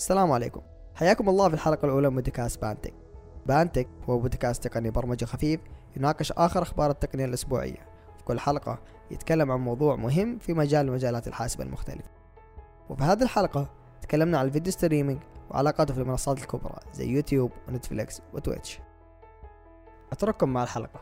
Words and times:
السلام 0.00 0.32
عليكم. 0.32 0.62
حياكم 0.94 1.28
الله 1.28 1.48
في 1.48 1.54
الحلقة 1.54 1.84
الأولى 1.84 2.10
من 2.10 2.16
بودكاست 2.16 2.60
بانتك 2.60 2.94
بانتك 3.46 3.88
هو 4.08 4.18
بودكاست 4.18 4.68
تقني 4.68 4.90
برمجة 4.90 5.24
خفيف 5.24 5.60
يناقش 5.96 6.32
آخر 6.32 6.62
أخبار 6.62 6.90
التقنية 6.90 7.24
الأسبوعية. 7.24 7.88
في 8.18 8.24
كل 8.24 8.40
حلقة 8.40 8.82
يتكلم 9.10 9.50
عن 9.50 9.60
موضوع 9.60 9.96
مهم 9.96 10.38
في 10.38 10.52
مجال 10.54 10.92
مجالات 10.92 11.28
الحاسبة 11.28 11.64
المختلفة. 11.64 12.10
وفي 12.90 13.02
هذه 13.02 13.22
الحلقة 13.22 13.70
تكلمنا 14.02 14.38
عن 14.38 14.46
ال 14.46 14.50
video 14.50 14.72
streaming 14.72 15.22
وعلاقاته 15.50 15.94
في 15.94 16.00
المنصات 16.00 16.38
الكبرى 16.38 16.78
زي 16.92 17.08
يوتيوب 17.08 17.52
ونتفليكس 17.68 18.22
وتويتش 18.32 18.80
أترككم 20.12 20.48
مع 20.48 20.62
الحلقة. 20.62 21.00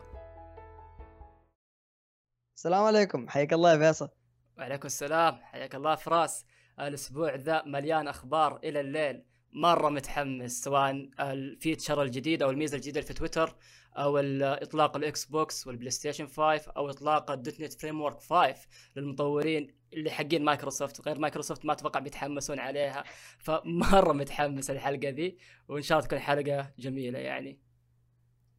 السلام 2.57 2.83
عليكم. 2.83 3.29
حياك 3.29 3.53
الله 3.53 3.71
يا 3.71 3.77
فيصل. 3.77 4.09
وعليكم 4.57 4.85
السلام. 4.85 5.35
حياك 5.35 5.75
الله 5.75 5.95
فراس. 5.95 6.45
الأسبوع 6.87 7.35
ذا 7.35 7.63
مليان 7.65 8.07
أخبار 8.07 8.59
إلى 8.63 8.79
الليل. 8.79 9.23
مرة 9.53 9.89
متحمس 9.89 10.63
سواء 10.63 11.09
ال 11.19 11.29
feature 11.29 12.01
الجديد 12.01 12.43
أو 12.43 12.49
الميزة 12.49 12.75
الجديدة 12.75 13.01
في 13.01 13.13
تويتر 13.13 13.55
أو 13.97 14.17
اطلاق 14.17 14.97
الاكس 14.97 15.25
بوكس 15.25 15.67
والبلاي 15.67 15.91
ستيشن 15.91 16.27
5 16.27 16.71
أو 16.77 16.89
إطلاق 16.89 17.31
ال 17.31 17.61
.NET 17.61 17.73
Framework 17.73 18.19
5 18.19 18.55
للمطورين 18.95 19.67
اللي 19.93 20.09
حقين 20.09 20.43
مايكروسوفت 20.43 21.07
غير 21.07 21.19
مايكروسوفت 21.19 21.65
ما 21.65 21.73
أتوقع 21.73 21.99
بيتحمسون 21.99 22.59
عليها. 22.59 23.03
فمرة 23.39 24.13
متحمس 24.13 24.71
الحلقة 24.71 25.09
ذي 25.09 25.37
وإن 25.67 25.81
شاء 25.81 25.97
الله 25.97 26.07
تكون 26.07 26.19
حلقة 26.19 26.71
جميلة 26.79 27.19
يعني. 27.19 27.59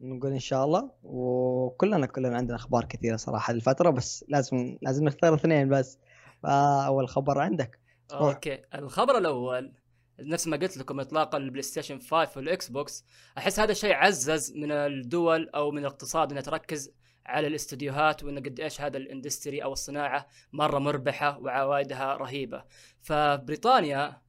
نقول 0.01 0.33
إن 0.33 0.39
شاء 0.39 0.65
الله. 0.65 0.91
وكلنا 1.03 2.07
كلنا 2.07 2.37
عندنا 2.37 2.57
أخبار 2.57 2.85
كثيرة 2.85 3.17
صراحة 3.17 3.53
الفترة 3.53 3.91
بس 3.91 4.25
لازم 4.29 4.79
لازم 4.83 5.05
نختار 5.05 5.35
اثنين 5.35 5.69
بس. 5.69 5.99
فأول 6.43 7.09
خبر 7.09 7.39
عندك. 7.39 7.81
أوكي. 8.13 8.63
الخبر 8.75 9.19
الأول 9.19 9.73
نفس 10.21 10.47
ما 10.47 10.57
قلت 10.57 10.77
لكم 10.77 11.01
اطلاق 11.01 11.35
البلاي 11.35 11.63
ستيشن 11.63 11.99
5 11.99 12.31
والإكس 12.37 12.69
بوكس 12.69 13.05
أحس 13.39 13.61
هذا 13.61 13.73
الشيء 13.73 13.93
عزز 13.93 14.53
من 14.57 14.73
الدول 14.73 15.49
أو 15.49 15.71
من 15.71 15.79
الاقتصاد 15.79 16.31
انها 16.31 16.43
تركز 16.43 16.93
على 17.27 17.47
الاستديوهات 17.47 18.25
وان 18.25 18.39
قد 18.39 18.61
إيش 18.61 18.81
هذا 18.81 18.97
ال 18.97 19.04
industry 19.04 19.63
أو 19.65 19.73
الصناعة 19.73 20.27
مرة 20.53 20.79
مربحة 20.79 21.39
وعوائدها 21.39 22.15
رهيبة. 22.17 22.65
فبريطانيا 23.03 24.23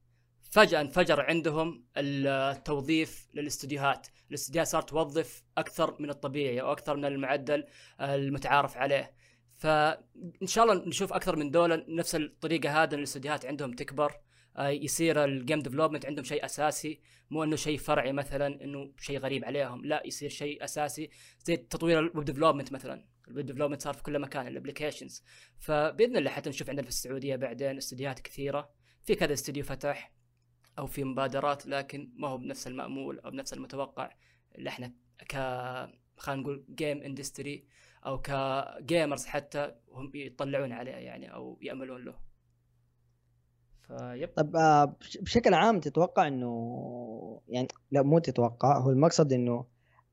فجأة 0.50 0.80
انفجر 0.80 1.20
عندهم 1.20 1.84
التوظيف 1.96 3.28
للاستديوهات. 3.34 4.06
الاستديوهات 4.28 4.68
صارت 4.68 4.88
توظف 4.88 5.42
أكثر 5.58 5.96
من 6.00 6.10
الطبيعي 6.10 6.60
أو 6.60 6.72
أكثر 6.72 6.96
من 6.96 7.04
المعدل 7.04 7.64
المتعارف 8.00 8.76
عليه. 8.76 9.12
فإن 9.62 10.46
شاء 10.46 10.64
الله 10.64 10.88
نشوف 10.88 11.12
أكثر 11.12 11.36
من 11.36 11.50
دولة 11.50 11.84
نفس 11.88 12.14
الطريقة 12.14 12.82
هذا 12.82 12.94
الاستديوهات 12.96 13.46
عندهم 13.46 13.72
تكبر. 13.72 14.12
آه، 14.56 14.68
يصير 14.68 15.24
ال 15.24 15.31
game 15.31 15.58
development 15.58 16.06
عندهم 16.06 16.24
شيء 16.24 16.44
أساسي 16.44 17.00
مو 17.30 17.44
إنه 17.44 17.56
شيء 17.56 17.78
فرعي 17.78 18.12
مثلا 18.12 18.64
إنه 18.64 18.92
شيء 18.98 19.18
غريب 19.18 19.44
عليهم 19.44 19.84
لا 19.84 20.02
يصير 20.06 20.28
شيء 20.28 20.64
أساسي 20.64 21.10
زي 21.44 21.56
تطوير 21.56 21.98
ال 21.98 22.05
web 22.05 22.24
development 22.24 22.72
مثلا. 22.72 23.04
ال 23.28 23.33
web 23.33 23.46
development 23.46 23.82
صار 23.82 23.94
في 23.94 24.02
كل 24.02 24.18
مكان 24.18 24.46
ال 24.46 24.52
applications 24.52 25.22
فبإذن 25.58 26.16
الله 26.16 26.30
حتى 26.30 26.50
نشوف 26.50 26.68
عندنا 26.68 26.82
في 26.82 26.88
السعودية 26.88 27.36
بعدين 27.36 27.76
استديوهات 27.76 28.20
كثيرة. 28.20 28.70
في 29.04 29.14
كذا 29.14 29.32
استديو 29.32 29.64
فتح 29.64 30.12
أو 30.78 30.86
في 30.86 31.04
مبادرات 31.04 31.66
لكن 31.66 32.12
ما 32.16 32.28
هو 32.28 32.38
بنفس 32.38 32.66
المأمول 32.66 33.18
أو 33.18 33.30
بنفس 33.30 33.52
المتوقع. 33.52 34.10
اللي 34.58 34.68
إحنا 34.68 34.92
ك 35.28 35.34
خلينا 36.16 36.42
نقول 36.42 36.64
game 36.74 37.02
industry 37.02 37.66
أو 38.06 38.20
ك 38.20 38.35
gamers 38.35 39.26
حتى 39.26 39.74
هم 39.92 40.10
يطلعون 40.14 40.72
عليه 40.72 40.92
يعني 40.92 41.34
أو 41.34 41.58
يأملون 41.62 42.04
له. 42.04 42.14
فيب 43.82 44.28
طب 44.36 44.56
آه، 44.56 44.96
بشكل 45.20 45.54
عام 45.54 45.80
تتوقع 45.80 46.28
إنه 46.28 47.40
يعني 47.48 47.68
لا 47.90 48.02
مو 48.02 48.18
تتوقع 48.18 48.78
هو 48.78 48.90
المقصد 48.90 49.32
إنه 49.32 49.64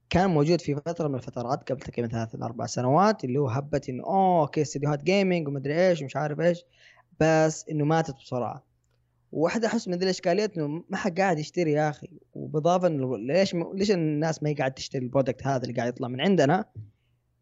كان 0.10 0.30
موجود 0.30 0.62
في 0.62 0.76
فترة 0.76 1.08
من 1.08 1.16
الفترات 1.16 1.72
قبل 1.72 1.80
تقريبا 1.80 2.08
ثلاث 2.08 2.36
أربع 2.44 2.66
سنوات 2.66 3.24
اللي 3.24 3.40
هو 3.40 3.48
هبه 3.48 3.82
إنه 3.90 4.04
أوه 4.04 4.42
أوكي 4.42 4.62
استديوهات 4.62 5.04
gaming 5.04 5.48
ومدري 5.48 5.88
إيش 5.90 6.02
ومش 6.02 6.16
عارف 6.16 6.40
إيش 6.40 6.64
بس 7.20 7.70
إنه 7.70 7.86
ماتت 7.86 8.16
بسرعة. 8.16 8.64
واحدة 9.32 9.68
أحس 9.68 9.88
من 9.88 9.94
الاشكاليات 10.04 10.58
إنه 10.58 10.84
ما 10.90 10.98
حد 10.98 11.20
قاعد 11.20 11.40
يشتري 11.40 11.72
يا 11.72 11.90
أخي. 11.90 12.08
وبالاضافه 12.34 12.88
إنه 12.88 13.18
ليش 13.18 13.56
ليش 13.74 13.92
الناس 13.92 14.44
ما 14.44 14.50
هي 14.50 14.54
قاعد 14.54 14.74
تشتري 14.74 15.06
ال 15.06 15.11
product 15.11 15.48
هذا 15.48 15.64
اللي 15.64 15.74
قاعد 15.74 15.90
يطلع 15.90 16.08
من 16.08 16.22
عندنا؟ 16.22 16.66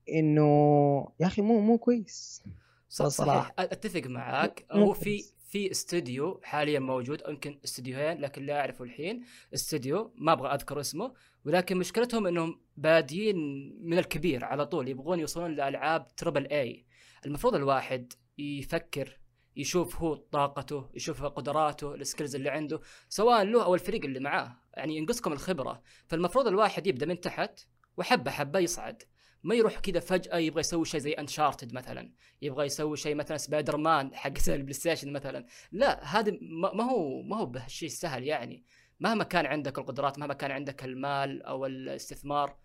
إنه 0.10 1.12
يا 1.20 1.28
أخي 1.28 1.42
مو 1.42 1.60
مو 1.60 1.78
كويس. 1.78 2.44
صراحة 2.90 3.54
أتفق 3.60 4.02
معك 4.06 4.66
هو 4.72 4.94
في 4.94 5.24
في 5.50 5.72
استوديو 5.72 6.40
حاليا 6.44 6.80
موجود 6.80 7.22
يمكن 7.28 7.60
استديوهين 7.66 8.22
لكن 8.22 8.46
لا 8.46 8.60
أعرفه 8.60 8.84
الحين. 8.84 9.24
استوديو 9.54 10.14
ما 10.16 10.34
أبغى 10.34 10.54
أذكر 10.54 10.80
اسمه 10.80 11.14
ولكن 11.46 11.78
مشكلتهم 11.78 12.28
إنهم 12.28 12.60
بادين 12.78 13.38
من 13.82 13.98
الكبير 13.98 14.46
على 14.46 14.66
طول 14.66 14.88
يبغون 14.88 15.20
يوصلون 15.20 15.56
لألعاب 15.56 16.16
triple 16.16 16.48
A 16.48 16.86
المفروض 17.26 17.56
الواحد 17.56 18.14
يفكر 18.38 19.20
يشوف 19.58 20.02
هو 20.02 20.16
طاقته 20.16 20.90
يشوف 20.94 21.24
قدراته 21.24 21.96
ال 21.96 22.01
skills 22.01 22.36
اللي 22.36 22.50
عنده 22.50 22.82
سواء 23.10 23.44
له 23.44 23.64
أو 23.64 23.76
الفريق 23.76 24.06
اللي 24.06 24.20
معاه. 24.20 24.58
يعني 24.74 24.98
ينقصكم 24.98 25.34
الخبرة. 25.34 25.82
فالمفروض 26.08 26.48
الواحد 26.48 26.88
يبدأ 26.88 27.06
من 27.06 27.20
تحت 27.20 27.60
وحبة 27.98 28.32
حبة 28.32 28.60
يصعد. 28.60 29.04
ما 29.44 29.56
يروح 29.56 29.80
كذا 29.80 30.00
فجأة 30.00 30.38
يبغى 30.38 30.60
يسوي 30.60 30.86
شيء 30.86 31.00
زي 31.00 31.12
Uncharted 31.12 31.74
مثلا 31.74 32.12
يبغى 32.42 32.66
يسوي 32.66 32.98
شيء 32.98 33.16
مثلا 33.16 33.38
سبايدر 33.38 33.78
مان 33.78 34.16
حق 34.16 34.32
البلاي 34.48 34.74
ستيشن 34.74 35.14
مثلا. 35.14 35.46
لا 35.72 36.04
هذا 36.04 36.38
ما 36.74 36.84
هو 36.84 37.22
ما 37.22 37.38
هو 37.38 37.46
بهالشيء 37.46 37.90
السهل 37.90 38.24
يعني. 38.24 38.64
مهما 39.00 39.24
كان 39.24 39.46
عندك 39.46 39.78
القدرات 39.78 40.20
مهما 40.20 40.34
كان 40.34 40.52
عندك 40.52 40.86
المال 40.86 41.44
أو 41.44 41.66
الاستثمار 41.66 42.58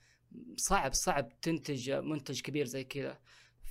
صعب 0.56 0.92
صعب 0.92 1.40
تنتج 1.40 1.90
منتج 1.90 2.40
كبير 2.40 2.66
زي 2.66 2.84
كذا. 2.84 3.18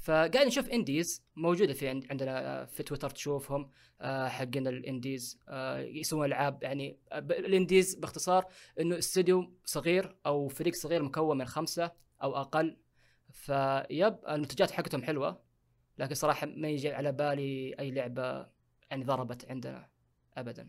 فقاعد 0.03 0.47
نشوف 0.47 0.69
indies 0.69 1.25
موجودة 1.35 1.73
في 1.73 1.87
عندنا 1.87 2.65
في 2.65 2.83
تويتر 2.83 3.09
تشوفهم 3.09 3.71
آه، 4.01 4.27
حقين 4.27 4.67
ال 4.67 4.77
indies 4.77 5.39
آه، 5.49 5.79
يسوون 5.79 6.25
ألعاب. 6.25 6.63
يعني 6.63 6.97
ال 7.13 7.25
indies 7.25 7.95
باختصار 7.95 8.45
إنه 8.79 8.97
استوديو 8.97 9.53
صغير 9.65 10.15
أو 10.25 10.47
فريق 10.47 10.73
صغير 10.73 11.03
مكون 11.03 11.37
من 11.37 11.45
خمسة 11.45 11.91
أو 12.23 12.35
أقل. 12.35 12.77
فيب 13.31 14.17
المنتجات 14.29 14.71
حقتهم 14.71 15.03
حلوة 15.03 15.41
لكن 15.97 16.15
صراحة 16.15 16.47
ما 16.47 16.67
يجي 16.67 16.93
على 16.93 17.11
بالي 17.11 17.75
أي 17.79 17.91
لعبة 17.91 18.47
يعني 18.91 19.03
ضربت 19.03 19.45
عندنا 19.49 19.89
ابدا. 20.37 20.67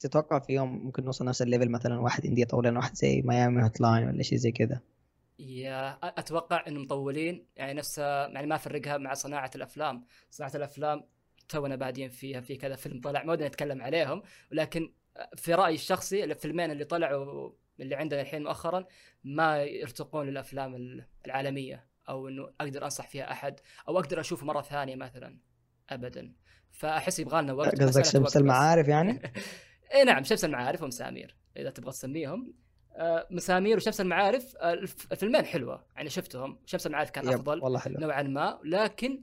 تتوقع 0.00 0.38
في 0.38 0.52
يوم 0.52 0.84
ممكن 0.84 1.04
نوصل 1.04 1.24
نفس 1.24 1.42
ال 1.42 1.47
level 1.47 1.70
مثلا 1.70 2.00
واحد 2.00 2.26
indie 2.26 2.44
طور 2.44 2.66
لنا 2.66 2.78
واحد 2.78 2.94
زي 2.94 3.22
Miami 3.22 3.62
Hotline 3.62 4.08
ولا 4.08 4.22
شيء 4.22 4.38
زي 4.38 4.52
كذا؟ 4.52 4.80
yeah 5.38 5.98
أتوقع 6.02 6.64
انه 6.68 6.80
مطولين. 6.80 7.46
يعني 7.56 7.74
نفس 7.74 7.98
يعني 7.98 8.46
ما 8.46 8.54
أفرقها 8.54 8.98
مع 8.98 9.14
صناعة 9.14 9.50
الأفلام. 9.54 10.04
صناعة 10.30 10.52
الأفلام 10.54 11.04
تونا 11.48 11.76
بادين 11.76 12.08
فيها 12.08 12.40
في 12.40 12.56
كذا 12.56 12.76
فيلم 12.76 13.00
طلع 13.00 13.22
ما 13.22 13.32
ودنا 13.32 13.48
نتكلم 13.48 13.82
عليهم. 13.82 14.22
ولكن 14.52 14.92
في 15.36 15.54
رأيي 15.54 15.74
الشخصي 15.74 16.24
الفيلمين 16.24 16.70
اللي 16.70 16.84
طلعوا 16.84 17.52
اللي 17.82 17.94
عندنا 17.94 18.20
الحين 18.20 18.42
مؤخرا 18.42 18.84
ما 19.24 19.62
يرتقون 19.62 20.26
للأفلام 20.26 21.00
العالمية 21.26 21.86
أو 22.08 22.28
إنه 22.28 22.50
أقدر 22.60 22.84
أنصح 22.84 23.08
فيها 23.08 23.32
أحد 23.32 23.60
أو 23.88 23.98
أقدر 23.98 24.20
أشوفه 24.20 24.46
مرة 24.46 24.62
ثانية 24.62 24.96
مثلا 24.96 25.38
ابدا 25.90 26.32
فأحس 26.70 27.18
يبغى 27.18 27.42
لنا 27.42 27.52
وقت 27.52 27.82
قصدك 27.82 28.04
شمس 28.04 28.36
المعارف 28.36 28.88
يعني؟ 28.88 29.22
اي 29.94 30.04
نعم 30.04 30.24
شمس 30.24 30.44
المعارف 30.44 30.82
ومسامير 30.82 31.36
إذا 31.56 31.70
تبغى 31.70 31.92
تسميهم 31.92 32.54
آه، 32.96 33.26
مسامير 33.30 33.76
وشمس 33.76 34.00
المعارف 34.00 34.56
آه، 34.56 34.72
الفيلمين 35.12 35.44
حلوة 35.44 35.84
يعني 35.96 36.10
شفتهم 36.10 36.58
شمس 36.66 36.86
المعارف 36.86 37.10
كان 37.10 37.28
أفضل 37.28 37.60
والله 37.62 37.78
حلو. 37.78 38.00
نوعا 38.00 38.22
ما 38.22 38.60
لكن 38.64 39.22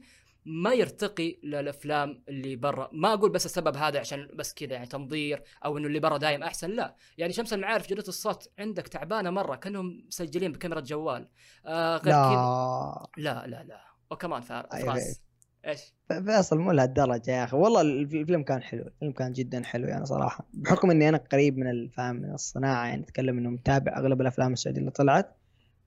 ما 0.50 0.74
يرتقي 0.74 1.40
للأفلام 1.44 2.24
اللي 2.30 2.56
برا. 2.56 2.90
ما 2.94 3.14
أقول 3.14 3.32
بس 3.32 3.46
السبب 3.46 3.78
هذا 3.78 4.00
عشان 4.00 4.28
بس 4.36 4.54
كذا 4.54 4.74
يعني 4.74 4.86
تنظير 4.86 5.44
أو 5.66 5.78
إنه 5.78 5.88
اللي 5.88 6.00
برا 6.00 6.18
دايم 6.18 6.44
أحسن 6.44 6.70
لا. 6.70 6.96
يعني 7.18 7.34
شمس 7.34 7.54
المعارف 7.54 7.90
جوده 7.90 8.04
الصوت 8.08 8.50
عندك 8.60 8.88
تعبانة 8.88 9.30
مرة 9.30 9.56
كأنهم 9.56 10.04
مسجلين 10.08 10.52
بكاميرا 10.52 10.80
جوال. 10.80 11.30
آه 11.66 11.98
غير 11.98 12.14
لا. 12.14 12.30
كذا. 12.30 13.24
لا 13.24 13.48
لا 13.48 13.64
لا. 13.64 13.82
وكمان 14.12 14.42
فراس. 14.42 15.22
إيش؟ 15.66 15.94
فيصل 16.26 16.58
مو 16.58 16.72
لهالدرجة 16.72 17.32
يا 17.32 17.44
أخي. 17.44 17.58
والله 17.58 17.82
الفيلم 17.82 18.44
كان 18.44 18.62
حلو 18.62 18.82
الفيلم 18.88 19.12
كان 19.12 19.34
جدا 19.34 19.64
حلو 19.64 19.88
يعني 19.88 20.06
صراحة. 20.06 20.48
بحكم 20.54 20.92
إني 20.92 21.10
أنا 21.10 21.18
قريب 21.18 21.58
من 21.58 21.70
الفهم 21.70 22.16
من 22.16 22.34
الصناعة 22.34 22.86
يعني 22.88 23.04
أتكلم 23.04 23.38
إنه 23.38 23.50
متابع 23.50 23.98
أغلب 23.98 24.22
الأفلام 24.22 24.54
السعودية 24.54 24.80
اللي 24.80 24.92
طلعت 24.92 25.38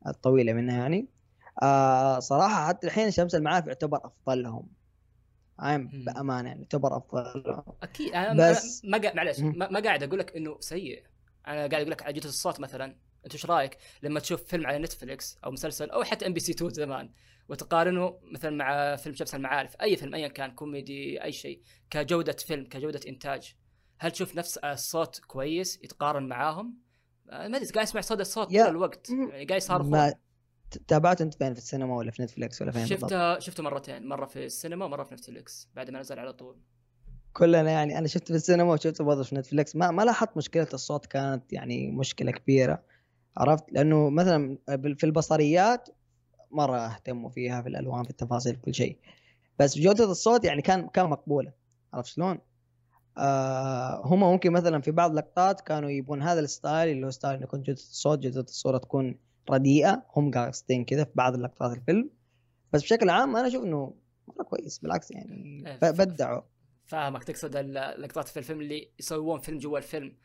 الطويلة 0.06 0.52
منها 0.52 0.78
يعني. 0.78 1.08
آه 1.62 2.18
صراحة 2.18 2.68
حتى 2.68 2.86
الحين 2.86 3.10
شمس 3.10 3.34
المعارف 3.34 3.66
يعتبر 3.66 4.00
أفضلهم. 4.04 4.68
عام 5.58 5.90
بأمانة 6.06 6.48
يعني 6.48 6.60
يعتبر 6.60 6.96
أفضلهم. 6.96 7.62
أكيد 7.82 8.14
أنا 8.14 8.50
بس 8.50 8.84
ما 8.84 8.98
قاعد 8.98 9.16
معلش 9.16 9.40
ما 9.40 9.80
قاعد 9.80 10.02
أقول 10.02 10.18
لك 10.18 10.36
إنه 10.36 10.56
سيء. 10.60 11.04
أنا 11.46 11.56
قاعد 11.56 11.74
أقول 11.74 11.90
لك 11.90 12.02
على 12.02 12.12
جوده 12.12 12.28
الصوت 12.28 12.60
مثلا. 12.60 12.96
أنت 13.24 13.32
إيش 13.32 13.46
رأيك 13.46 13.76
لما 14.02 14.20
تشوف 14.20 14.42
فيلم 14.42 14.66
على 14.66 14.78
نتفلكس 14.78 15.38
أو 15.44 15.50
مسلسل 15.50 15.90
أو 15.90 16.02
حتى 16.02 16.26
إم 16.26 16.32
بي 16.32 16.40
سي 16.40 16.52
2 16.52 16.70
زمان 16.70 17.10
وتقارنه 17.48 18.18
مثلا 18.32 18.56
مع 18.56 18.96
فيلم 18.96 19.14
شمس 19.14 19.34
المعارف 19.34 19.76
أي 19.82 19.96
فيلم 19.96 20.14
ايا 20.14 20.28
كان 20.28 20.50
كوميدي 20.50 21.24
أي 21.24 21.32
شيء 21.32 21.62
كجودة 21.90 22.32
فيلم 22.32 22.64
كجودة 22.64 23.00
إنتاج 23.08 23.54
هل 23.98 24.10
تشوف 24.10 24.36
نفس 24.36 24.58
الصوت 24.58 25.20
كويس 25.26 25.80
يتقارن 25.84 26.28
معاهم؟ 26.28 26.78
آه، 27.30 27.48
ما 27.48 27.56
أدري 27.56 27.70
قاعد 27.70 27.86
اسمع 27.86 28.00
صدى 28.00 28.22
الصوت 28.22 28.48
طول 28.48 28.60
الوقت. 28.60 29.10
يعني 29.10 29.44
قاعد 29.44 29.60
يصارخون. 29.60 29.90
ما 29.90 30.14
تابعته 30.76 31.22
انت 31.22 31.34
فين 31.34 31.54
في 31.54 31.60
السينما 31.60 31.96
ولا 31.96 32.10
في 32.10 32.22
نتفلكس 32.22 32.62
ولا 32.62 32.70
فين؟ 32.72 32.86
شفته 32.86 33.38
شفته 33.38 33.62
مرتين 33.62 34.08
مرة 34.08 34.26
في 34.26 34.44
السينما 34.44 34.84
ومرة 34.84 35.04
في 35.04 35.14
نتفليكس 35.14 35.68
بعد 35.76 35.90
ما 35.90 36.00
نزل 36.00 36.18
على 36.18 36.32
طول. 36.32 36.56
كلنا 37.32 37.70
يعني 37.70 37.98
أنا 37.98 38.06
شفته 38.06 38.26
في 38.26 38.34
السينما 38.34 38.72
وشفته 38.72 39.04
برضه 39.04 39.22
في 39.22 39.34
نتفلكس 39.34 39.76
ما 39.76 39.90
ما 39.90 40.02
لاحظت 40.02 40.36
مشكلة 40.36 40.68
الصوت 40.74 41.06
كانت 41.06 41.52
يعني 41.52 41.90
مشكلة 41.90 42.32
كبيرة. 42.32 42.82
عرفت؟ 43.36 43.72
لأنه 43.72 44.10
مثلا 44.10 44.58
في 44.68 45.04
البصريات 45.04 45.88
مرة 46.50 46.76
أهتموا 46.76 47.30
فيها 47.30 47.62
في 47.62 47.68
الألوان 47.68 48.02
في 48.02 48.10
التفاصيل 48.10 48.54
في 48.54 48.60
كل 48.60 48.74
شيء. 48.74 48.98
بس 49.58 49.78
جودة 49.78 50.10
الصوت 50.10 50.44
يعني 50.44 50.62
كان 50.62 50.88
كان 50.88 51.06
مقبولة. 51.06 51.52
عرفت 51.94 52.06
شلون؟ 52.08 52.38
آه 53.18 54.02
هم 54.04 54.20
ممكن 54.20 54.52
مثلا 54.52 54.80
في 54.80 54.90
بعض 54.90 55.10
اللقطات 55.10 55.60
كانوا 55.60 55.90
يبون 55.90 56.22
هذا 56.22 56.40
الستايل 56.40 56.88
اللي 56.96 57.06
هو 57.06 57.10
ستايل 57.10 57.34
إنه 57.34 57.44
يكون 57.44 57.62
جودة 57.62 57.78
الصوت 57.78 58.18
جودة 58.18 58.40
الصورة 58.40 58.78
تكون 58.78 59.18
رديئه 59.50 60.06
هم 60.16 60.30
قاصدين 60.30 60.84
كذا 60.84 61.04
في 61.04 61.10
بعض 61.14 61.34
اللقطات 61.34 61.76
الفيلم. 61.78 62.10
بس 62.72 62.82
بشكل 62.82 63.10
عام 63.10 63.36
أنا 63.36 63.48
أشوف 63.48 63.64
إنه 63.64 63.94
مرة 64.28 64.44
كويس 64.44 64.78
بالعكس 64.78 65.10
يعني 65.10 65.64
إيه، 65.82 65.90
بدعوا. 65.90 66.42
فاهمك 66.84 67.24
تقصد 67.24 67.56
اللقطات 67.56 68.28
في 68.28 68.36
الفيلم 68.36 68.60
اللي 68.60 68.90
يسوون 68.98 69.38
فيلم 69.40 69.58
جوا 69.58 69.78
الفيلم. 69.78 70.16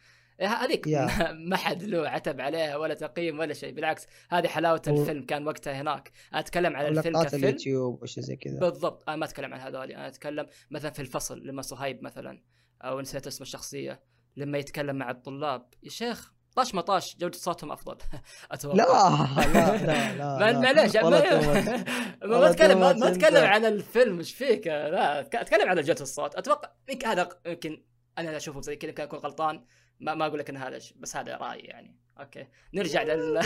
إيه، 0.42 0.48
هذيك 0.48 0.88
يا. 0.88 1.32
ما- 1.50 1.56
حد 1.58 1.84
له 1.84 2.10
عتب 2.10 2.42
عليها 2.42 2.78
ولا 2.78 2.94
تقييم 2.94 3.40
ولا 3.40 3.54
شيء 3.54 3.74
بالعكس 3.74 4.08
هذه 4.30 4.48
حلاوة 4.48 4.82
و- 4.88 5.02
الفيلم 5.02 5.26
كان 5.26 5.48
وقتها 5.48 5.82
هناك. 5.82 6.12
أتكلم 6.34 6.76
على 6.76 6.88
الفيلم 6.88 7.14
لقطات 7.16 7.28
كفيلم. 7.28 7.44
اليوتيوب 7.44 8.04
وشي 8.04 8.22
زي 8.22 8.36
كذا. 8.36 8.60
بالضبط 8.60 9.04
أنا 9.10 9.18
ما 9.18 9.26
أتكلم 9.26 9.54
عن 9.54 9.60
هذول 9.60 9.92
أنا 9.92 10.08
أتكلم 10.08 10.46
مثلا 10.72 10.92
في 10.92 11.02
الفصل 11.02 11.40
لما 11.48 11.62
صهيب 11.62 12.04
مثلا 12.04 12.42
أو 12.82 13.02
نسيت 13.02 13.28
اسم 13.28 13.44
الشخصية 13.44 14.04
لما 14.38 14.58
يتكلم 14.58 14.96
مع 14.96 15.12
الطلاب 15.12 15.66
يا 15.84 15.90
شيخ 15.90 16.35
طاش 16.56 16.76
مطاش 16.76 17.18
جودة 17.18 17.38
صوتهم 17.38 17.72
أفضل. 17.72 17.98
أتوقع. 18.52 18.76
لا 18.76 19.78
لا 19.78 20.18
لا. 20.18 20.60
معليش 20.60 20.96
ما 20.96 22.50
اتكلم 22.50 22.80
ما 22.80 23.08
أتكلم. 23.08 23.46
عن 23.46 23.66
الفيلم 23.66 24.18
إيش 24.18 24.34
فيك؟ 24.34 24.68
لا 24.68 25.20
أتكلم 25.20 25.70
عن 25.70 25.76
جودة 25.76 26.02
الصوت. 26.02 26.36
أتوقع 26.36 26.70
هذا 27.06 27.30
يمكن 27.46 27.84
أنا 28.18 28.38
اشوفه 28.38 28.62
زي 28.62 28.76
كذا 28.76 28.90
يمكن 28.90 29.04
أكون 29.04 29.20
غلطان. 29.20 29.66
ما, 30.00 30.14
ما 30.14 30.28
أقول 30.28 30.40
لك 30.40 30.50
إن 30.50 30.58
هذا 30.58 30.80
بس 30.96 31.18
هذا 31.18 31.38
رأيي 31.38 31.62
يعني. 31.62 31.96
أوكي. 32.20 32.48
نرجع 32.74 33.04
لل 33.04 33.42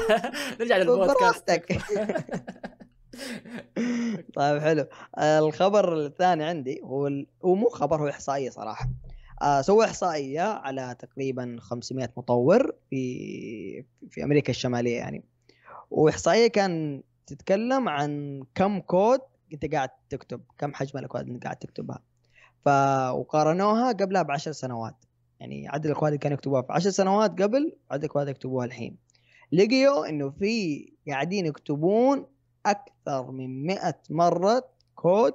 نرجع 0.59 0.77
للبودكاست 0.77 1.51
طيب 4.35 4.61
حلو. 4.61 4.87
الخبر 5.19 6.05
الثاني 6.05 6.43
عندي 6.43 6.81
هو 6.83 7.07
ال... 7.07 7.27
هو 7.45 7.55
مو 7.55 7.69
خبر 7.69 8.01
هو 8.01 8.09
إحصائية 8.09 8.49
صراحة. 8.49 8.89
سووا 9.61 9.85
إحصائية 9.85 10.41
على 10.41 10.95
تقريبا 10.99 11.57
500 11.59 12.09
مطور 12.17 12.71
في 12.89 13.85
في 14.09 14.23
أمريكا 14.23 14.49
الشمالية 14.49 14.97
يعني. 14.97 15.25
وإحصائية 15.91 16.47
كان 16.47 17.03
تتكلم 17.27 17.89
عن 17.89 18.43
كم 18.55 18.79
كود 18.79 19.19
أنت 19.53 19.73
قاعد 19.73 19.89
تكتب 20.09 20.41
كم 20.57 20.73
حجم 20.73 20.99
الأكواد 20.99 21.27
اللي 21.27 21.39
قاعد 21.39 21.55
تكتبها. 21.55 21.99
ف 22.65 22.67
وقارنوها 23.13 23.91
قبلها 23.91 24.21
بعشر 24.21 24.51
سنوات. 24.51 25.05
يعني 25.39 25.67
عدد 25.67 25.85
الأكواد 25.85 26.11
اللي 26.11 26.17
كانوا 26.17 26.37
يكتبوها 26.37 26.61
في 26.61 26.73
عشر 26.73 26.89
سنوات 26.89 27.41
قبل 27.41 27.77
عدد 27.91 28.03
الأكواد 28.03 28.21
اللي 28.21 28.31
يكتبوها 28.31 28.65
الحين. 28.65 28.97
لقيوا 29.51 30.09
إنه 30.09 30.29
في 30.29 30.85
قاعدين 31.07 31.45
يكتبون 31.45 32.25
أكثر 32.65 33.31
من 33.31 33.65
100 33.65 33.95
مرة 34.09 34.69
كود 34.95 35.33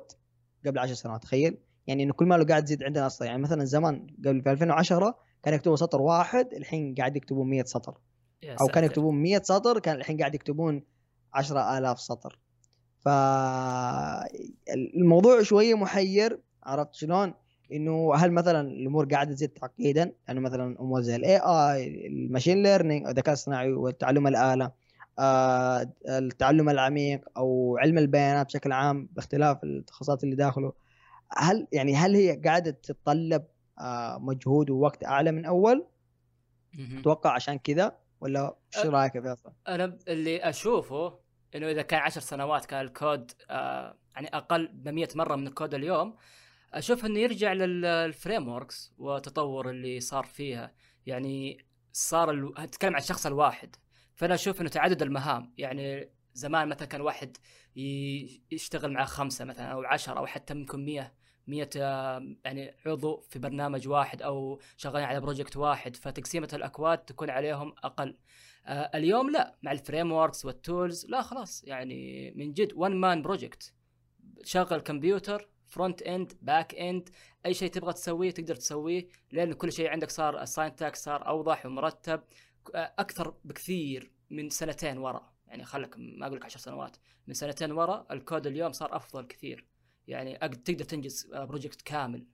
قبل 0.66 0.78
10 0.78 0.94
سنوات 0.94 1.22
تخيل. 1.22 1.58
يعني 1.86 2.02
إنه 2.02 2.12
كل 2.12 2.26
ما 2.26 2.34
لو 2.34 2.44
قاعد 2.44 2.64
تزيد 2.64 2.82
عندنا 2.82 3.06
أصلا 3.06 3.28
يعني 3.28 3.42
مثلا 3.42 3.64
زمان 3.64 4.06
قبل 4.26 4.42
في 4.42 4.50
2010 4.50 5.18
كان 5.42 5.54
يكتبوا 5.54 5.76
سطر 5.76 6.02
واحد 6.02 6.54
الحين 6.54 6.94
قاعد 6.94 7.16
يكتبون 7.16 7.50
100 7.50 7.64
سطر 7.64 7.98
أو 8.60 8.66
كان. 8.66 8.84
يكتبون 8.84 9.22
100 9.22 9.42
سطر 9.42 9.78
كان 9.78 9.96
الحين 9.96 10.18
قاعد 10.18 10.34
يكتبون 10.34 10.82
10000 11.34 12.00
سطر 12.00 12.38
ف 13.00 13.08
الموضوع 14.96 15.42
شوية 15.42 15.74
محير 15.74 16.40
عرفت 16.62 16.94
شلون؟ 16.94 17.34
إنه 17.72 18.14
هل 18.14 18.32
مثلا 18.32 18.60
الأمور 18.60 19.06
قاعدة 19.06 19.32
تزيد 19.32 19.48
تعقيدا؟ 19.48 20.12
لأنه 20.28 20.40
مثلا 20.40 20.80
أمور 20.80 21.00
زي 21.00 21.16
ال 21.16 21.36
AI 21.36 22.06
ال 22.06 22.13
machine 22.13 22.62
learning 22.62 23.06
الذكاء 23.06 23.32
الصناعي 23.32 23.72
والتعلم 23.72 24.26
الآلة 24.26 24.70
آه، 25.18 25.90
التعلم 26.08 26.68
العميق 26.68 27.20
أو 27.36 27.76
علم 27.78 27.98
البيانات 27.98 28.46
بشكل 28.46 28.72
عام 28.72 29.08
باختلاف 29.12 29.64
التخصصات 29.64 30.24
اللي 30.24 30.36
داخله 30.36 30.72
هل 31.36 31.66
يعني 31.72 31.96
هل 31.96 32.14
هي 32.14 32.40
قاعدة 32.44 32.70
تتطلب 32.70 33.44
آه، 33.78 34.18
مجهود 34.18 34.70
ووقت 34.70 35.04
أعلى 35.04 35.32
من 35.32 35.44
أول؟ 35.44 35.86
أتوقع 36.98 37.30
عشان 37.30 37.58
كذا 37.58 37.98
ولا 38.20 38.56
أه. 38.76 38.88
رأيك 38.88 39.14
يا 39.14 39.20
فيصل؟ 39.20 39.52
أنا 39.68 39.98
اللي 40.08 40.48
أشوفه 40.48 41.18
إنه 41.54 41.70
إذا 41.70 41.82
كان 41.82 42.00
عشر 42.00 42.20
سنوات 42.20 42.64
كان 42.64 42.80
الكود 42.80 43.32
آه 43.50 43.98
يعني 44.14 44.28
أقل 44.28 44.68
ب 44.72 44.88
100 44.88 45.08
مرة 45.14 45.36
من 45.36 45.46
الكود 45.46 45.74
اليوم 45.74 46.16
أشوف 46.72 47.04
إنه 47.04 47.18
يرجع 47.18 47.52
لل 47.52 48.48
frameworks 48.48 48.94
والتطور 48.98 49.70
اللي 49.70 50.00
صار 50.00 50.24
فيها 50.24 50.74
يعني 51.06 51.66
صار 51.92 52.30
ال... 52.30 52.58
أتكلم 52.58 52.94
عن 52.94 53.00
الشخص 53.00 53.26
الواحد 53.26 53.76
فأنا 54.14 54.34
أشوف 54.34 54.60
إنه 54.60 54.68
تعدد 54.68 55.02
المهام 55.02 55.54
يعني 55.58 56.10
زمان 56.34 56.68
مثلا 56.68 56.88
كان 56.88 57.00
واحد 57.00 57.36
يشتغل 57.76 58.92
مع 58.92 59.04
خمسة 59.04 59.44
مثلا 59.44 59.66
أو 59.66 59.82
عشرة 59.82 60.18
أو 60.18 60.26
حتى 60.26 60.54
ممكن 60.54 60.84
100 60.84 61.12
100 61.46 61.68
آه، 61.76 62.36
يعني 62.44 62.74
عضو 62.86 63.20
في 63.20 63.38
برنامج 63.38 63.88
واحد 63.88 64.22
أو 64.22 64.60
شغالين 64.76 65.06
على 65.08 65.20
project 65.20 65.56
واحد 65.56 65.96
فتقسيمة 65.96 66.48
الأكواد 66.52 66.98
تكون 66.98 67.30
عليهم 67.30 67.74
أقل. 67.84 68.16
آه 68.66 68.90
اليوم 68.94 69.30
لا 69.30 69.58
مع 69.62 69.72
ال 69.72 70.12
frameworks 70.12 70.44
وال 70.44 70.62
tools 70.62 71.06
لا 71.06 71.22
خلاص 71.22 71.64
يعني 71.64 72.30
من 72.36 72.52
جد 72.52 72.72
one 72.72 72.96
man 72.96 73.22
project 73.22 73.74
شغل 74.44 74.80
كمبيوتر 74.80 75.48
front 75.66 76.02
end 76.02 76.32
back 76.42 76.74
end 76.74 77.08
أي 77.46 77.54
شيء 77.54 77.70
تبغى 77.70 77.92
تسويه 77.92 78.30
تقدر 78.30 78.54
تسويه 78.54 79.08
لأن 79.32 79.52
كل 79.52 79.72
شيء 79.72 79.88
عندك 79.88 80.10
صار 80.10 80.42
ال 80.42 80.51
syntax 80.51 81.04
صار 81.04 81.28
أوضح 81.28 81.66
ومرتب 81.66 82.22
آه، 82.74 82.94
أكثر 82.98 83.34
بكثير 83.44 84.12
من 84.30 84.50
سنتين 84.50 84.98
ورا. 84.98 85.33
يعني 85.46 85.64
خلك 85.64 85.94
ما 85.98 86.26
أقول 86.26 86.36
لك 86.36 86.44
10 86.44 86.60
سنوات 86.60 86.96
من 87.26 87.34
سنتين 87.34 87.72
ورا 87.72 88.06
الكود 88.10 88.46
اليوم 88.46 88.72
صار 88.72 88.96
أفضل 88.96 89.26
كثير 89.26 89.66
يعني 90.08 90.38
تقدر 90.38 90.84
تنجز 90.84 91.32
آه، 91.34 91.44
project 91.44 91.82
كامل 91.82 92.26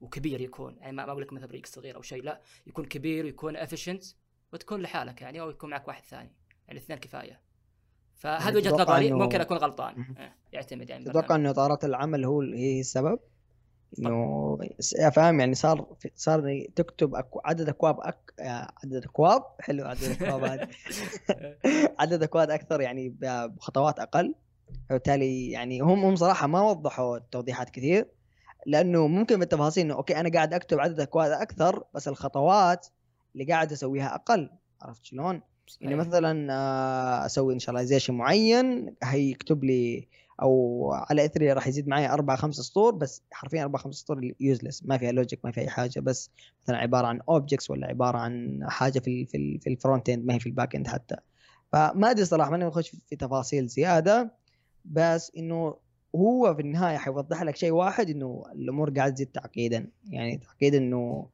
وكبير 0.00 0.40
يكون 0.40 0.76
يعني 0.76 0.96
ما 0.96 1.10
أقول 1.10 1.22
لك 1.22 1.32
مثلا 1.32 1.46
بريك 1.46 1.66
صغير 1.66 1.96
أو 1.96 2.02
شيء 2.02 2.22
لا 2.22 2.42
يكون 2.66 2.84
كبير 2.84 3.24
ويكون 3.24 3.56
efficient 3.56 4.04
وتكون 4.52 4.80
لحالك 4.80 5.22
يعني 5.22 5.40
أو 5.40 5.50
يكون 5.50 5.70
معك 5.70 5.88
واحد 5.88 6.04
ثاني 6.04 6.32
يعني 6.68 6.78
اثنين 6.78 6.98
كفاية 6.98 7.40
فهذه 8.14 8.44
يعني 8.44 8.56
وجهة 8.56 8.72
نظري 8.72 9.12
ممكن 9.12 9.40
أكون 9.40 9.56
غلطان. 9.56 10.14
إيه، 10.18 10.36
يعتمد 10.52 10.90
يعني 10.90 11.04
تتوقع. 11.04 11.36
إنه 11.36 11.50
إطارات 11.50 11.84
العمل 11.84 12.24
هو 12.24 12.40
هي 12.40 12.80
السبب؟ 12.80 13.18
إنه 13.98 14.58
فاهم 15.12 15.40
يعني 15.40 15.54
صار 15.54 15.96
صار 16.14 16.66
تكتب 16.76 17.14
أكو 17.14 17.40
عدد 17.44 17.68
أكواد 17.68 18.00
أك... 18.00 18.32
عدد 18.84 19.04
أكواد 19.04 19.42
حلو 19.60 19.84
عدد 19.84 20.16
أكواد 20.20 20.44
عدد 22.00 22.22
اكواد 22.22 22.50
أكثر 22.50 22.80
يعني 22.80 23.16
بخطوات 23.20 23.98
أقل 23.98 24.34
فبالتالي 24.88 25.50
يعني 25.50 25.80
هم 25.80 26.04
هم 26.04 26.16
صراحة 26.16 26.46
ما 26.46 26.62
وضحوا 26.62 27.16
التوضيحات 27.16 27.70
كثير 27.70 28.08
لأنه 28.66 29.06
ممكن 29.06 29.38
بالتفاصيل 29.38 29.84
إنه 29.84 29.94
okay 29.94 30.20
أنا 30.20 30.30
قاعد 30.30 30.54
أكتب 30.54 30.80
عدد 30.80 31.00
اكواد 31.00 31.30
أكثر 31.30 31.84
بس 31.94 32.08
الخطوات 32.08 32.86
اللي 33.34 33.52
قاعد 33.52 33.72
أسويها 33.72 34.14
أقل 34.14 34.50
عرفت 34.82 35.04
شلون؟ 35.04 35.42
أيوة. 35.82 35.94
مثلا 35.94 36.52
آه، 36.52 37.26
أسوي 37.26 37.54
initialization 37.54 38.14
معين 38.14 38.94
هيكتب 39.02 39.64
لي 39.64 40.08
أو 40.42 40.90
على 40.92 41.24
إثره 41.24 41.52
راح 41.52 41.66
يزيد 41.66 41.88
معي 41.88 42.12
أربع 42.12 42.36
خمس 42.36 42.54
سطور 42.54 42.94
بس 42.94 43.22
حرفيا 43.32 43.62
أربع 43.62 43.78
خمس 43.78 43.94
سطور 43.94 44.32
useless 44.40 44.82
ما 44.84 44.98
فيها 44.98 45.12
logic 45.12 45.44
ما 45.44 45.50
فيها 45.52 45.62
أي 45.64 45.68
حاجة 45.68 46.00
بس 46.00 46.30
مثلا 46.64 46.76
عبارة 46.76 47.06
عن 47.06 47.20
objects 47.28 47.70
ولا 47.70 47.86
عبارة 47.86 48.18
عن 48.18 48.60
حاجة 48.68 48.98
في 48.98 49.26
في 49.26 49.58
في 49.58 49.70
ال 49.70 49.76
front 49.76 50.08
end 50.08 50.26
ما 50.26 50.34
هي 50.34 50.40
في 50.40 50.46
ال 50.46 50.52
back 50.52 50.76
end 50.76 50.88
حتى. 50.88 51.16
فما 51.72 52.10
أدري 52.10 52.24
صراحة 52.24 52.50
ماني 52.50 52.66
بخش 52.66 52.96
في 53.08 53.16
تفاصيل 53.16 53.66
زيادة 53.66 54.32
بس 54.84 55.32
إنه 55.36 55.76
هو 56.16 56.54
في 56.54 56.62
النهاية 56.62 56.96
حيوضح 56.96 57.42
لك 57.42 57.56
شيء 57.56 57.70
واحد 57.72 58.10
إنه 58.10 58.44
الأمور 58.54 58.90
قاعدة 58.90 59.14
تزيد 59.14 59.26
تعقيدا. 59.26 59.90
يعني 60.10 60.36
تعقيد 60.38 60.74
إنه 60.74 61.28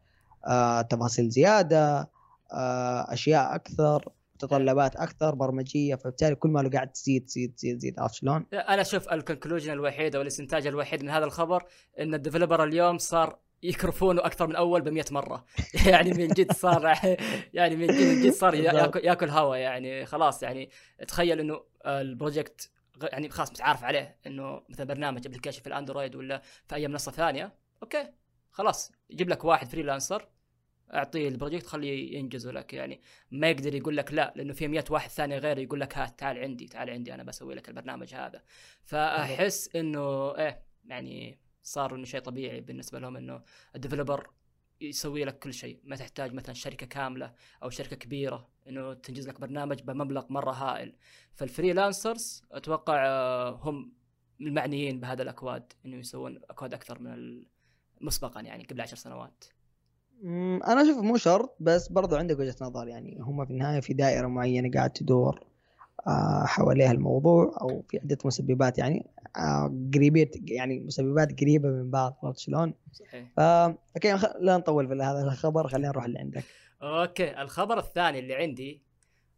آه 0.47 0.82
تفاصيل 0.82 1.28
زيادة 1.28 2.11
آه 2.52 3.12
أشياء 3.12 3.54
أكثر. 3.54 4.09
متطلبات 4.44 4.96
أكثر 4.96 5.34
برمجية 5.34 5.94
فبالتالي 5.94 6.34
كل 6.34 6.49
ما 6.49 6.61
له 6.61 6.70
قاعد 6.70 6.92
تزيد 6.92 7.25
تزيد 7.25 7.54
تزيد 7.54 7.78
تزيد 7.78 8.00
عرفت 8.00 8.14
شلون؟ 8.14 8.46
أنا 8.52 8.80
أشوف 8.80 9.08
ال 9.09 9.14
conclusion 9.14 9.73
الوحيد 9.72 10.16
أو 10.16 10.22
الاستنتاج 10.22 10.66
الوحيد 10.66 11.02
من 11.02 11.11
هذا 11.11 11.25
الخبر 11.25 11.64
إن 11.99 12.14
ال 12.14 12.20
developer 12.20 12.64
اليوم 12.64 12.99
صار 12.99 13.38
يكرفونه 13.62 14.26
أكثر 14.26 14.46
من 14.46 14.56
أول 14.56 14.80
ب 14.80 14.88
100 14.88 15.04
مرة 15.11 15.44
يعني 15.87 16.11
من 16.11 16.28
جد 16.28 16.52
صار 16.52 16.99
يعني 17.54 17.76
من 17.76 17.87
جد 17.87 18.02
من 18.02 18.22
جد 18.22 18.32
صار. 18.32 18.54
ياكل, 18.54 19.00
ياكل 19.04 19.28
هوا 19.28 19.56
يعني 19.56 20.06
خلاص 20.06 20.42
يعني 20.42 20.70
تخيل 21.08 21.40
إنه 21.40 21.61
ال 21.87 21.97
project 21.97 22.71
يعني 23.02 23.28
خلاص 23.28 23.50
متعارف 23.50 23.84
عليه 23.84 24.16
إنه 24.26 24.62
مثلا 24.68 24.87
برنامج 24.87 25.26
application 25.26 25.61
في 25.61 25.66
الأندرويد 25.66 26.16
ولا 26.16 26.42
في 26.68 26.75
أي 26.75 26.88
منصة 26.88 27.12
ثانية 27.12 27.52
okay 27.83 28.09
خلاص 28.50 28.92
يجيب 29.11 29.28
لك 29.28 29.44
واحد 29.44 29.68
freelancer 29.69 30.28
اعطيه 30.94 31.28
ال 31.28 31.33
project 31.33 31.66
خليه 31.66 32.18
ينجزه 32.18 32.52
لك 32.52 32.75
يعني. 32.75 33.00
ما 33.30 33.50
يقدر 33.50 33.75
يقول 33.75 33.96
لك 33.96 34.12
لا 34.12 34.32
لأنه 34.37 34.52
في 34.52 34.68
100 34.68 34.84
واحد 34.90 35.11
ثاني 35.11 35.38
غير 35.38 35.58
يقول 35.58 35.80
لك 35.80 35.99
هات 35.99 36.18
تعال 36.18 36.38
عندي 36.38 36.66
تعال 36.66 36.90
عندي 36.90 37.14
أنا 37.14 37.22
بسوي 37.22 37.54
لك 37.54 37.68
البرنامج 37.68 38.14
هذا. 38.14 38.42
فأحس 38.84 39.76
إنه 39.76 40.37
إيه 40.37 40.62
يعني 40.84 41.38
صار 41.62 41.94
إنه 41.94 42.04
شيء 42.04 42.20
طبيعي 42.20 42.61
بالنسبة 42.61 42.99
لهم 42.99 43.16
إنه 43.16 43.42
ال 43.75 43.80
developer 43.80 44.31
يسوي 44.80 45.25
لك 45.25 45.38
كل 45.38 45.54
شيء. 45.54 45.80
ما 45.84 45.96
تحتاج 45.96 46.34
مثلا 46.34 46.54
شركة 46.54 46.87
كاملة 46.87 47.34
أو 47.62 47.70
شركة 47.70 47.96
كبيرة 47.96 48.49
إنه 48.68 48.94
تنجز 48.94 49.28
لك 49.28 49.40
برنامج 49.40 49.82
بمبلغ 49.82 50.25
مرة 50.30 50.52
هائل. 50.52 50.96
فال 51.35 51.51
freelancers 51.51 52.45
أتوقع 52.52 53.06
آه، 53.06 53.50
هم 53.50 53.92
المعنيين 54.40 55.00
بهذا 55.00 55.22
الأكواد 55.22 55.72
إنه 55.87 55.96
يسوون 55.96 56.40
أكواد 56.50 56.75
أكثر 56.75 56.99
من 56.99 57.44
مسبقا 58.00 58.40
يعني 58.40 58.64
قبل 58.64 58.80
عشر 58.80 58.96
سنوات. 58.96 59.44
أنا 60.69 60.83
أشوف 60.83 60.99
مو 60.99 61.16
شرط 61.16 61.57
بس 61.61 61.88
برضو 61.88 62.16
عندك 62.16 62.38
وجهة 62.38 62.57
نظر. 62.61 62.88
يعني 62.88 63.19
هم 63.21 63.45
في 63.45 63.50
النهاية 63.50 63.81
في 63.81 63.95
دائرة 63.95 64.26
معينة 64.26 64.71
قاعد 64.71 64.90
تدور 64.90 65.40
آه، 66.07 66.45
حواليها 66.47 66.92
الموضوع 66.92 67.57
أو 67.61 67.83
في 67.88 67.99
عدة 67.99 68.19
مسببات. 68.25 68.78
يعني 68.78 69.07
آه، 69.37 69.75
قريبين 69.95 70.31
يعني 70.45 70.81
مسببات 70.81 71.40
قريبة 71.40 71.69
من 71.69 71.90
بعض 71.90 72.19
عرفت 72.23 72.38
شلون؟ 72.38 72.75
صحيح. 72.92 73.28
فا 73.37 73.64
okay 73.66 74.19
لا 74.40 74.57
نطول 74.57 74.88
في 74.88 74.95
هذا 74.95 75.23
الخبر 75.23 75.69
خلينا 75.69 75.88
نروح 75.88 76.04
اللي 76.04 76.19
عندك. 76.19 76.45
okay 76.83 77.42
الخبر 77.42 77.78
الثاني 77.78 78.19
اللي 78.19 78.35
عندي 78.35 78.83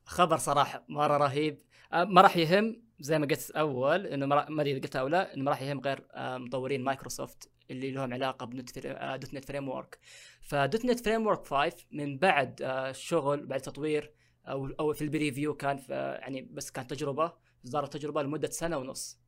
خبر 0.05 0.37
صراحة 0.37 0.85
مرة 0.89 1.17
رهيب. 1.17 1.59
آه، 1.93 2.05
ما 2.05 2.21
راح 2.21 2.37
يهم 2.37 2.85
زي 3.01 3.19
ما 3.19 3.27
قلت 3.27 3.51
أول 3.51 4.07
إنه 4.07 4.27
ما 4.27 4.61
أدري 4.61 4.81
قلتها 4.81 5.01
أو 5.01 5.09
لا 5.09 5.35
إنه 5.35 5.45
ما 5.45 5.51
راح 5.51 5.63
يهم 5.63 5.81
غير 5.81 6.05
مطورين 6.17 6.85
مايكروسوفت. 6.85 7.51
اللي 7.71 7.91
لهم 7.91 8.13
علاقة 8.13 8.47
ب 8.47 9.35
.NET 9.35 9.45
framework 9.45 9.99
ف 10.41 10.85
.NET 10.85 11.01
Framework 11.01 11.47
5 11.47 11.77
من 11.93 12.19
بعد 12.19 12.63
الشغل 12.63 13.47
بعد 13.47 13.61
تطوير 13.61 14.13
أو 14.47 14.67
أو 14.67 14.93
في 14.93 15.03
ال 15.03 15.09
preview 15.09 15.55
كان 15.55 15.77
في 15.77 15.93
يعني 15.93 16.43
بس 16.43 16.71
كانت 16.71 16.91
تجربة 16.91 17.33
اصدار 17.65 17.85
التجربه 17.85 18.23
لمدة 18.23 18.51
سنة 18.51 18.77
ونص. 18.77 19.19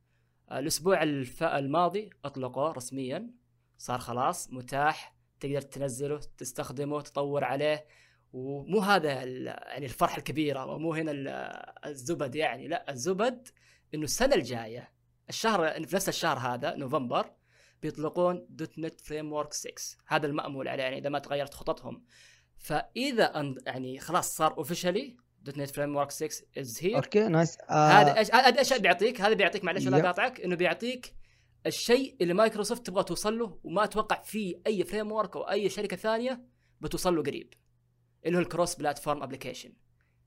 الأسبوع 0.51 1.03
الماضي 1.41 2.09
أطلقوه 2.25 2.71
رسميا. 2.71 3.29
صار 3.77 3.99
خلاص 3.99 4.53
متاح 4.53 5.15
تقدر 5.39 5.61
تنزله 5.61 6.19
تستخدمه 6.37 7.01
تطور 7.01 7.43
عليه. 7.43 7.85
ومو 8.33 8.79
هذا 8.79 9.11
يعني 9.11 9.85
الفرحه 9.85 10.17
الكبيره 10.17 10.65
ومو 10.65 10.93
هنا 10.93 11.11
الزبدة 11.85 12.35
يعني 12.35 12.67
لا 12.67 12.91
الزبدة 12.91 13.47
إنه 13.93 14.03
السنة 14.03 14.35
الجاية 14.35 14.91
الشهر 15.29 15.85
في 15.85 15.95
نفس 15.95 16.09
الشهر 16.09 16.37
هذا 16.37 16.75
نوفمبر 16.75 17.31
بيطلقون. 17.81 18.45
.NET 18.49 19.01
Framework 19.01 19.53
6 19.53 19.71
هذا 20.07 20.27
المأمول 20.27 20.67
عليه 20.67 20.83
يعني 20.83 20.97
إذا 20.97 21.09
ما 21.09 21.19
تغيرت 21.19 21.53
خططهم. 21.53 22.03
فإذا 22.57 23.55
يعني 23.65 23.99
خلاص 23.99 24.35
صار 24.35 24.57
officially 24.57 25.17
.NET 25.41 25.69
Framework 25.69 26.11
6 26.11 26.45
is 26.57 26.79
here 26.81 26.95
okay 26.95 27.27
nice 27.27 27.57
هذا 27.69 28.17
إيش 28.17 28.33
هذا 28.33 28.59
إيش 28.59 28.73
بيعطيك؟ 28.73 29.21
هذا 29.21 29.33
بيعطيك 29.33 29.63
معلش 29.63 29.87
ولا 29.87 30.05
قاطعك 30.05 30.41
إنه 30.41 30.55
بيعطيك 30.55 31.13
الشيء 31.65 32.15
اللي 32.21 32.33
مايكروسوفت 32.33 32.87
تبغى 32.87 33.03
توصل 33.03 33.39
له 33.39 33.59
وما 33.63 33.83
أتوقع 33.83 34.21
في 34.21 34.61
أي 34.67 34.83
framework 34.83 35.35
أو 35.35 35.49
أي 35.49 35.69
شركة 35.69 35.97
ثانية 35.97 36.45
بتوصل 36.81 37.15
له 37.15 37.23
قريب. 37.23 37.53
اللي 38.25 38.37
هو 38.37 38.41
ال 38.41 38.47
cross 38.47 38.75
platform 38.75 39.23
application 39.23 39.73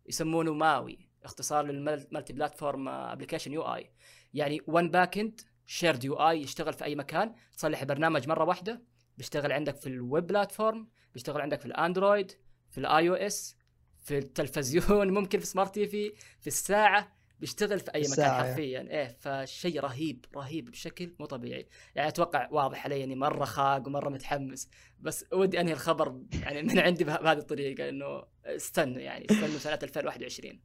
يسمونه 0.07 0.53
ماوي 0.53 1.11
اختصار 1.25 1.65
لل 1.65 2.33
multi 2.33 2.89
platform 2.89 3.53
application 3.53 3.63
UI 3.63 3.93
يعني 4.35 4.61
one 4.67 4.91
back 4.91 5.19
end 5.19 5.41
shared 5.71 6.05
UI 6.05 6.41
يشتغل 6.41 6.73
في 6.73 6.85
أي 6.85 6.95
مكان 6.95 7.35
تصلح 7.57 7.81
البرنامج 7.81 8.29
مرة 8.29 8.45
واحدة 8.45 8.83
بيشتغل 9.19 9.53
عندك 9.53 9.77
في 9.77 9.87
ال 9.87 9.97
web 9.97 10.27
platform 10.27 10.89
بيشتغل 11.15 11.41
عندك 11.41 11.61
في 11.61 11.67
ال 11.67 11.75
Android 11.75 12.33
في 12.71 12.79
ال 12.79 13.09
iOS 13.09 13.57
في 14.05 14.19
التلفزيون 14.19 15.11
ممكن 15.19 15.39
في 15.39 15.47
smart 15.47 15.75
TV 15.75 16.13
في 16.41 16.47
الساعة 16.47 17.17
بيشتغل 17.41 17.81
في 17.81 17.95
أي 17.95 18.03
مكان 18.13 18.31
حرفيا 18.31 18.81
إيه 18.81 19.17
فشيء 19.21 19.81
رهيب 19.81 20.25
رهيب 20.37 20.71
بشكل 20.71 21.15
مو 21.21 21.27
طبيعي. 21.27 21.69
يعني 21.95 22.09
أتوقع 22.09 22.49
واضح 22.51 22.85
علي 22.85 23.05
إني 23.05 23.15
مرة 23.15 23.45
خاق 23.45 23.87
ومرة 23.87 24.09
متحمس 24.09 24.69
بس 24.99 25.25
ودي 25.33 25.61
أنهي 25.61 25.73
الخبر 25.73 26.23
يعني 26.43 26.63
من 26.63 26.79
عندي 26.79 27.05
بهذه 27.05 27.39
الطريقة 27.39 27.89
إنه 27.89 28.25
استنوا 28.45 29.01
يعني 29.01 29.27
استنوا 29.31 29.59
سنة 29.59 29.79
2021 29.83 30.61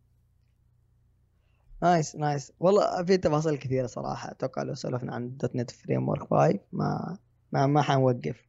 nice 1.84 2.16
nice. 2.16 2.52
والله 2.60 3.04
في 3.04 3.18
تفاصيل 3.18 3.58
كثيرة 3.58 3.88
صراحة 3.88 4.32
أتوقع 4.32 4.64
لو 4.64 4.74
سولفنا 4.74 5.14
عن 5.16 5.38
.NET 5.38 5.72
Framework 5.72 6.30
5 6.30 6.60
ما 6.72 7.18
ما 7.52 7.68
ما 7.68 7.82
حنوقف. 7.82 8.46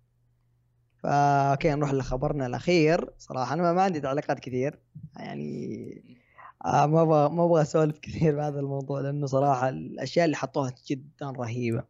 فا 1.02 1.50
okay 1.52 1.74
نروح 1.74 1.92
لخبرنا 1.92 2.46
الأخير. 2.46 3.10
صراحة 3.18 3.54
أنا 3.54 3.72
ما 3.72 3.82
عندي 3.82 4.00
تعليقات 4.00 4.40
كثير. 4.40 4.78
يعني 5.16 6.18
آه 6.64 6.86
ما 6.86 7.02
أبغى 7.02 7.28
ما 7.36 7.44
أبغى 7.44 7.62
أسولف 7.62 7.98
كثير 8.06 8.36
بهذا 8.36 8.60
الموضوع 8.60 9.00
لأنه 9.00 9.26
صراحة 9.26 9.68
الأشياء 9.68 10.24
اللي 10.24 10.36
حطوها 10.36 10.74
جدا 10.88 11.30
رهيبة. 11.30 11.84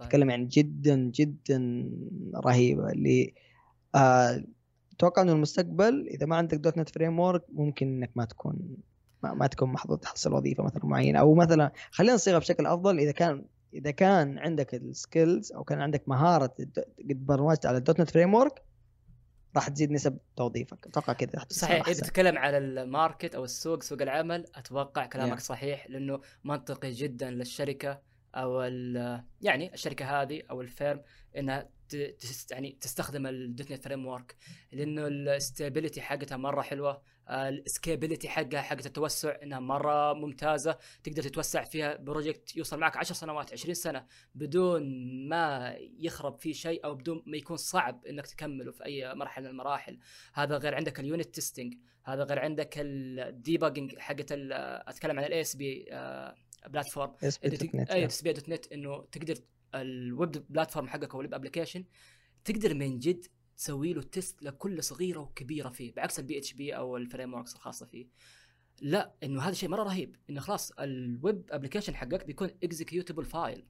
أتكلم 0.00 0.30
يعني 0.30 0.44
جدا 0.46 0.96
جدا 0.96 1.90
رهيبة. 2.44 2.90
اللي 2.90 3.34
آه 3.94 4.44
أتوقع 4.92 5.22
إنه 5.22 5.32
المستقبل 5.32 6.08
إذا 6.08 6.26
ما 6.26 6.36
عندك 6.36 6.58
.NET 6.58 6.88
Framework 6.88 7.44
ممكن 7.52 7.86
إنك 7.86 8.10
ما 8.16 8.24
تكون 8.24 8.76
ما, 9.22 9.34
ما 9.34 9.46
تكون 9.46 9.72
محظوظ 9.72 9.98
تحصل 9.98 10.32
وظيفة 10.32 10.64
مثلا 10.64 10.86
معينة. 10.86 11.18
أو 11.18 11.34
مثلا 11.34 11.72
خلينا 11.90 12.14
نصيغها 12.14 12.38
بشكل 12.38 12.66
أفضل 12.66 12.98
إذا 12.98 13.12
كان 13.12 13.44
إذا 13.74 13.90
كان 13.90 14.38
عندك 14.38 14.74
ال 14.74 14.85
skills 14.85 15.52
أو 15.52 15.64
كان 15.64 15.80
عندك 15.80 16.08
مهارة 16.08 16.46
قد 16.46 16.84
برمجت 17.26 17.66
على 17.66 17.76
ال 17.76 18.00
.NET 18.00 18.10
Framework 18.10 18.62
راح 19.56 19.68
تزيد 19.68 19.90
نسب 19.90 20.18
توظيفك. 20.36 20.86
أتوقع 20.86 21.12
كذا 21.12 21.46
صحيح 21.48 21.88
إذا 21.88 22.00
تتكلم 22.00 22.38
على 22.38 22.58
ال 22.58 22.69
market 22.69 23.34
أو 23.34 23.44
السوق 23.44 23.82
سوق 23.82 24.02
العمل 24.02 24.46
أتوقع 24.54 25.06
كلامك 25.06 25.38
yeah. 25.38 25.42
صحيح 25.42 25.90
لأنه 25.90 26.20
منطقي 26.44 26.90
جدا 26.90 27.30
للشركة 27.30 28.00
أو 28.34 28.60
يعني 29.40 29.74
الشركة 29.74 30.22
هذه 30.22 30.42
أو 30.50 30.60
ال 30.60 30.68
firm 30.68 31.00
إنها 31.36 31.68
يعني 32.50 32.78
تستخدم 32.80 33.26
ال 33.26 33.72
.NET 33.72 33.84
Framework 33.84 34.36
لأنه 34.72 35.06
ال 35.06 35.15
stability 35.15 36.00
حقتها 36.00 36.36
مرة 36.36 36.62
حلوة 36.62 37.02
ال 37.30 37.38
scalability 37.38 38.28
حقها 38.28 38.60
حقت 38.60 38.86
التوسع 38.86 39.36
إنها 39.42 39.60
مرة 39.60 40.12
ممتازة 40.12 40.78
تقدر 41.04 41.22
تتوسع 41.22 41.64
فيها 41.64 41.96
project 41.96 42.56
يوصل 42.56 42.78
معك 42.78 42.96
10 42.96 43.14
سنوات 43.14 43.52
20 43.52 43.74
سنة 43.74 44.06
بدون 44.34 44.82
ما 45.28 45.76
يخرب 45.78 46.38
فيه 46.38 46.52
شيء 46.52 46.84
أو 46.84 46.94
بدون 46.94 47.22
ما 47.26 47.36
يكون 47.36 47.56
صعب 47.56 48.06
إنك 48.06 48.26
تكمله 48.26 48.72
في 48.72 48.84
أي 48.84 49.14
مرحلة 49.14 49.44
من 49.44 49.50
المراحل. 49.50 49.98
هذا 50.34 50.56
غير 50.56 50.74
عندك 50.74 51.00
ال 51.00 51.07
unit 51.07 51.34
testing 51.34 51.74
هذا 52.04 52.24
غير 52.24 52.38
عندك 52.38 52.74
ال 52.78 52.90
debugging 52.90 53.98
حقت 53.98 54.32
أتكلم 54.32 55.18
عن 55.18 55.24
الاي 55.24 55.40
اس 55.40 55.56
بي 55.56 55.84
بلاتفورم 56.66 57.14
أي 57.90 58.06
اس 58.06 58.22
بي 58.22 58.32
دوت 58.32 58.48
نت 58.48 58.72
إنه 58.72 59.04
تقدر 59.12 59.34
ال 59.74 59.91
web 59.91 60.44
platform 60.50 60.88
حقك 60.88 61.14
أو 61.14 61.20
ال 61.20 61.24
web 61.24 61.34
application 61.34 61.84
تقدر 62.44 62.74
من 62.74 62.98
جد 62.98 63.26
تسوي 63.56 63.92
له 63.92 64.02
test 64.02 64.42
لكل 64.42 64.82
صغيرة 64.82 65.20
وكبيرة 65.20 65.68
فيه 65.68 65.94
بعكس 65.94 66.18
ال 66.18 66.38
PHP 66.38 66.76
أو 66.76 66.96
ال 66.96 67.34
frameworks 67.34 67.54
الخاصة 67.54 67.86
فيه. 67.86 68.06
لا 68.80 69.14
إنه 69.22 69.42
هذا 69.42 69.54
شيء 69.54 69.68
مرة 69.68 69.82
رهيب 69.82 70.16
إنه 70.30 70.40
خلاص 70.40 70.72
ال 70.72 70.90
web 70.90 71.44
application 71.50 71.94
حقك 71.96 72.26
بيكون 72.26 72.50
executable 72.62 73.24
file 73.24 73.66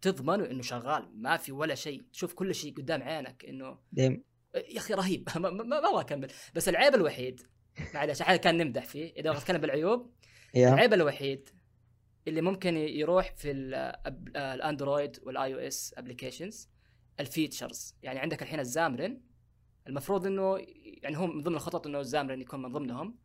تضمن 0.00 0.40
إنه 0.40 0.62
شغال 0.62 1.10
ما 1.14 1.36
في 1.36 1.52
ولا 1.52 1.74
شيء 1.74 2.04
تشوف 2.12 2.34
كل 2.34 2.54
شيء 2.54 2.74
قدام 2.74 3.02
عينك 3.02 3.44
إنه 3.44 3.78
damn. 3.92 4.24
يا 4.54 4.78
أخي 4.78 4.94
رهيب. 4.94 5.28
ما, 5.36 5.50
ما 5.50 5.78
أبغى 5.78 6.00
أكمل. 6.00 6.28
بس 6.54 6.68
العيب 6.68 6.94
الوحيد 6.94 7.40
معلش 7.94 8.22
احنا 8.22 8.38
كان 8.38 8.56
نمدح 8.56 8.84
فيه 8.84 9.12
إذا 9.12 9.30
أبغى 9.30 9.40
أتكلم 9.40 9.60
بالعيوب 9.60 10.12
العيب 10.56 10.92
الوحيد 10.92 11.48
اللي 12.28 12.40
ممكن 12.40 12.76
يروح 12.76 13.34
في 13.36 13.50
ال 14.36 14.46
Android 14.46 15.18
وال 15.22 15.54
iOS 15.54 15.94
applications 15.98 16.68
ال 17.20 17.27
features. 17.27 17.94
يعني 18.02 18.18
عندك 18.18 18.42
الحين 18.42 18.60
ال 18.60 18.67
Xamarin 18.67 19.20
المفروض 19.86 20.26
إنه 20.26 20.58
يعني 21.02 21.16
هم 21.16 21.36
من 21.36 21.42
ضمن 21.42 21.54
الخطط 21.54 21.86
إنه 21.86 22.00
ال 22.00 22.05
Xamarin 22.05 22.40
يكون 22.40 22.62
من 22.62 22.72
ضمنهم. 22.72 23.18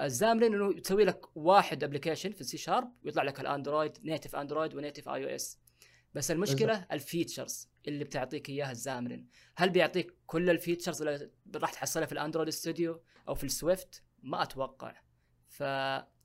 ال 0.00 0.07
Xamarin 0.07 0.54
إنه 0.54 0.72
تسوي 0.80 1.04
لك 1.04 1.36
واحد 1.36 1.84
ابلكيشن 1.84 2.32
في 2.32 2.40
السي 2.40 2.56
شارب 2.56 2.92
ويطلع 3.04 3.22
لك 3.22 3.40
ال 3.40 3.98
Android 4.04 4.36
native 4.36 4.74
Android 4.74 5.08
و 5.08 5.24
native 5.24 5.28
iOS. 5.28 5.58
بس 6.14 6.30
المشكلة 6.30 6.72
بالزبط. 6.72 6.92
ال 6.92 7.00
features 7.00 7.68
اللي 7.88 8.04
بتعطيك 8.04 8.48
إياها 8.48 8.70
ال 8.70 8.76
Xamarin. 8.76 9.26
هل 9.56 9.70
بيعطيك 9.70 10.14
كل 10.26 10.50
ال 10.50 10.56
features 10.56 11.02
ولا 11.02 11.30
راح 11.56 11.72
تحصلها 11.72 12.06
في 12.06 12.12
ال 12.12 12.17
Android 12.17 12.50
Studio 12.50 13.02
أو 13.28 13.34
في 13.34 13.44
ال 13.44 13.52
Swift؟ 13.52 14.02
ما 14.22 14.42
أتوقع. 14.42 14.94
فممكن 15.48 16.17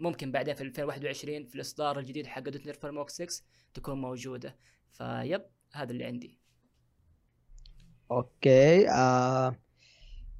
ممكن 0.00 0.32
بعدين 0.32 0.54
في 0.54 0.62
2021 0.62 1.46
في 1.46 1.54
الإصدار 1.54 1.98
الجديد 1.98 2.26
حق 2.26 2.40
.NET 2.40 2.76
Frame 2.76 3.06
6 3.06 3.26
تكون 3.74 4.00
موجودة. 4.00 4.56
ف 4.92 5.04
yep 5.04 5.42
هذا 5.72 5.92
اللي 5.92 6.04
عندي. 6.04 6.38
okay 8.10 8.90
آه 8.90 9.56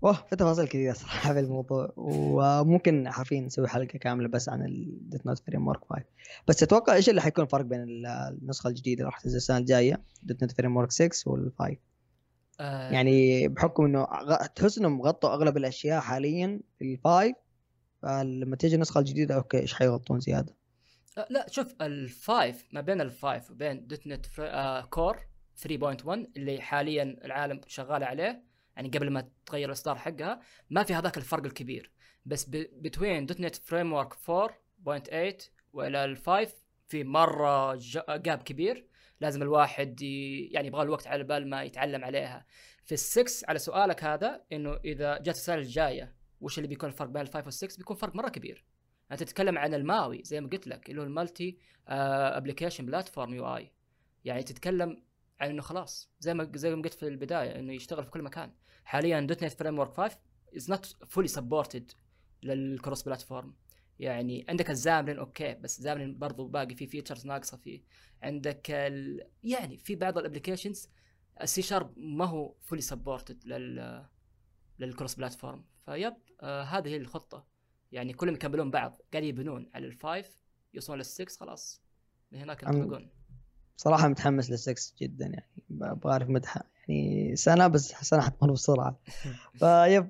أوه 0.05 0.13
في 0.13 0.37
تفاصيل 0.37 0.67
كثيرة 0.69 0.93
صراحة 0.93 1.33
في 1.33 1.41
الموضوع 1.41 1.93
وممكن 1.97 3.11
حرفيا 3.11 3.41
نسوي 3.41 3.69
حلقة 3.69 3.99
كاملة 3.99 4.29
بس 4.29 4.49
عن 4.49 4.65
ال 4.65 5.27
.NET 5.27 5.39
Framework 5.39 5.85
5 5.91 6.05
بس 6.49 6.63
أتوقع 6.63 6.95
إيش 6.95 7.09
اللي 7.09 7.21
حيكون 7.21 7.45
الفرق 7.45 7.65
بين 7.65 7.85
النسخة 8.07 8.69
الجديدة 8.69 9.01
اللي 9.01 9.11
راح 9.11 9.21
تنزل 9.21 9.37
السنة 9.37 9.59
الجاية 9.59 10.03
.NET 10.23 10.53
Framework 10.53 10.91
6 10.91 11.31
وال 11.31 11.53
5 11.59 11.77
آه. 12.61 12.91
يعني 12.91 13.49
بحكم 13.49 13.85
إنه 13.85 14.07
تحس 14.55 14.79
إنهم 14.79 15.03
غطوا 15.03 15.35
أغلب 15.35 15.57
الأشياء 15.57 16.01
حاليا 16.01 16.61
في 16.79 16.85
ال 16.85 16.95
five 16.95 17.37
فلما 18.07 18.57
تيجي 18.57 18.75
النسخة 18.75 18.99
الجديدة 18.99 19.35
okay 19.35 19.59
إيش 19.59 19.75
حيغطون 19.75 20.21
زيادة؟ 20.21 20.57
آه 21.19 21.27
لا 21.31 21.47
شوف 21.51 21.75
ال 21.83 21.99
five 21.99 22.65
ما 22.73 22.81
بين 22.81 23.01
ال 23.01 23.11
five 23.11 23.51
وبين 23.51 23.87
.NET 23.87 24.27
آه 24.39 24.81
Core 24.81 25.17
3.1 25.63 26.09
اللي 26.09 26.61
حاليا 26.61 27.03
العالم 27.25 27.61
شغال 27.67 28.05
عليه 28.05 28.43
يعني 28.77 28.89
قبل 28.89 29.11
ما 29.11 29.29
تغير 29.47 29.69
الإصدار 29.69 29.97
حقها 29.97 30.41
ما 30.71 30.83
في 30.83 30.95
هذاك 30.95 31.17
الفرق 31.17 31.45
الكبير. 31.45 31.91
بس 32.27 32.45
between 32.51 33.27
.NET 33.27 33.57
Framework 33.57 34.13
4.8 34.13 35.51
وإلى 35.73 36.05
ال 36.05 36.15
five 36.15 36.55
في 36.89 37.05
مرة 37.05 37.75
gap 38.09 38.43
كبير. 38.43 38.87
لازم 39.21 39.43
الواحد 39.43 40.03
يعني 40.51 40.67
يبغى 40.67 40.83
الوقت 40.83 41.07
على 41.07 41.25
بال 41.25 41.51
ما 41.51 41.63
يتعلم 41.63 42.05
عليها. 42.05 42.47
في 42.85 42.93
السكس 42.93 43.45
على 43.45 43.59
سؤالك 43.59 44.05
هذا 44.05 44.43
إنه 44.53 44.79
إذا 44.85 45.19
جت 45.19 45.29
السنة 45.29 45.57
الجاية 45.57 46.26
وش 46.41 46.59
اللي 46.59 46.69
بيكون 46.69 46.89
الفرق 46.89 47.09
بين 47.09 47.23
ال 47.23 47.28
five 47.28 47.47
وال 47.47 47.59
six 47.59 47.77
بيكون 47.77 47.97
فرق 47.97 48.15
مرة 48.17 48.29
كبير. 48.29 48.65
انت 49.13 49.23
تتكلم 49.23 49.59
عن 49.59 49.75
الماوي 49.75 50.23
زي 50.25 50.41
ما 50.41 50.49
قلت 50.49 50.67
لك 50.67 50.91
اللي 50.91 51.01
هو 51.01 51.05
ال 51.05 51.59
multi 51.89 52.87
application 52.87 53.35
platform 53.35 53.57
UI 53.57 53.73
يعني 54.25 54.43
تتكلم 54.43 55.03
عن 55.41 55.51
إنه 55.51 55.63
خلاص 55.63 56.11
زي 56.21 56.35
ما 56.35 56.51
زي 56.55 56.75
ما 56.75 56.83
قلت 56.83 56.95
في 56.95 57.09
البداية 57.09 57.59
إنه 57.59 57.73
يشتغل 57.73 58.05
في 58.05 58.11
كل 58.11 58.23
مكان. 58.23 58.53
حاليا. 58.85 59.21
.NET 59.21 59.53
Framework 59.53 59.93
5 59.95 60.19
is 60.57 60.71
not 60.71 60.87
fully 60.87 61.29
supported 61.29 61.93
لل 62.43 62.60
cross 62.60 63.03
platform 63.03 63.55
يعني 63.99 64.47
عندك 64.49 64.71
ال 64.71 64.77
Xamarin 64.77 65.19
okay 65.19 65.55
بس 65.55 65.81
Xamarin 65.81 66.19
برضو 66.19 66.49
باقي 66.49 66.75
في 66.75 66.87
features 66.87 67.27
ناقصة 67.27 67.57
فيه. 67.57 67.83
عندك 68.23 68.71
ال... 68.71 69.27
يعني 69.43 69.79
في 69.79 69.95
بعض 69.95 70.19
الابلكيشنز 70.19 70.89
السي 71.43 71.63
شارب 71.63 71.99
ما 71.99 72.25
هو 72.25 72.55
fully 72.63 72.83
supported 72.83 73.45
لل 73.47 74.07
لل 74.79 74.89
cross 74.89 75.15
platform 75.15 75.65
ف 75.87 75.94
yep 75.94 76.15
آه 76.41 76.63
هذه 76.63 76.89
هي 76.89 76.97
الخطة. 76.97 77.45
يعني 77.93 78.13
كلهم 78.13 78.35
يكملون 78.35 78.71
بعض. 78.71 79.01
قاعد 79.13 79.25
يبنون 79.25 79.71
على 79.75 79.87
ال 79.87 79.97
five 79.97 80.37
يوصلون 80.75 80.99
للسكس 80.99 81.37
خلاص. 81.37 81.83
من 82.33 82.39
هناك 82.39 82.63
ينطلقون. 82.63 83.11
صراحة 83.77 84.09
متحمس 84.09 84.51
للسكس 84.51 84.95
جدا 85.01 85.27
يعني. 85.27 85.93
أبغى 85.93 86.13
اعرف 86.13 86.29
مدحه 86.29 86.65
يعني 86.89 87.37
سنة 87.37 87.67
بس 87.67 87.93
سنة 87.93 88.21
حتمر 88.21 88.53
بسرعة. 88.53 89.01
ف 89.61 89.73
yep 89.73 90.09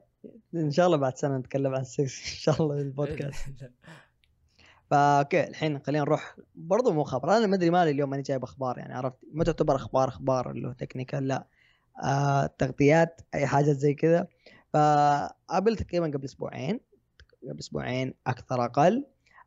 إن 0.54 0.70
شاء 0.70 0.86
الله 0.86 0.96
بعد 0.96 1.16
سنة 1.16 1.38
نتكلم 1.38 1.74
عن 1.74 1.80
ال 1.80 1.85
success. 1.85 2.20
إن 2.32 2.38
شاء 2.38 2.62
الله 2.62 2.80
البودكاست. 2.80 3.46
ف 4.90 5.02
okay 5.02 5.48
الحين 5.48 5.78
خلينا 5.78 6.04
نروح. 6.04 6.36
برضو 6.54 6.92
مو 6.92 7.04
خبر. 7.04 7.36
أنا 7.36 7.46
ما 7.46 7.56
ادري 7.56 7.70
مالي 7.70 7.90
اليوم 7.90 8.10
ماني 8.10 8.22
جايب 8.22 8.42
أخبار 8.42 8.78
يعني 8.78 8.94
عرفت؟ 8.94 9.18
ما 9.32 9.44
تعتبر 9.44 9.76
أخبار 9.76 10.08
أخبار 10.08 10.50
اللي 10.50 10.68
هو 10.68 10.72
technical 10.72 11.28
لا. 11.28 11.46
آه 12.04 12.46
تغطيات 12.46 13.20
أي 13.34 13.46
حاجة 13.46 13.72
زي 13.72 13.94
كذا. 13.94 14.28
فقابل 14.72 15.76
تقريبا 15.76 16.06
قبل 16.06 16.24
أسبوعين 16.24 16.80
قبل 17.48 17.58
أسبوعين 17.58 18.14
أكثر 18.26 18.64
أقل. 18.64 19.04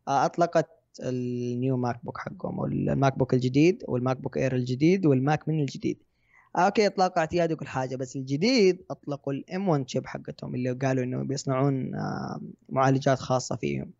آه 0.08 0.26
أطلقت 0.26 0.70
ال 1.00 1.78
new 1.78 2.06
MacBook 2.06 2.18
حقهم 2.18 2.60
وال 2.60 3.18
MacBook 3.18 3.34
الجديد 3.34 3.84
وال 3.88 4.18
MacBook 4.18 4.38
Air 4.38 4.56
الجديد 4.56 5.06
وال 5.06 5.23
Mac 5.23 5.48
mini 5.48 5.60
الجديد. 5.60 6.04
آه 6.56 6.60
okay 6.60 6.88
اطلاق 6.88 7.18
اعتيادي 7.18 7.54
وكل 7.54 7.68
حاجة 7.68 7.96
بس 7.96 8.16
الجديد 8.16 8.86
أطلقوا 8.92 9.34
ال 9.34 9.70
M1 9.70 9.90
chip 9.90 10.08
حقتهم 10.08 10.56
اللي 10.56 10.72
قالوا 10.72 11.04
انه 11.04 11.24
بيصنعون 11.24 11.96
آه 11.96 12.42
معالجات 12.70 13.20
خاصة 13.20 13.56
فيهم. 13.56 13.92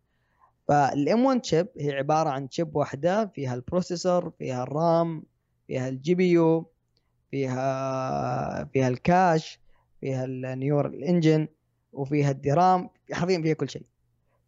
فال 0.68 1.24
M1 1.24 1.44
chip 1.44 1.66
هي 1.78 1.92
عبارة 1.92 2.28
عن 2.30 2.48
chip 2.50 2.76
واحدة 2.76 3.26
فيها 3.26 3.54
ال 3.54 3.62
processor 3.62 4.30
فيها 4.30 4.62
ال 4.62 4.77
RAM 4.77 5.22
فيها 5.66 5.88
ال 5.88 6.14
GPU 6.14 6.70
فيها 7.30 8.64
فيها 8.64 8.88
ال 8.88 9.00
cache 9.00 9.60
فيها 10.00 10.24
ال 10.24 10.33
neural 10.33 10.86
engine 10.86 11.48
وفيها 11.92 12.30
ال 12.30 12.42
DRAM 12.42 12.90
حرفيا 13.12 13.42
فيها 13.42 13.54
كل 13.54 13.70
شيء. 13.70 13.86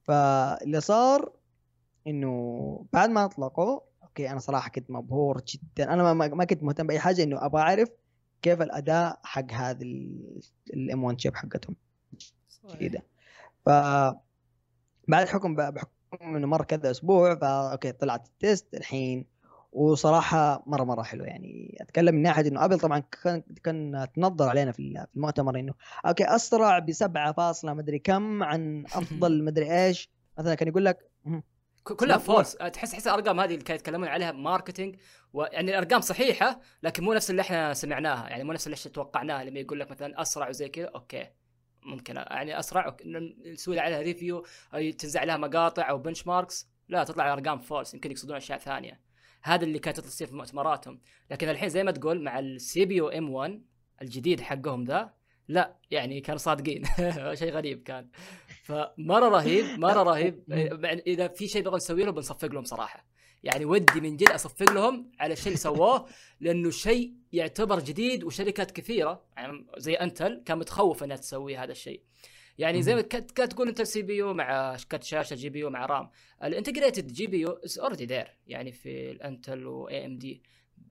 فاللي 0.03 0.81
صار 0.81 1.33
إنه 2.07 2.87
بعد 2.93 3.11
ما 3.11 3.25
أطلقوا 3.25 3.81
okay 4.03 4.31
أنا 4.31 4.39
صراحة 4.39 4.71
كنت 4.71 4.91
مبهور 4.91 5.43
جدا. 5.49 5.93
أنا 5.93 6.13
ما, 6.13 6.29
ما 6.29 6.45
كنت 6.45 6.63
مهتم 6.63 6.87
بأي 6.87 6.99
حاجة 6.99 7.23
إنه 7.23 7.47
أبغى 7.47 7.63
أعرف 7.63 7.89
كيف 8.43 8.63
الأداء 8.63 9.21
حق 9.23 9.53
هذا 9.53 9.85
ال 10.75 11.05
M1 11.05 11.21
chip 11.21 11.37
حقتهم. 11.37 11.77
جديده 12.71 13.03
ف 13.67 13.69
بعد 15.09 15.29
حكم 15.29 15.55
بحكم 15.55 16.37
إنه 16.37 16.47
مر 16.47 16.65
كذا 16.65 16.91
أسبوع 16.91 17.35
فا 17.35 17.73
okay 17.73 17.93
طلعت 17.93 18.27
ال 18.27 18.36
test 18.36 18.75
الحين 18.75 19.27
وصراحة 19.73 20.63
مرة 20.67 20.85
مرة 20.85 21.03
حلو 21.03 21.25
يعني 21.25 21.77
أتكلم 21.81 22.15
من 22.15 22.23
ناحية 22.23 22.49
إنه 22.49 22.65
أبل 22.65 22.79
طبعا 22.79 23.03
كان 23.23 23.43
كان 23.65 24.09
تنظر 24.15 24.49
علينا 24.49 24.73
في 24.73 25.07
المؤتمر 25.17 25.59
إنه 25.59 25.75
okay 26.07 26.25
أسرع 26.25 26.79
بسبعة 26.79 27.33
فاصلة 27.33 27.75
مدري 27.75 27.99
كم 27.99 28.43
عن 28.43 28.85
أفضل 28.93 29.43
مدري 29.45 29.87
إيش. 29.87 30.11
مثلا 30.39 30.55
كان 30.55 30.69
يقول 30.69 30.85
لك 30.85 31.13
كلها 31.85 32.19
false 32.19 32.53
تحس 32.55 32.91
تحس 32.91 33.07
الأرقام 33.07 33.41
هذه 33.41 33.53
اللي 33.53 33.65
كانوا 33.65 33.81
يتكلمون 33.81 34.09
عليها 34.09 34.33
marketing 34.33 34.97
ويعني 35.33 35.71
الأرقام 35.71 36.01
صحيحة 36.01 36.61
لكن 36.83 37.05
مو 37.05 37.13
نفس 37.13 37.31
اللي 37.31 37.43
إحنا 37.43 37.75
سمعناها. 37.75 38.29
يعني 38.29 38.45
مو 38.45 38.53
نفس 38.53 38.67
اللي 38.67 38.77
توقعناه 38.77 39.45
لما 39.45 39.61
يقول 39.61 39.81
لك 39.81 39.91
مثلا 39.91 40.23
أسرع 40.23 40.49
وزي 40.49 40.69
كذا 40.69 40.87
okay. 40.87 41.27
ممكن. 41.83 42.17
يعني 42.17 42.59
أسرع 42.59 42.97
نسوي 43.47 43.81
عليها 43.81 44.01
review 44.01 44.45
تنزع 44.99 45.21
عليها 45.21 45.37
مقاطع 45.37 45.91
أو 45.91 45.99
benchmarks 45.99 46.69
لا 46.89 47.05
تطلع 47.05 47.33
أرقام 47.33 47.59
false 47.59 47.95
يمكن 47.95 48.11
يقصدون 48.11 48.37
أشياء 48.37 48.59
ثانية. 48.59 49.12
هذا 49.43 49.65
اللي 49.65 49.79
كانت 49.79 50.01
تصير 50.01 50.27
في 50.27 50.35
مؤتمراتهم. 50.35 51.01
لكن 51.31 51.49
الحين 51.49 51.69
زي 51.69 51.85
ما 51.85 51.91
تقول 51.91 52.23
مع 52.23 52.39
ال 52.39 52.85
CPU 52.85 53.01
أو 53.01 53.09
M1 53.09 53.63
الجديد 54.03 54.41
حقهم 54.41 54.85
ذا 54.85 55.15
لا 55.49 55.77
يعني 55.91 56.21
كانوا 56.21 56.39
صادقين. 56.39 56.85
شيء 57.41 57.53
غريب 57.53 57.83
كان. 57.83 58.09
فمرة 58.63 59.29
رهيب 59.29 59.79
مرة 59.79 60.03
رهيب. 60.03 60.45
إذا 61.07 61.29
في 61.29 61.49
شيء 61.49 61.63
نبغى 61.63 61.77
نسوي 61.77 62.05
له 62.05 62.13
بنصفق 62.13 62.53
لهم 62.53 62.65
صراحة. 62.65 63.07
يعني 63.43 63.65
ودي 63.65 64.01
من 64.01 64.17
جد 64.17 64.31
أصفق 64.31 64.73
لهم 64.73 65.13
على 65.21 65.33
الشيء 65.33 65.47
اللي 65.47 65.59
سووه 65.59 66.07
لأنه 66.41 66.71
شيء 66.71 67.15
يعتبر 67.33 67.81
جديد 67.81 68.25
وشركات 68.25 68.71
كثيرة. 68.71 69.25
يعني 69.37 69.67
زي 69.77 69.95
Intel 69.95 70.43
كان 70.47 70.59
متخوف 70.59 71.05
إنها 71.05 71.17
تسوي 71.17 71.57
هذا 71.57 71.73
الشيء. 71.73 72.03
يعني 72.59 72.83
زي 72.83 72.95
ما 72.95 73.01
تقول 73.01 73.69
أنت 73.69 73.83
CPU 73.83 74.35
مع 74.35 74.77
كرت 74.91 75.03
شاشة 75.03 75.35
GPU 75.35 75.71
مع 75.71 75.87
RAM. 75.87 76.11
ال 76.45 76.50
integrated 76.50 77.07
GPU 77.07 77.41
is 77.41 77.79
already 77.79 78.07
there 78.07 78.37
يعني 78.47 78.73
في 78.73 79.11
ال 79.11 79.20
Intel 79.20 79.67
و 79.67 80.07
AMD 80.07 80.43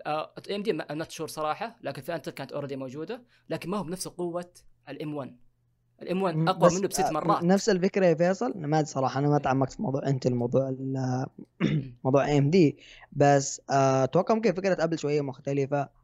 AMD 0.07 0.71
not 0.71 1.11
sure 1.11 1.27
صراحة 1.27 1.75
لكن 1.81 2.01
في 2.01 2.15
Intel 2.15 2.31
كانت 2.31 2.51
already 2.51 2.75
موجودة 2.75 3.23
لكن 3.49 3.69
ما 3.69 3.77
هو 3.77 3.83
بنفس 3.83 4.07
قوة 4.07 4.53
ال 4.89 5.15
M1 5.15 5.35
ال 6.01 6.21
M1 6.21 6.47
أقوى 6.47 6.69
منه 6.75 6.87
بست 6.87 6.99
آه، 6.99 7.11
مرات. 7.11 7.43
نفس 7.43 7.69
الفكرة 7.69 8.05
يا 8.05 8.13
فيصل 8.13 8.53
ما 8.57 8.83
صراحة 8.83 9.19
أنا 9.19 9.29
ما 9.29 9.37
تعمقت 9.37 9.73
في 9.73 9.81
موضوع 9.81 10.07
Intel 10.07 10.33
موضوع 10.33 10.75
موضوع 12.03 12.25
AMD 12.25 12.77
بس 13.11 13.61
آه، 13.69 14.03
أتوقع 14.03 14.35
ممكن 14.35 14.53
فكرة 14.53 14.83
Apple 14.83 14.99
شوية 14.99 15.21
مختلفة. 15.21 16.00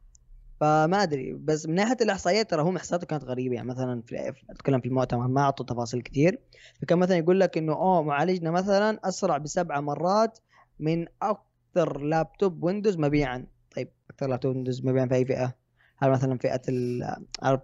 فما 0.60 1.04
أدري 1.04 1.34
بس 1.34 1.66
من 1.66 1.76
ناحية 1.76 1.98
الإحصائيات 2.02 2.52
ترى 2.52 2.62
هم 2.62 2.76
احصائياته 2.76 3.08
كانت 3.08 3.24
غريبة 3.24 3.56
يعني 3.56 3.68
مثلا 3.68 4.02
في 4.02 4.34
أتكلم 4.50 4.80
في 4.80 4.88
المؤتمر 4.88 5.28
ما 5.28 5.42
أعطوا 5.42 5.66
تفاصيل 5.66 6.02
كثير 6.02 6.40
فكان 6.82 7.00
مثلا 7.00 7.18
يقول 7.18 7.40
لك 7.40 7.58
إنه 7.58 7.74
أوه 7.74 8.02
معالجنا 8.04 8.52
مثلا 8.52 9.00
أسرع 9.04 9.38
بسبع 9.38 9.80
مرات 9.80 10.40
من 10.80 11.06
أكثر 11.22 12.02
لابتوب 12.02 12.64
Windows 12.64 12.98
مبيعا. 12.98 13.48
طيب 13.76 13.92
أكثر 14.10 14.28
لابتوب 14.28 14.56
Windows 14.56 14.86
مبيعا 14.86 15.06
في 15.06 15.16
أي 15.16 15.26
فئة؟ 15.26 15.56
هل 15.98 16.12
مثلا 16.12 16.38
فئة 16.38 16.62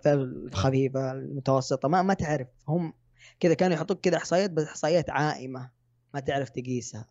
الخفيفة 0.06 1.12
المتوسطة؟ 1.12 1.88
ما 1.90 2.02
ما 2.02 2.14
تعرف. 2.14 2.48
هم 2.68 2.94
كذا 3.40 3.54
كانوا 3.54 3.76
يحطوك 3.76 4.00
كذا 4.00 4.18
إحصائيات 4.18 4.52
بس 4.52 4.64
إحصائيات 4.68 5.10
عائمة 5.10 5.70
ما 6.14 6.20
تعرف 6.20 6.50
تقيسها. 6.50 7.08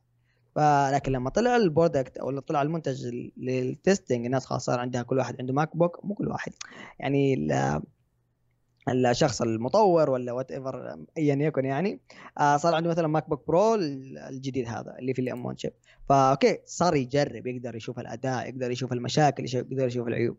فلكن 0.55 1.13
لما 1.13 1.31
طلع 1.31 1.57
ال 1.57 1.65
product 1.65 2.19
أو 2.19 2.39
طلع 2.39 2.63
المنتج 2.63 3.07
لل 3.37 3.56
testing 3.56 4.25
الناس 4.25 4.47
خلاص 4.47 4.65
صار 4.65 4.81
عندها 4.81 5.03
كل 5.03 5.19
واحد 5.19 5.37
عنده 5.41 5.53
MacBook 5.53 6.05
مو 6.05 6.15
كل 6.15 6.29
واحد. 6.29 6.53
يعني 6.99 7.49
الشخص 8.89 9.43
المطور 9.43 10.11
ولا 10.11 10.33
whatever 10.33 10.97
ايا 11.19 11.35
يكن 11.35 11.65
يعني 11.65 12.01
آه 12.39 12.57
صار 12.57 12.75
عنده 12.75 12.91
مثلا 12.91 13.09
MacBook 13.09 13.47
Pro 13.47 13.75
الجديد 13.75 14.69
هذا 14.69 14.97
اللي 14.99 15.15
في 15.15 15.21
ال 15.21 15.45
M1 15.47 15.59
chip 15.59 15.73
ف 16.09 16.19
okay 16.19 16.59
صار 16.65 16.97
يجرب 16.97 17.47
يقدر 17.47 17.77
يشوف 17.77 17.99
الأداء 17.99 18.49
يقدر 18.49 18.71
يشوف 18.71 18.93
المشاكل 18.93 19.45
يقدر 19.55 19.87
يشوف 19.87 20.09
العيوب. 20.09 20.37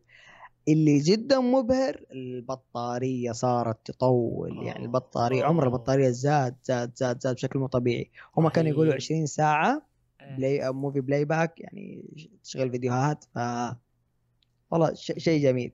اللي 0.67 0.99
جدا 0.99 1.39
مبهر 1.39 2.06
البطارية 2.12 3.32
صارت 3.32 3.88
تطول. 3.91 4.63
يعني 4.65 4.86
البطارية 4.86 5.43
عمر 5.43 5.63
البطارية 5.63 6.10
زاد 6.10 6.56
زاد 6.63 6.91
زاد 6.95 7.21
زاد 7.21 7.36
بشكل 7.36 7.60
مو 7.60 7.67
طبيعي. 7.67 8.12
هم 8.38 8.49
كانوا 8.49 8.69
يقولوا 8.71 8.93
20 8.93 9.26
ساعة 9.26 9.92
play 10.29 10.71
movie 10.71 11.01
playback 11.01 11.59
يعني 11.59 12.03
تشغل 12.43 12.71
فيديوهات 12.71 13.23
ف 13.36 13.39
والله 14.71 14.93
شيء 14.93 15.43
جميل. 15.43 15.71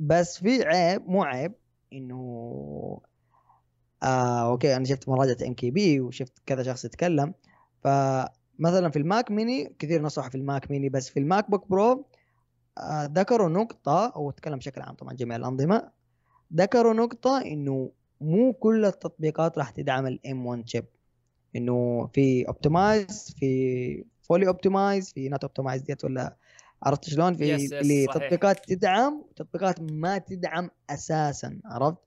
بس 0.00 0.38
في 0.38 0.64
عيب 0.64 1.08
مو 1.08 1.22
عيب 1.22 1.52
إنه 1.92 3.00
آه 4.02 4.50
okay 4.50 4.76
أنا 4.76 4.84
شفت 4.84 5.08
مراجعة 5.08 5.46
MKBHD 5.46 6.00
وشفت 6.00 6.32
كذا 6.46 6.62
شخص 6.62 6.84
يتكلم. 6.84 7.34
فمثلا 7.84 8.90
في 8.90 8.98
ال 8.98 9.06
Mac 9.06 9.30
mini 9.30 9.74
كثير 9.78 10.02
نصحوا 10.02 10.28
في 10.28 10.34
ال 10.34 10.43
Mac 10.43 10.70
mini 10.70 10.88
بس 10.88 11.08
في 11.08 11.20
ال 11.20 11.50
MacBook 11.50 11.68
Pro 11.68 12.06
آه، 12.78 13.04
ذكروا 13.04 13.48
نقطة 13.48 14.06
أو 14.06 14.30
تكلم 14.30 14.56
بشكل 14.56 14.82
عام 14.82 14.94
طبعا 14.94 15.14
جميع 15.14 15.36
الأنظمة 15.36 15.90
ذكروا 16.54 16.94
نقطة 16.94 17.40
إنه 17.42 17.90
مو 18.20 18.52
كل 18.52 18.84
التطبيقات 18.84 19.58
راح 19.58 19.70
تدعم 19.70 20.06
ال 20.06 20.46
M1 20.46 20.68
chip 20.68 20.84
إنه 21.56 22.06
في 22.06 22.48
optimized 22.48 23.34
في 23.38 24.04
fully 24.22 24.46
optimized 24.48 25.12
في 25.12 25.28
not 25.28 25.44
optimized 25.44 25.82
yet 25.82 26.04
ولا 26.04 26.36
عرفت 26.82 27.04
شلون؟ 27.04 27.34
في 27.34 27.48
yes 27.48 27.62
yes 27.62 27.72
اللي 27.72 28.04
صحيح. 28.04 28.14
تطبيقات 28.22 28.66
تدعم 28.66 29.22
وتطبيقات 29.30 29.80
ما 29.80 30.18
تدعم 30.18 30.70
أساسا 30.90 31.60
عرفت؟ 31.64 31.98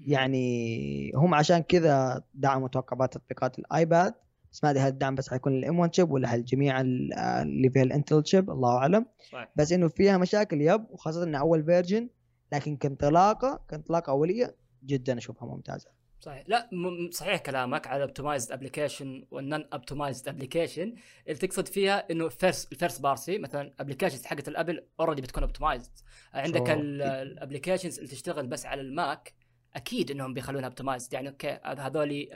يعني 0.00 1.12
هم 1.14 1.34
عشان 1.34 1.58
كذا 1.58 2.22
دعموا 2.34 2.66
أتوقع 2.68 2.96
بعض 2.96 3.08
تطبيقات 3.08 3.58
ال 3.58 3.69
iPad 3.69 4.14
بس 4.52 4.64
ما 4.64 4.70
أدري 4.70 4.82
هل 4.82 4.88
الدعم 4.88 5.14
بس 5.14 5.28
حيكون 5.30 5.52
ال 5.52 5.78
M1 5.78 5.94
chip 5.94 6.10
ولا 6.10 6.28
هل 6.34 6.44
جميع 6.44 6.80
ال- 6.80 7.14
اللي 7.18 7.70
فيها 7.70 7.82
ال 7.82 7.89
Intel 7.89 8.22
chip 8.26 8.50
الله 8.50 8.76
أعلم. 8.78 9.06
صحيح. 9.32 9.48
بس 9.56 9.72
إنه 9.72 9.88
فيها 9.88 10.18
مشاكل 10.18 10.60
yep 10.60 10.84
وخاصة 10.90 11.24
انها 11.24 11.40
أول 11.40 11.64
version 11.64 12.08
لكن 12.52 12.76
كانطلاقه 12.76 13.60
كانطلاقه 13.68 14.10
أولية 14.10 14.54
جدا 14.84 15.18
أشوفها 15.18 15.48
ممتازة. 15.48 15.88
صحيح. 16.20 16.44
لا 16.46 16.68
م- 16.72 17.10
صحيح 17.10 17.40
كلامك 17.40 17.86
على 17.86 18.02
optimized 18.02 18.52
application 18.52 19.26
وال 19.30 19.44
non 19.44 19.64
optimized 19.72 20.28
application 20.28 20.94
اللي 21.26 21.38
تقصد 21.38 21.68
فيها 21.68 22.10
إنه 22.10 22.28
first 22.28 22.72
ال 22.72 22.77
first 22.77 23.02
party 23.02 23.38
مثلا 23.38 23.72
applications 23.80 24.24
حقت 24.24 24.48
ال 24.48 24.54
Apple 24.54 24.86
already 25.00 25.22
بتكون 25.22 25.42
optimized 25.42 25.90
عندك. 26.34 26.70
ال 26.70 26.80
applications 26.80 27.96
اللي 27.98 28.10
تشتغل 28.10 28.46
بس 28.46 28.66
على 28.66 28.80
ال 28.80 28.93
Mac 28.93 29.34
أكيد 29.74 30.10
إنهم 30.10 30.34
بيخلونها 30.34 30.66
optimized 30.68 31.12
يعني 31.12 31.28
okay 31.28 31.58
هذول 31.64 32.28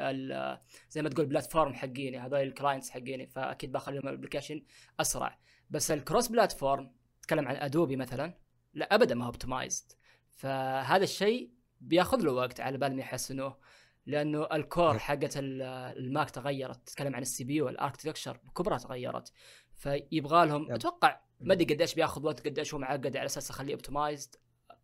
زي 0.91 1.03
ما 1.03 1.09
تقول 1.09 1.27
platform 1.27 1.75
حقيني 1.75 2.19
هذول 2.19 2.41
ال 2.41 2.47
clients 2.47 2.91
حقيني 2.91 3.27
فأكيد 3.27 3.73
بخليهم 3.73 4.09
ال 4.09 4.13
application 4.13 4.63
أسرع. 5.01 5.39
بس 5.71 5.91
ال 5.91 5.97
cross 5.97 6.29
platform 6.29 6.93
تتكلم 7.23 7.49
عن 7.49 7.57
Adobe 7.57 7.97
مثلا 7.97 8.35
لا 8.75 8.95
ابدا 8.95 9.15
ما 9.15 9.25
هو 9.25 9.27
optimized 9.29 9.93
فهذا 10.31 11.05
الشيء 11.05 11.51
بياخذ 11.81 12.19
له 12.23 12.33
وقت 12.33 12.61
على 12.61 12.79
بال 12.79 12.95
ما 12.97 13.01
يحسنوه. 13.01 13.59
لأنه 14.07 14.47
ال 14.53 14.62
core 14.62 14.99
حقت 14.99 15.37
ال- 15.37 15.63
ال 15.99 16.07
Mac 16.07 16.31
تغيرت. 16.31 16.89
تتكلم 16.89 17.15
عن 17.15 17.23
ال 17.23 17.45
CPU 17.45 17.55
ال 17.55 17.69
architecture 17.69 18.39
بكبرها 18.45 18.79
تغيرت. 18.79 19.33
فيبغى 19.75 20.47
لهم 20.47 20.63
yep. 20.63 20.71
أتوقع 20.71 21.21
ما 21.41 21.53
أدري 21.55 21.75
قديش 21.75 21.95
بياخذ 21.95 22.27
وقت 22.27 22.47
قديش 22.47 22.75
هو 22.75 22.81
معقد 22.81 23.17
على 23.17 23.27
أساس 23.27 23.51
اخليه 23.51 23.75
optimized 23.75 24.35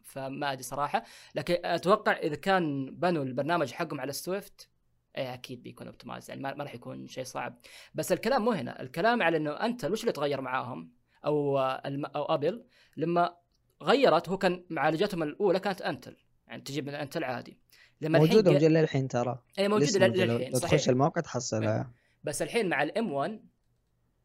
فما 0.03 0.53
أدري 0.53 0.63
صراحة. 0.63 1.05
لكن 1.35 1.57
أتوقع 1.65 2.13
إذا 2.13 2.35
كان 2.37 2.95
بنوا 2.95 3.25
البرنامج 3.25 3.73
حقهم 3.73 4.01
على 4.01 4.13
Swift 4.13 4.69
إيه 5.17 5.35
أكيد 5.35 5.63
بيكون 5.63 5.87
optimized 5.87 6.31
يعني 6.31 6.43
ما, 6.43 6.51
راح 6.53 6.75
يكون 6.75 7.07
شيء 7.07 7.25
صعب. 7.25 7.59
بس 7.95 8.13
الكلام 8.13 8.45
مو 8.45 8.53
هنا. 8.53 8.83
الكلام 8.83 9.23
على 9.23 9.37
إنه 9.37 9.51
أنت 9.51 9.85
وش 9.85 10.01
اللي 10.01 10.13
تغير 10.13 10.41
معاهم؟ 10.41 10.93
أو 11.25 11.59
الم- 11.61 12.07
أو 12.07 12.25
Apple 12.25 12.65
لما 12.97 13.37
غيرت 13.83 14.29
هو 14.29 14.39
كان 14.39 14.65
معالجاتهم 14.71 15.23
الأولى 15.23 15.61
كانت 15.61 15.83
Intel 15.83 16.17
يعني 16.47 16.63
تجيب 16.63 16.87
من 16.87 16.95
Intel 16.95 17.25
عادي. 17.25 17.59
لما 18.01 18.19
الحين 18.19 18.31
موجودة 18.37 18.51
جا- 18.53 18.59
موجودة 18.59 18.81
للحين 18.81 19.09
ترى. 19.09 19.39
اي 19.59 19.69
موجودة. 19.69 20.07
للحين 20.07 20.53
لو 20.53 20.59
تخش 20.59 20.89
الموقع 20.89 21.21
تحصلها. 21.21 21.93
بس 22.25 22.43
الحين 22.43 22.69
مع 22.69 22.83
ال 22.83 23.13
M1 23.13 23.41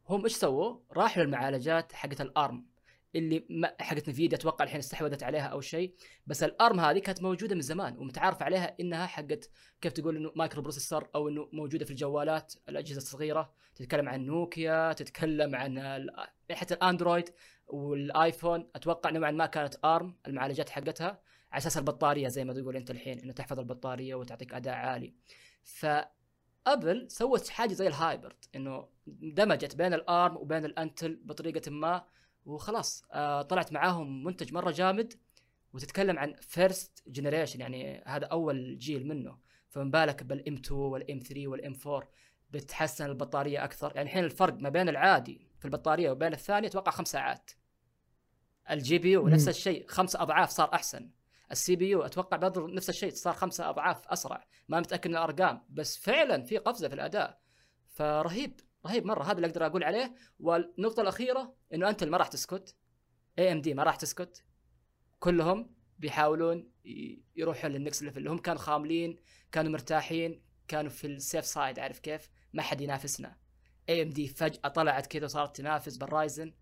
هم 0.10 0.24
إيش 0.24 0.36
سووا؟ 0.36 0.80
راحوا 0.92 1.24
للمعالجات 1.24 1.94
حقت 1.94 2.22
ال 2.22 2.33
ARM 2.33 2.66
اللي 3.16 3.76
حقت 3.80 4.10
Nvidia 4.10 4.38
أتوقع 4.38 4.66
الحين 4.66 4.80
استحوذت 4.80 5.24
عليها 5.24 5.46
أو 5.48 5.62
شيء. 5.62 5.94
بس 6.28 6.44
ال 6.44 6.53
ARM 6.53 6.80
هذه 6.80 7.00
كانت 7.00 7.22
موجودة 7.22 7.56
من 7.56 7.62
زمان 7.62 7.98
ومتعارف 7.98 8.44
عليها 8.44 8.76
إنها 8.80 9.06
حقت 9.06 9.50
كيف 9.82 9.94
تقول 9.94 10.16
إنه 10.18 10.32
microprocessor 10.36 11.08
أو 11.16 11.28
إنه 11.30 11.50
موجودة 11.54 11.86
في 11.86 11.92
الجوالات 11.92 12.54
الأجهزة 12.70 12.98
الصغيرة. 12.98 13.54
تتكلم 13.76 14.10
عن 14.10 14.26
نوكيا 14.26 14.94
تتكلم 14.94 15.56
عن 15.56 16.08
حتى 16.52 16.74
الأندرويد 16.74 17.30
والآيفون. 17.68 18.70
أتوقع 18.76 19.10
نوعا 19.10 19.32
ما 19.32 19.46
كانت 19.46 19.76
ARM 19.86 20.16
المعالجات 20.28 20.70
حقتها. 20.70 21.20
على 21.52 21.58
أساس 21.58 21.78
البطارية 21.78 22.28
زي 22.28 22.46
ما 22.46 22.54
تقول 22.54 22.76
أنت 22.76 22.92
الحين 22.92 23.20
إنه 23.20 23.34
تحفظ 23.34 23.60
البطارية 23.60 24.16
وتعطيك 24.16 24.54
أداء 24.54 24.76
عالي. 24.76 25.14
ف 25.64 25.88
Apple 25.88 27.12
سوت 27.12 27.50
حاجة 27.50 27.74
زي 27.74 27.88
ال 27.88 27.96
hybrid 27.96 28.46
إنه 28.56 28.88
دمجت 29.08 29.76
بين 29.76 29.94
ال 29.94 30.05
ARM 30.05 30.38
وبين 30.38 30.66
ال 30.66 30.74
Intel 30.74 31.16
بطريقة 31.24 31.72
ما 31.72 32.06
وخلاص 32.46 33.04
آه 33.12 33.42
طلعت 33.42 33.74
معاهم 33.74 34.24
منتج 34.24 34.54
مرة 34.54 34.72
جامد 34.72 35.14
وتتكلم 35.74 36.20
عن 36.20 36.36
first 36.42 37.04
generation 37.08 37.62
يعني 37.62 38.04
هذا 38.08 38.26
أول 38.26 38.78
جيل 38.78 39.08
منه. 39.08 39.38
فما 39.70 39.92
بالك 39.92 40.24
بال 40.24 40.44
M 40.44 40.54
2 40.54 40.80
وال 40.80 41.06
M 41.06 41.20
3 41.20 41.48
وال 41.48 41.66
M 41.66 41.76
4 41.86 42.10
بتحسن 42.52 43.06
البطارية 43.06 43.64
أكثر. 43.64 43.92
يعني 43.96 44.10
الحين 44.10 44.24
الفرق 44.24 44.54
ما 44.54 44.70
بين 44.70 44.90
العادي 44.90 45.48
في 45.60 45.66
البطارية 45.66 46.12
وبين 46.12 46.34
الثاني 46.34 46.68
أتوقع 46.68 46.92
خمس 46.92 47.08
ساعات. 47.08 47.52
ال 48.72 48.98
GPU 48.98 49.28
نفس. 49.28 49.48
الشيء 49.48 49.88
خمس 49.88 50.16
أضعاف 50.16 50.50
صار 50.50 50.74
أحسن. 50.74 51.10
ال 51.52 51.76
CPU 51.76 52.02
أتوقع 52.02 52.38
برضه 52.38 52.68
نفس 52.68 52.90
الشيء 52.90 53.12
صار 53.12 53.34
خمسة 53.34 53.70
أضعاف 53.70 54.08
أسرع. 54.08 54.46
ما 54.68 54.80
متأكد 54.80 55.10
من 55.10 55.16
الأرقام 55.16 55.66
بس 55.70 55.98
فعلا 55.98 56.44
في 56.44 56.58
قفزة 56.58 56.88
في 56.88 56.96
الأداء. 56.96 57.42
فرهيب 57.88 58.60
رهيب 58.86 59.06
مرة 59.06 59.24
هذا 59.24 59.32
اللي 59.32 59.48
أقدر 59.48 59.66
أقول 59.66 59.84
عليه. 59.84 60.16
والنقطة 60.40 61.02
الأخيرة 61.02 61.56
إنه 61.74 61.90
أنت 61.90 62.04
ما 62.04 62.18
راح 62.18 62.28
تسكت. 62.28 62.76
AMD 63.40 63.74
ما 63.74 63.84
راح 63.84 63.96
تسكت. 63.96 64.46
كلهم 65.20 65.76
بيحاولون 66.00 66.72
يروحون 67.36 67.72
لل 67.72 67.82
next 67.82 68.04
level. 68.04 68.28
هم 68.28 68.38
كانوا 68.38 68.62
خاملين 68.62 69.16
كانوا 69.52 69.72
مرتاحين 69.72 70.44
كانوا 70.68 70.90
في 70.90 71.08
ال 71.08 71.15
safe 71.15 71.46
side 71.46 71.80
عارف 71.80 72.00
كيف؟ 72.00 72.30
ما 72.54 72.62
حد 72.62 72.82
ينافسنا. 72.82 73.38
AMD 73.90 74.28
فجأة 74.28 74.70
طلعت 74.70 75.08
كذا 75.08 75.26
وصارت 75.26 75.56
تنافس 75.56 75.98
بال 75.98 76.12
Ryzen. 76.12 76.54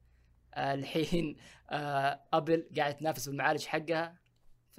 آه 0.53 0.73
الحين 0.73 1.35
آه 1.69 2.21
Apple 2.33 2.69
قاعد 2.77 2.97
تنافس 2.97 3.29
بالمعالج 3.29 3.65
حقها. 3.65 4.19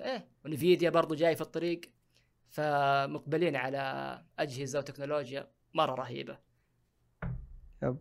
فايه 0.00 0.28
و 0.44 0.51
Nvidia 0.51 0.90
برضو 0.90 1.14
جاي 1.14 1.36
في 1.36 1.40
الطريق 1.40 1.80
فمقبلين 2.50 3.56
على 3.56 4.22
أجهزة 4.38 4.78
وتكنولوجيا 4.78 5.50
مرة 5.74 5.94
رهيبة. 5.94 6.38
آه، 7.82 7.98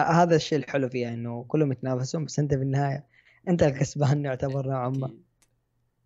هذا 0.00 0.36
الشيء 0.36 0.58
الحلو 0.58 0.88
فيها 0.88 1.08
إنه 1.08 1.44
كلهم 1.44 1.72
يتنافسون 1.72 2.24
بس 2.24 2.38
أنت 2.38 2.54
في 2.54 2.62
النهاية 2.62 3.06
أنت 3.48 3.62
الكسبان 3.62 4.24
يعتبر 4.24 4.66
نوعا 4.66 4.88
ما. 4.88 5.14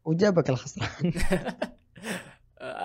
وجابك 0.05 0.51
الخسران. 0.51 1.13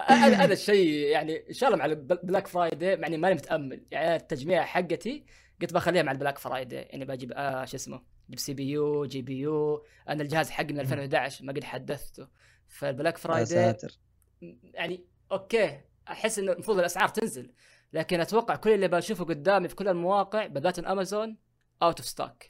هذا 0.08 0.36
هذا 0.36 0.54
الشيء 0.54 0.88
يعني 0.88 1.50
إن 1.50 1.54
شاء 1.54 1.70
الله 1.70 1.80
مع 1.80 1.86
ال 1.86 1.96
Black 1.96 2.48
Friday 2.48 3.00
يعني 3.00 3.18
ماني 3.18 3.36
متأمل. 3.36 3.86
يعني 3.92 4.16
التجميع 4.16 4.66
حقتي 4.66 5.26
قلت 5.62 5.74
بخليها 5.74 6.04
مع 6.04 6.12
ال 6.12 6.16
Black 6.16 6.38
Friday 6.38 6.82
يعني 6.82 7.06
بجيب 7.06 7.32
آه 7.36 7.66
شو 7.66 7.76
اسمه 7.76 8.02
جيب 8.34 8.40
سي 8.40 8.54
بي 8.54 8.70
يو 8.70 9.06
جي 9.06 9.22
بي 9.22 9.40
يو 9.40 9.86
أنا 10.10 10.24
الجهاز 10.24 10.50
حقي 10.50 10.74
من 10.74 10.80
2011 10.80 11.46
ما 11.46 11.54
قد 11.54 11.64
حدثته. 11.64 12.28
فال 12.68 12.82
Black 12.82 13.18
Friday 13.18 13.76
يعني 14.64 15.06
okay 15.32 15.82
أحس 16.08 16.40
إنه 16.40 16.52
المفروض 16.52 16.80
الأسعار 16.80 17.08
تنزل 17.08 17.54
لكن 17.94 18.20
أتوقع 18.20 18.56
كل 18.56 18.70
اللي 18.70 18.88
بشوفه 18.88 19.26
قدامي 19.26 19.68
في 19.68 19.76
كل 19.76 19.88
المواقع 19.88 20.48
بالذات 20.48 20.80
Amazon 20.80 21.38
out 21.84 22.00
of 22.00 22.08
stock 22.08 22.44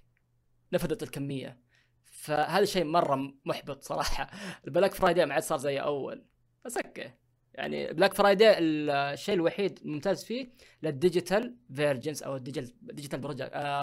نفذت 0.74 1.04
الكمية. 1.04 1.60
فهذا 2.04 2.66
شيء 2.66 2.84
مرة 2.84 3.34
محبط 3.46 3.84
صراحة. 3.84 4.32
ال 4.68 4.72
Black 4.72 4.94
Friday 4.94 5.26
ما 5.26 5.34
عاد 5.34 5.44
صار 5.44 5.58
زي 5.58 5.80
أول. 5.80 6.26
بس 6.66 6.78
okay. 6.78 7.12
يعني 7.54 7.94
Black 7.94 8.14
Friday 8.14 8.56
الشيء 8.60 9.36
الوحيد 9.36 9.80
الممتاز 9.86 10.24
فيه 10.24 10.54
لل 10.84 11.00
digital 11.00 11.58
versions 11.76 12.24
أو 12.24 12.36
ال 12.36 12.46
digital 12.46 13.20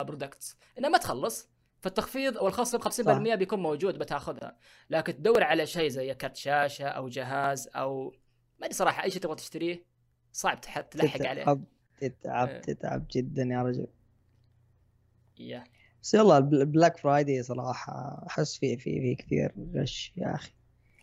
products 0.05 0.57
انها 0.79 0.91
ما 0.91 0.99
تخلص. 0.99 1.51
فالتخفيض 1.81 2.39
أو 2.39 2.49
الخصم 2.49 2.79
50% 2.79 3.35
بيكون 3.35 3.61
موجود 3.63 3.99
بتاخذها. 3.99 4.57
لكن 4.91 5.17
تدور 5.17 5.43
على 5.43 5.67
شيء 5.67 5.89
زي 5.89 6.15
كرت 6.15 6.37
شاشة 6.37 6.85
أو 6.89 7.09
جهاز 7.09 7.69
أو 7.69 8.11
ما 8.59 8.67
أدري 8.67 8.75
صراحة 8.75 9.05
أي 9.05 9.11
شيء 9.11 9.21
تبغى 9.23 9.37
تشتريه 9.37 9.85
صعب 10.33 10.61
تلحق 10.61 11.27
عليه. 11.27 11.43
تتعب 11.43 11.65
تتعب 12.01 12.49
إيه. 12.49 12.61
تتعب 12.61 13.07
جدا 13.11 13.43
يا 13.43 13.63
رجل. 13.63 13.87
يا. 15.39 15.65
بس 16.03 16.15
يلا 16.15 16.39
البلاك 16.39 16.97
فرايدي 16.99 17.43
صراحة 17.43 18.25
أحس 18.27 18.59
في 18.59 18.77
في 18.77 19.01
في 19.01 19.15
كثير 19.15 19.53
غش 19.75 20.13
يا 20.17 20.35
أخي. 20.35 20.53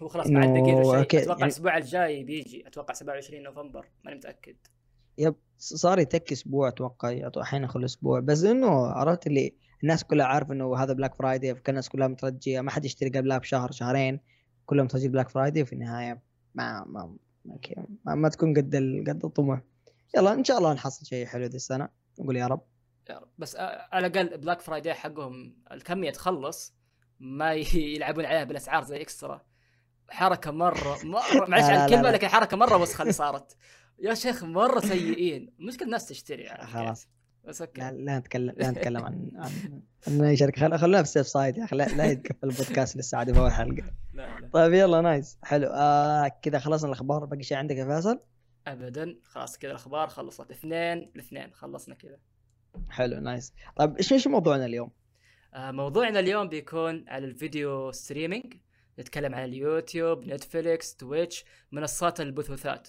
هو 0.02 0.08
خلاص 0.08 0.28
عاد 0.28 0.54
دقيقة 0.54 0.84
شيء 0.84 1.02
أتوقع 1.02 1.20
يعني- 1.20 1.44
الأسبوع 1.44 1.78
الجاي 1.78 2.24
بيجي. 2.24 2.68
أتوقع 2.68 2.94
27 2.94 3.44
نوفمبر. 3.44 3.86
ماني 4.04 4.18
متأكد. 4.18 4.56
يب 5.18 5.36
صار 5.58 6.00
يتك 6.00 6.32
أسبوع 6.32 6.68
أتوقع. 6.68 7.30
أحيانا 7.42 7.68
كل 7.68 7.86
أسبوع 7.86 8.20
بس 8.20 8.44
إنه 8.44 8.88
عرفت 8.88 9.28
اللي 9.28 9.54
الناس 9.84 10.04
كلها 10.04 10.26
عارفه 10.26 10.54
إنه 10.54 10.78
هذا 10.78 10.94
Black 10.94 11.16
Friday 11.16 11.56
الناس 11.70 11.90
كلها 11.90 12.08
مترجية 12.08 12.62
ما 12.62 12.72
حد 12.72 12.86
يشتري 12.86 13.10
قبلها 13.10 13.38
بشهر 13.38 13.72
شهرين 13.72 14.20
كلهم 14.66 14.86
مترجي 14.86 15.08
Black 15.08 15.30
Friday 15.30 15.62
وفي 15.62 15.74
النهاية 15.74 16.22
ما 16.56 16.86
ما 16.86 17.16
ما, 17.46 17.58
ما, 18.06 18.16
ما 18.16 18.30
تكون 18.30 18.54
قد 18.54 18.76
قد 19.08 19.26
الطموح. 19.26 19.62
يلا 20.18 20.34
إن 20.34 20.44
شاء 20.44 20.58
الله 20.58 20.74
نحصل 20.74 21.06
شيء 21.06 21.26
حلو 21.26 21.46
ذي 21.46 21.56
السنة. 21.56 21.90
نقول 22.20 22.38
يا 22.38 22.48
رب. 22.48 22.62
يا 23.10 23.18
رب. 23.18 23.30
بس 23.38 23.56
على 23.56 24.08
الأقل 24.08 24.38
Black 24.38 24.62
Friday 24.62 24.94
حقهم 24.94 25.56
الكميه 25.72 26.12
تخلص 26.12 26.74
ما 27.20 27.54
يلعبون 27.54 28.26
عليها 28.26 28.44
بالأسعار 28.44 28.84
زي 28.84 29.02
اكسترا 29.02 29.42
حركة 30.10 30.52
مره 30.52 30.98
مره 31.04 31.48
معلش 31.50 31.66
على 31.66 31.86
الكلمة. 31.86 32.12
لكن 32.12 32.28
حركة 32.28 32.58
مرة 32.58 32.78
وسخة 32.78 33.02
اللي 33.02 33.14
صارت. 33.14 33.58
يا 34.00 34.14
شيخ 34.14 34.44
مرة 34.44 34.80
سيئين. 34.80 35.54
المشكلة 35.60 35.86
الناس 35.86 36.06
تشتري 36.08 36.44
يعني 36.44 36.68
خلاص. 36.68 37.08
بس 37.48 37.62
okay 37.62 37.82
لا 37.82 37.92
لا 37.92 38.20
نتكلم 38.20 38.54
لا 38.58 38.72
نتكلم 38.72 39.04
عن 39.06 39.32
عن 40.08 40.22
أي 40.22 40.38
شركة. 40.38 40.62
خل... 40.62 40.78
خلونا 40.78 40.98
في 40.98 41.04
ال 41.04 41.09
safe 41.09 41.28
side 41.28 41.58
يا 41.58 41.64
أخي. 41.64 41.76
لا, 41.76 41.84
لا 41.84 42.06
يتقفل 42.06 42.38
البودكاست 42.50 42.98
لسه 42.98 43.18
عادي 43.18 43.34
في 43.34 43.40
اول 43.40 43.52
حلقة. 43.52 43.84
لا 44.14 44.40
لا. 44.40 44.50
طيب 44.54 44.74
يلا 44.74 45.02
nice. 45.02 45.38
حلو. 45.44 45.68
آه 45.68 46.28
كذا 46.42 46.60
خلصنا 46.60 46.88
الأخبار. 46.90 47.26
باقي 47.26 47.44
شيء 47.44 47.58
عندك 47.58 47.76
يا 47.76 47.86
فيصل؟ 47.96 48.20
ابدا. 48.68 49.16
خلاص 49.24 49.58
كذا 49.58 49.72
الأخبار 49.72 50.08
خلصت. 50.08 50.52
اثنين 50.52 51.12
الاثنين 51.16 51.54
خلصنا 51.54 51.96
كذا. 51.96 52.18
حلو 52.90 53.20
nice. 53.20 53.54
طيب 53.76 53.98
إيش 53.98 54.14
إيش 54.14 54.28
موضوعنا 54.28 54.66
اليوم؟ 54.66 54.92
آه، 55.54 55.72
موضوعنا 55.72 56.20
اليوم 56.20 56.50
بيكون 56.50 57.06
على 57.10 57.26
ال 57.26 57.37
video 57.37 57.92
streaming 57.92 58.54
نتكلم 59.00 59.36
عن 59.36 59.44
اليوتيوب 59.44 60.26
نتفليكس 60.26 60.96
تويتش 60.96 61.46
منصات 61.72 62.22
البثوثات. 62.22 62.88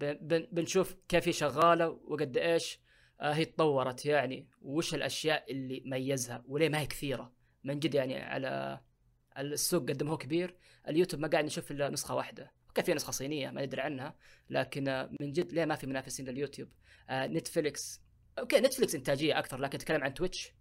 بن- 0.00 0.18
بن- 0.20 0.46
بنشوف 0.52 0.96
كيف 1.08 1.28
هي 1.28 1.32
شغالة 1.32 1.88
وقد 2.08 2.36
إيش. 2.36 2.83
هي 3.20 3.44
تطورت 3.44 4.06
يعني. 4.06 4.48
وش 4.62 4.94
الأشياء 4.94 5.52
اللي 5.52 5.82
ميزها؟ 5.86 6.44
وليه 6.48 6.68
ما 6.68 6.80
هي 6.80 6.86
كثيرة؟ 6.86 7.32
من 7.64 7.78
جد 7.78 7.94
يعني 7.94 8.16
على 8.16 8.80
السوق 9.38 9.82
قد 9.82 10.02
ما 10.02 10.10
هو 10.10 10.16
كبير. 10.18 10.56
اليوتيوب 10.88 11.22
ما 11.22 11.28
قاعد 11.28 11.44
نشوف 11.44 11.70
إلا 11.70 11.90
نسخة 11.90 12.14
واحدة. 12.14 12.52
okay 12.68 12.82
في 12.82 12.94
نسخة 12.94 13.10
صينية 13.10 13.50
ما 13.50 13.64
ندري 13.66 13.80
عنها 13.80 14.16
لكن 14.50 14.88
آه، 14.88 15.10
من 15.20 15.32
جد 15.32 15.52
ليه 15.52 15.64
ما 15.64 15.74
في 15.74 15.86
منافسين 15.86 16.28
لليوتيوب؟ 16.28 16.68
آه، 17.10 17.26
نتفليكس. 17.26 18.00
okay 18.38 18.60
نتفليكس 18.60 18.94
إنتاجية 18.94 19.38
أكثر 19.38 19.58
لكن 19.60 19.78
تتكلم 19.78 20.04
عن 20.04 20.14
تويتش. 20.14 20.52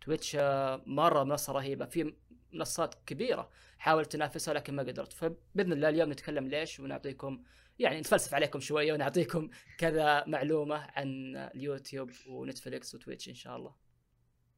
تويتش 0.00 0.36
آه، 0.36 0.82
مرة 0.86 1.24
منصة 1.24 1.52
رهيبة. 1.52 1.84
في 1.84 2.14
منصات 2.52 2.94
كبيرة 3.06 3.50
حاولت 3.78 4.12
تنافسها 4.12 4.54
لكن 4.54 4.74
ما 4.74 4.82
قدرت. 4.82 5.12
فبإذن 5.12 5.72
الله 5.72 5.88
اليوم 5.88 6.12
نتكلم 6.12 6.48
ليش 6.48 6.80
ونعطيكم 6.80 7.42
يعني 7.78 8.00
نتفلسف 8.00 8.34
عليكم 8.34 8.60
شوية 8.60 8.92
ونعطيكم 8.92 9.48
كذا 9.78 10.24
معلومة 10.26 10.76
عن 10.76 11.36
اليوتيوب 11.36 12.10
ونتفليكس 12.28 12.94
وتويتش 12.94 13.28
إن 13.28 13.34
شاء 13.34 13.56
الله. 13.56 13.72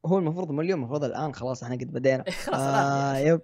هو 0.05 0.17
المفروض 0.17 0.51
مو 0.51 0.61
اليوم 0.61 0.79
المفروض 0.79 1.03
الآن 1.03 1.33
خلاص 1.33 1.63
إحنا 1.63 1.75
قد 1.75 1.91
بدينا. 1.93 2.23
خلاص 2.45 2.59
آه 2.59 3.11
الآن. 3.11 3.27
yep. 3.27 3.41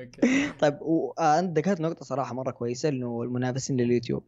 طيب 0.60 0.78
وانت 0.80 1.58
ذكرت 1.58 1.80
نقطة 1.80 2.04
صراحة 2.04 2.34
مرة 2.34 2.50
كويسة 2.50 2.88
إنه 2.88 3.22
المنافسين 3.22 3.76
لليوتيوب. 3.76 4.24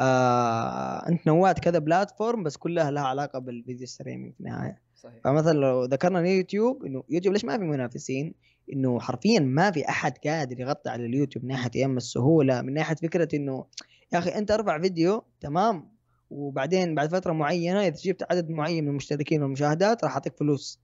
آه 0.00 1.08
أنت 1.08 1.26
نوعت 1.26 1.58
كذا 1.58 1.78
platform 1.78 2.42
بس 2.42 2.56
كلها 2.56 2.90
لها 2.90 3.02
علاقة 3.02 3.38
بال 3.38 3.52
video 3.52 3.86
streaming 3.86 4.34
في 4.34 4.40
النهاية. 4.40 4.82
صحيح. 4.96 5.20
فمثلا 5.24 5.58
لو 5.58 5.84
ذكرنا 5.84 6.28
يوتيوب 6.28 6.84
إنه 6.84 7.04
يوتيوب 7.08 7.34
ليش 7.34 7.44
ما 7.44 7.58
في 7.58 7.64
منافسين؟ 7.64 8.34
إنه 8.72 9.00
حرفيا 9.00 9.40
ما 9.40 9.70
في 9.70 9.88
أحد 9.88 10.18
قادر 10.26 10.60
يغطي 10.60 10.90
على 10.90 11.06
اليوتيوب 11.06 11.44
من 11.44 11.50
ناحية 11.50 11.70
يا 11.80 11.86
اما 11.86 11.96
السهولة 11.96 12.62
من 12.62 12.74
ناحية 12.74 12.94
فكرة 12.94 13.28
إنه 13.34 13.66
يا 14.12 14.18
أخي 14.18 14.30
أنت 14.30 14.50
ارفع 14.50 14.80
فيديو 14.80 15.24
تمام؟ 15.40 15.92
وبعدين 16.30 16.94
بعد 16.94 17.08
فترة 17.10 17.32
معينة 17.32 17.80
إذا 17.80 17.96
جبت 17.96 18.22
عدد 18.30 18.50
معين 18.50 18.84
من 18.84 18.90
المشتركين 18.90 19.42
والمشاهدات 19.42 20.04
راح 20.04 20.12
أعطيك 20.12 20.36
فلوس. 20.36 20.80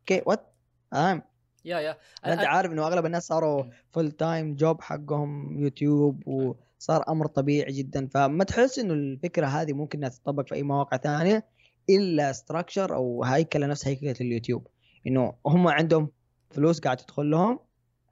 okay؟ 0.00 0.22
وأنت 0.26 0.46
فاهم 0.90 1.22
yeah 1.64 1.78
yeah. 1.78 1.98
أنت 2.26 2.40
عارف 2.40 2.72
إنه 2.72 2.86
أغلب 2.86 3.06
الناس 3.06 3.26
صاروا 3.26 3.64
full 3.90 4.10
time 4.10 4.54
job 4.54 4.80
حقهم 4.80 5.58
يوتيوب 5.58 6.28
وصار 6.28 7.04
أمر 7.08 7.26
طبيعي 7.26 7.72
جدا. 7.72 8.06
فما 8.06 8.44
تحس 8.44 8.78
إنه 8.78 8.94
الفكرة 8.94 9.46
هذه 9.46 9.72
ممكن 9.72 9.98
إنها 9.98 10.08
تطبق 10.08 10.48
في 10.48 10.54
أي 10.54 10.62
مواقع 10.62 10.96
ثانية 10.96 11.46
إلا 11.90 12.32
structure 12.32 12.94
أو 12.94 13.24
هيكلة 13.24 13.66
نفس 13.66 13.88
هيكلة 13.88 14.14
اليوتيوب. 14.20 14.66
إنه 15.06 15.34
هم 15.46 15.68
عندهم 15.68 16.08
فلوس 16.50 16.80
قاعد 16.80 16.96
تدخل 16.96 17.30
لهم 17.30 17.58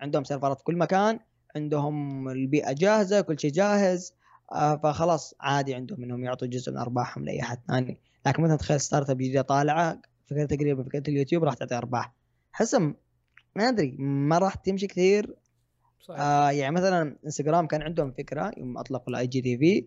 عندهم 0.01 0.25
سيرفرات 0.25 0.59
في 0.59 0.65
كل 0.65 0.77
مكان 0.77 1.19
عندهم 1.57 2.29
البيئة 2.29 2.73
جاهزة 2.73 3.21
كل 3.21 3.41
شيء 3.41 3.51
جاهز 3.53 4.15
آه 4.53 4.77
فخلاص 4.77 5.35
عادي 5.41 5.75
عندهم 5.75 6.03
إنهم 6.03 6.25
يعطوا 6.25 6.49
جزء 6.49 6.73
من 6.73 6.79
أرباحهم 6.79 7.25
لأي 7.25 7.43
أحد 7.43 7.59
ثاني. 7.69 8.01
لكن 8.27 8.43
مثلا 8.43 8.57
تخيل 8.57 8.81
startup 8.81 9.17
جديده 9.17 9.43
طالعه 9.43 10.03
فكرة 10.27 10.45
تقريبا 10.45 10.83
فكرة 10.83 11.03
اليوتيوب 11.09 11.45
راح 11.45 11.55
تعطي 11.55 11.75
أرباح. 11.75 12.13
حسم 12.53 12.95
ما 13.57 13.69
أدري 13.69 13.97
ما 13.99 14.39
راح 14.39 14.55
تمشي 14.55 14.87
كثير. 14.87 15.37
صحيح. 16.01 16.21
آه 16.21 16.51
يعني 16.51 16.75
مثلا 16.75 17.17
انستغرام 17.25 17.67
كان 17.67 17.83
عندهم 17.83 18.13
فكرة 18.13 18.53
يوم 18.57 18.79
أطلقوا 18.79 19.09
ال 19.09 19.27
IGTV 19.27 19.87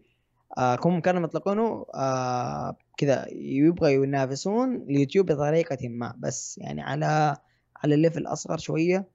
آه 0.58 0.78
هم 0.86 1.00
كانوا 1.02 1.24
يطلقونه؟ 1.24 1.86
آه 1.96 2.78
كذا 2.98 3.26
يبغى 3.32 3.94
ينافسون 3.94 4.76
اليوتيوب 4.76 5.26
بطريقة 5.32 5.90
ما 5.90 6.16
بس 6.20 6.58
يعني 6.58 6.82
على 6.82 7.38
على 7.84 7.96
ال 7.96 8.01
level 8.01 8.28
أصغر 8.28 8.58
شوية. 8.58 9.08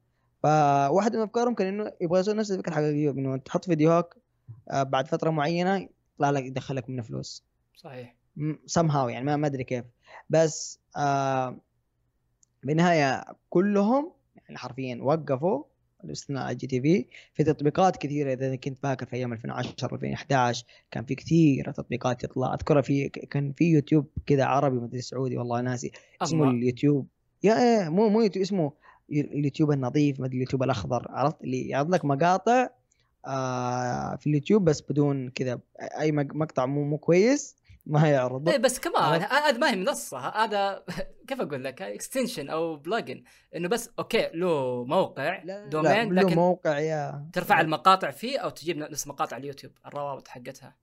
فواحد 0.43 1.17
من 1.17 1.23
أفكارهم 1.23 1.55
كان 1.55 1.67
إنه 1.67 1.93
يبغى 2.01 2.21
يسوي 2.21 2.35
نفس 2.35 2.53
الفكرة 2.53 2.73
حق 2.73 2.79
اليوتيوب 2.79 3.19
إنه 3.19 3.37
تحط 3.37 3.65
فيديوهات 3.65 4.15
آه 4.71 4.83
بعد 4.83 5.09
فترة 5.09 5.31
معينة 5.31 5.89
يطلع 6.15 6.31
لك 6.31 6.45
يدخلك 6.45 6.91
منه 6.91 7.03
فلوس. 7.03 7.45
صحيح. 7.75 8.15
سم 8.67 8.91
هاو 8.91 9.09
يعني 9.09 9.25
ما 9.25 9.37
ما 9.37 9.47
أدري 9.47 9.65
كيف. 9.65 9.85
بس 10.31 10.81
آه 10.97 11.57
بالنهاية 12.65 13.25
كلهم 13.51 14.13
يعني 14.37 14.59
حرفيا 14.59 14.99
وقفوا 15.03 15.65
باستثناء 16.05 16.53
IGTV. 16.53 17.07
في 17.35 17.45
تطبيقات 17.45 17.97
كثيرة 17.97 18.33
إذا 18.33 18.57
كنت 18.57 18.79
فاكر 18.79 19.07
في 19.07 19.17
أيام 19.17 19.33
2010 19.33 19.95
2011 19.95 20.65
كان 20.91 21.05
في 21.05 21.15
كثير 21.15 21.73
تطبيقات 21.73 22.27
تطلع. 22.27 22.55
اذكر 22.55 22.83
في 22.83 23.09
كان 23.09 23.53
في 23.53 23.65
يوتيوب 23.65 24.07
كذا 24.27 24.45
عربي 24.45 24.77
مدري 24.77 25.01
سعودي 25.01 25.37
والله 25.39 25.61
ناسي. 25.61 25.93
اسمه 26.23 26.51
اليوتيوب. 26.51 27.07
يا 27.43 27.55
إيه 27.55 27.89
مو 27.89 28.09
مو 28.09 28.21
يوتيوب 28.21 28.43
اسمه 28.43 28.73
اليوتيوب 29.11 29.73
النظيف 29.73 30.21
ما 30.21 30.27
أدري 30.27 30.37
اليوتيوب 30.37 30.63
الأخضر 30.63 31.07
عرفت؟ 31.11 31.43
اللي 31.45 31.69
يعرض 31.69 31.95
لك 31.95 32.05
مقاطع 32.05 32.69
آه 33.27 34.17
في 34.17 34.27
اليوتيوب 34.27 34.65
بس 34.65 34.81
بدون 34.91 35.31
كذا 35.31 35.61
أي 35.81 36.13
مق- 36.13 36.35
مقطع 36.35 36.67
مو 36.67 36.85
مو 36.85 36.99
كويس 36.99 37.57
ما 37.87 38.09
يعرض 38.09 38.49
إيه 38.49 38.59
بس 38.59 38.79
كمان؟ 38.81 39.23
هذا 39.23 39.59
ما 39.59 39.71
هي 39.71 39.77
منصة 39.77 40.19
هذا 40.19 40.85
كيف 41.29 41.41
أقول 41.41 41.65
لك؟ 41.65 41.83
extension 41.83 42.51
أو 42.51 42.77
plugin 42.77 43.23
إنه 43.57 43.69
بس 43.69 43.91
okay 43.99 44.31
له 44.35 44.85
موقع 44.85 45.43
لا 45.45 45.67
domain 45.67 46.15
له 46.15 46.23
لكن 46.23 46.35
موقع 46.37 46.79
يا. 46.79 47.29
ترفع 47.33 47.61
المقاطع 47.61 48.11
فيه 48.11 48.39
أو 48.39 48.49
تجيب 48.51 48.77
نفس 48.79 49.07
مقاطع 49.07 49.37
اليوتيوب 49.37 49.73
الروابط 49.87 50.29
حقتها. 50.29 50.77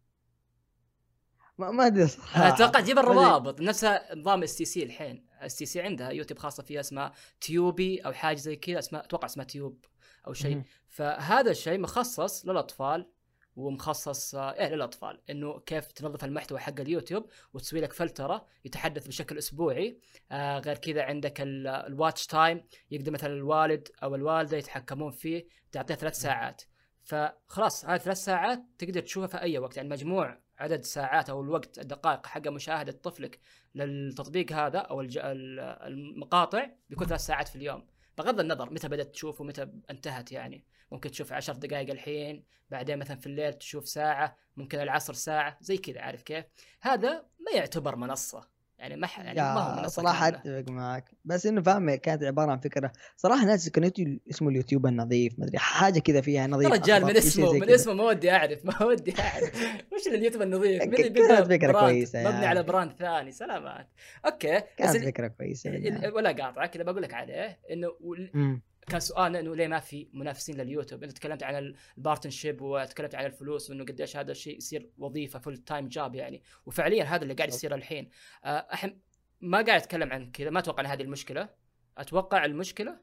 ما, 1.57 1.71
ما 1.71 1.87
أدري 1.87 2.07
أتوقع 2.35 2.79
تجيب. 2.79 2.99
الروابط 2.99 3.61
نفسها 3.61 4.15
نظام 4.15 4.43
اس 4.43 4.55
تي 4.55 4.65
سي 4.65 4.83
الحين. 4.83 5.25
اس 5.45 5.55
تي 5.55 5.65
سي 5.65 5.81
عندها 5.81 6.09
يوتيوب 6.09 6.39
خاصة 6.39 6.63
فيها 6.63 6.79
اسمها 6.79 7.13
تيوبي 7.41 7.99
أو 7.99 8.13
حاجة 8.13 8.37
زي 8.37 8.55
كذا 8.55 8.79
اسمها 8.79 9.03
أتوقع 9.03 9.25
اسمها 9.25 9.45
تيوب 9.45 9.85
أو 10.27 10.33
شيء. 10.33 10.51
فهذا 10.87 11.51
الشيء 11.51 11.79
مخصص 11.79 12.45
للأطفال 12.45 13.09
ومخصص 13.55 14.35
آه، 14.35 14.53
إيه 14.53 14.67
للأطفال. 14.75 15.21
إنه 15.29 15.59
كيف 15.59 15.91
تنظف 15.91 16.23
المحتوى 16.23 16.59
حق 16.59 16.79
اليوتيوب 16.79 17.29
وتسوي 17.53 17.81
لك 17.81 17.93
فلترة 17.93 18.45
يتحدث 18.65 19.07
بشكل 19.07 19.37
أسبوعي. 19.37 19.99
آه 20.31 20.59
غير 20.59 20.77
كذا 20.77 21.03
عندك 21.03 21.41
ال- 21.41 21.67
ال 21.67 21.77
watch 21.77 22.27
time 22.27 22.63
يقدر 22.91 23.11
مثلا 23.11 23.33
الوالد 23.33 23.87
أو 24.03 24.15
الوالدة 24.15 24.57
يتحكمون 24.57 25.11
فيه 25.11 25.47
تعطيه 25.71 25.95
ثلاث 25.95 26.15
ساعات. 26.15 26.61
فخلاص 27.03 27.85
هذه 27.85 27.97
ثلاث 27.99 28.17
ساعات 28.17 28.63
تقدر 28.77 29.01
تشوفها 29.01 29.27
في 29.27 29.41
أي 29.41 29.57
وقت. 29.57 29.77
يعني 29.77 29.89
مجموع 29.89 30.39
عدد 30.59 30.83
ساعات 30.83 31.29
أو 31.29 31.41
الوقت 31.41 31.79
الدقائق 31.79 32.25
حق 32.25 32.47
مشاهدة 32.47 32.91
طفلك 32.91 33.39
للتطبيق 33.75 34.51
هذا 34.51 34.79
أو 34.79 35.01
الج... 35.01 35.17
ال- 35.17 35.59
المقاطع 35.59 36.69
بيكون 36.89 37.07
ثلاث 37.07 37.21
ساعات 37.21 37.47
في 37.47 37.55
اليوم. 37.55 37.87
بغض 38.17 38.39
النظر 38.39 38.73
متى 38.73 38.87
بدأت 38.87 39.11
تشوف 39.11 39.41
ومتى 39.41 39.67
انتهت 39.89 40.31
يعني. 40.31 40.65
ممكن 40.91 41.11
تشوف 41.11 41.33
عشر 41.33 41.53
دقائق 41.53 41.89
الحين 41.89 42.43
بعدين 42.69 42.99
مثلا 42.99 43.17
في 43.17 43.27
الليل 43.27 43.53
تشوف 43.53 43.87
ساعة 43.87 44.37
ممكن 44.57 44.79
العصر 44.79 45.13
ساعة 45.13 45.57
زي 45.61 45.77
كذا 45.77 46.01
عارف 46.01 46.23
كيف؟ 46.23 46.45
هذا 46.81 47.25
ما 47.39 47.51
يعتبر 47.55 47.95
منصة. 47.95 48.47
يعني 48.79 48.95
ما 48.95 49.07
ح- 49.07 49.19
يعني 49.19 49.41
ما 49.41 49.61
هو 49.61 49.75
كاملة. 50.29 50.59
أتفق 50.59 50.71
معك 50.71 51.11
بس 51.25 51.45
إنه 51.45 51.61
فاهم 51.61 51.95
كانت 51.95 52.23
عبارة 52.23 52.51
عن 52.51 52.59
فكرة 52.59 52.91
صراحة 53.15 53.45
ناس 53.45 53.69
كان 53.69 53.91
اسمه 54.29 54.49
اليوتيوب 54.49 54.85
النظيف 54.87 55.39
ما 55.39 55.45
أدري 55.45 55.57
حاجة 55.57 55.99
كذا 55.99 56.21
فيها 56.21 56.47
نظيف 56.47 56.71
رجال 56.71 57.05
من 57.05 57.17
اسمه 57.17 57.53
من. 57.53 57.69
اسمه 57.69 57.93
ما 57.93 58.03
ودي 58.03 58.31
أعرف 58.31 58.65
ما 58.65 58.83
ودي 58.83 59.13
أعرف 59.19 59.51
وش 59.93 60.07
اليوتيوب 60.07 60.41
النظيف 60.41 60.83
كانت 60.83 61.71
براند 61.71 61.71
كويسة 61.89 62.19
مبني 62.19 62.33
يعني. 62.33 62.45
على 62.45 62.63
brand 62.63 62.91
ثاني 62.91 63.31
سلامات 63.31 63.87
okay 64.25 64.61
كانت 65.11 65.37
كويسة 65.37 65.69
ال- 65.69 65.81
بالنهاية. 65.81 66.11
ولا 66.13 66.31
قاطعك 66.31 66.73
اللي 66.75 66.83
بقول 66.83 67.01
لك 67.03 67.13
عليه 67.13 67.59
إنه. 67.71 67.91
كان 68.87 68.99
سؤالنا 68.99 69.39
إنه 69.39 69.55
ليه 69.55 69.67
ما 69.67 69.79
في 69.79 70.07
منافسين 70.13 70.57
لليوتيوب؟ 70.57 71.03
انت 71.03 71.11
تكلمت 71.11 71.43
عن 71.43 71.73
ال 71.97 72.03
partnership 72.03 72.61
وتكلمت 72.61 73.15
عن 73.15 73.25
الفلوس 73.25 73.69
وإنه 73.69 73.85
قديش 73.85 74.17
هذا 74.17 74.31
الشيء 74.31 74.57
يصير 74.57 74.89
وظيفة 74.97 75.39
full-time 75.39 75.87
job 75.87 76.15
يعني 76.15 76.41
وفعليا 76.65 77.03
هذا 77.03 77.23
اللي 77.23 77.33
قاعد 77.33 77.49
يصير 77.49 77.75
الحين. 77.75 78.09
آه، 78.45 78.67
أحم 78.73 78.89
ما 79.41 79.57
قاعد 79.61 79.81
أتكلم 79.81 80.13
عن 80.13 80.31
كذا 80.31 80.49
ما 80.49 80.59
أتوقع 80.59 80.81
إن 80.81 80.85
هذه 80.85 81.01
المشكلة. 81.01 81.49
أتوقع 81.97 82.45
المشكلة 82.45 82.99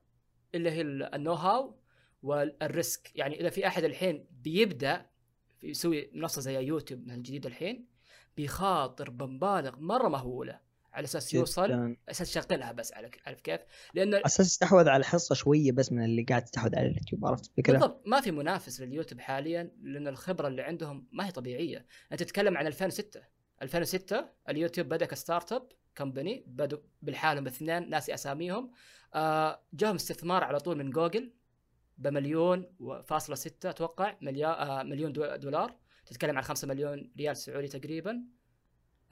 اللي 0.55 0.71
هي 0.71 0.81
ال- 0.81 1.15
ال 1.15 1.17
know-how 1.17 1.33
وال 1.33 1.79
risk 2.23 3.11
يعني 3.15 3.41
إذا 3.41 3.51
في 3.51 3.67
أحد 3.67 3.85
الحين 3.85 4.27
بيبدأ 4.31 5.07
يسوي 5.63 6.11
منصة 6.15 6.41
زي 6.41 6.65
يوتيوب 6.65 7.07
مثلا 7.07 7.17
جديد 7.23 7.47
الحين 7.47 7.87
بيخاطر 8.37 9.11
بمبالغ 9.11 9.79
مرة 9.79 10.09
مهولة 10.09 10.61
على 10.95 11.05
أساس 11.05 11.35
يوصل 11.35 11.69
جداً. 11.69 11.97
أساس 12.09 12.37
يشغلها 12.37 12.73
بس 12.73 12.93
على 12.93 13.11
عارف 13.27 13.41
كيف؟ 13.41 13.61
لأن 13.95 14.15
أساس 14.15 14.47
استحوذ 14.47 14.89
على 14.89 15.05
حصة 15.05 15.35
شوية 15.35 15.73
بس 15.73 15.93
من 15.93 16.05
اللي 16.05 16.23
قاعد 16.23 16.45
تستحوذ 16.45 16.77
على 16.77 16.87
اليوتيوب 16.87 17.27
عرفت 17.27 17.51
الفكرة؟ 17.51 17.73
بالضبط 17.73 18.03
ما 18.07 18.21
في 18.21 18.31
منافس 18.31 18.81
لليوتيوب 18.81 19.21
حاليا 19.21 19.71
لأن 19.83 20.09
الخبرة 20.09 20.49
اللي 20.49 20.63
عندهم 20.63 21.09
ما 21.13 21.27
هي 21.27 21.31
طبيعية 21.31 21.87
أنت 22.13 22.23
تتكلم 22.23 22.57
عن 22.57 22.67
2006 22.67 23.21
2006 23.63 24.25
اليوتيوب 24.49 24.89
بدأ 24.89 25.07
ك 25.07 25.53
startup 25.53 25.69
company 25.95 26.45
بدوا 26.47 26.79
بالحالهم 27.03 27.47
اثنين 27.47 27.91
ناسي 27.91 28.15
أساميهم 28.15 28.71
آه 29.15 29.61
جاهم 29.73 29.95
استثمار 29.95 30.45
على 30.45 30.61
طول 30.61 30.79
من 30.79 30.91
جوجل 30.91 31.33
بمليون 31.99 32.67
وفاصلة 32.79 33.37
ستة 33.37 33.71
أتوقع 33.71 34.17
مليار 34.21 34.55
آه 34.55 34.83
مليون 34.83 35.13
دولار 35.13 35.77
تتكلم 36.07 36.37
عن 36.37 36.43
5 36.43 36.69
مليون 36.69 37.13
ريال 37.19 37.37
سعودي 37.37 37.69
تقريبا 37.69 38.25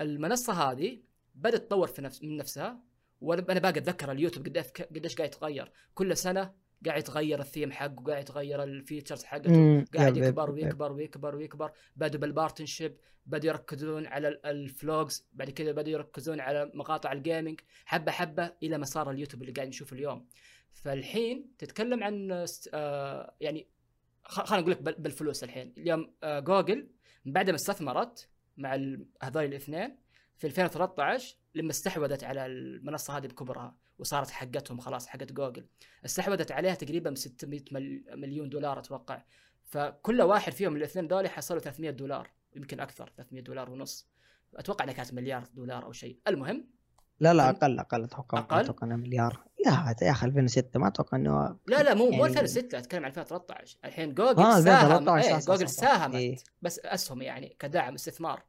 المنصة 0.01 0.53
هذه 0.53 1.03
بدأت 1.35 1.61
تطور 1.61 1.87
في 1.87 2.03
نفس 2.03 2.23
من 2.23 2.37
نفسها. 2.37 2.81
وأنا 3.21 3.61
باقي 3.61 3.79
أتذكر 3.79 4.13
اليوتيوب 4.13 4.47
قديش 4.47 4.67
قديش 4.91 5.17
قاعد 5.17 5.29
يتغير. 5.29 5.73
كل 5.95 6.17
سنة 6.17 6.55
قاعد 6.87 6.99
يتغير 6.99 7.41
الثيم 7.41 7.73
حقه 7.73 8.05
قاعد 8.05 8.23
يتغير 8.23 8.63
ال 8.63 8.69
features 8.69 9.25
حقته. 9.25 9.85
قاعد 9.85 10.17
يكبر 10.17 10.51
ويكبر 10.51 10.93
ويكبر 10.93 11.37
ويكبر. 11.37 11.73
بدوا 11.97 12.21
بال 12.21 12.32
partnership 12.32 12.97
بدوا 13.27 13.51
يركزون 13.51 14.07
على 14.07 14.29
ال 14.45 14.59
vlogs 14.59 15.29
بعد 15.33 15.51
كذا 15.51 15.73
بدوا 15.73 15.93
يركزون 15.93 16.41
على 16.41 16.71
مقاطع 16.75 17.13
ال 17.13 17.19
gaming 17.19 17.61
حبة 17.85 18.13
حبة 18.13 18.53
إلى 18.63 18.79
ما 18.79 18.85
صار 18.85 19.11
اليوتيوب 19.11 19.43
اللي 19.43 19.53
قاعد 19.53 19.69
نشوفه 19.69 19.97
اليوم. 19.97 20.29
فالحين 20.73 21.51
تتكلم 21.59 22.03
عن 22.03 22.47
آه 22.75 23.35
يعني 23.41 23.69
خلينا 24.25 24.63
نقول 24.63 24.71
لك 24.71 24.83
بالفلوس 25.01 25.45
الحين. 25.45 25.75
اليوم 25.79 26.15
آه 26.23 26.41
جوجل 26.41 26.89
بعد 27.25 27.51
ما 27.51 27.57
استثمرت 27.57 28.29
مع 28.57 28.75
هذول 29.23 29.45
الاثنين 29.45 30.02
في 30.43 30.49
2013 30.49 31.37
لما 31.55 31.71
استحوذت 31.71 32.25
على 32.25 32.47
المنصة 32.47 33.17
هذه 33.17 33.27
بكبرها 33.27 33.77
وصارت 33.99 34.31
حقتهم 34.31 34.81
خلاص 34.81 35.07
حقت 35.07 35.33
جوجل. 35.33 35.67
استحوذت 36.05 36.53
عليها 36.53 36.75
تقريبا 36.75 37.11
ب 37.11 37.17
600 37.17 37.61
مليون 38.15 38.49
دولار 38.49 38.79
أتوقع. 38.79 39.23
فكل 39.65 40.23
واحد 40.23 40.53
فيهم 40.53 40.77
الاثنين 40.77 41.09
دول 41.09 41.29
حصلوا 41.29 41.61
300 41.61 41.91
دولار 41.91 42.31
يمكن 42.57 42.81
أكثر 42.81 43.13
300 43.17 43.43
دولار 43.43 43.71
ونص. 43.71 44.09
أتوقع 44.55 44.85
إنها 44.85 44.95
كانت 44.95 45.15
مليار 45.15 45.45
دولار 45.55 45.85
أو 45.85 45.93
شيء. 45.93 46.19
المهم 46.29 46.67
لا 47.21 47.35
لا 47.35 47.51
أقل 47.51 47.79
أقل. 47.79 48.05
أتوقع 48.05 48.39
أقل؟ 48.39 48.61
أتوقع 48.61 48.87
انه 48.87 48.97
مليار. 48.97 49.45
لا 49.67 49.95
يا 50.03 50.11
أخي 50.11 50.27
2006 50.27 50.81
ما 50.81 50.89
أتوقع 50.89 51.17
إنه 51.19 51.57
لا 51.67 51.83
لا 51.83 51.95
مو 51.95 52.05
يعني... 52.05 52.17
مو 52.17 52.27
2006 52.27 52.79
أتكلم 52.79 53.05
عن 53.05 53.11
2013 53.11 53.79
الحين 53.85 54.15
جوجل 54.15 54.43
آه 54.43 54.61
ساهم 54.61 55.09
إيه 55.09 55.39
جوجل 55.39 55.69
ساهمت 55.69 56.15
إيه. 56.15 56.37
بس 56.63 56.79
أسهم 56.79 57.23
يعني 57.23 57.57
كدعم 57.59 57.95
استثمار 57.95 58.43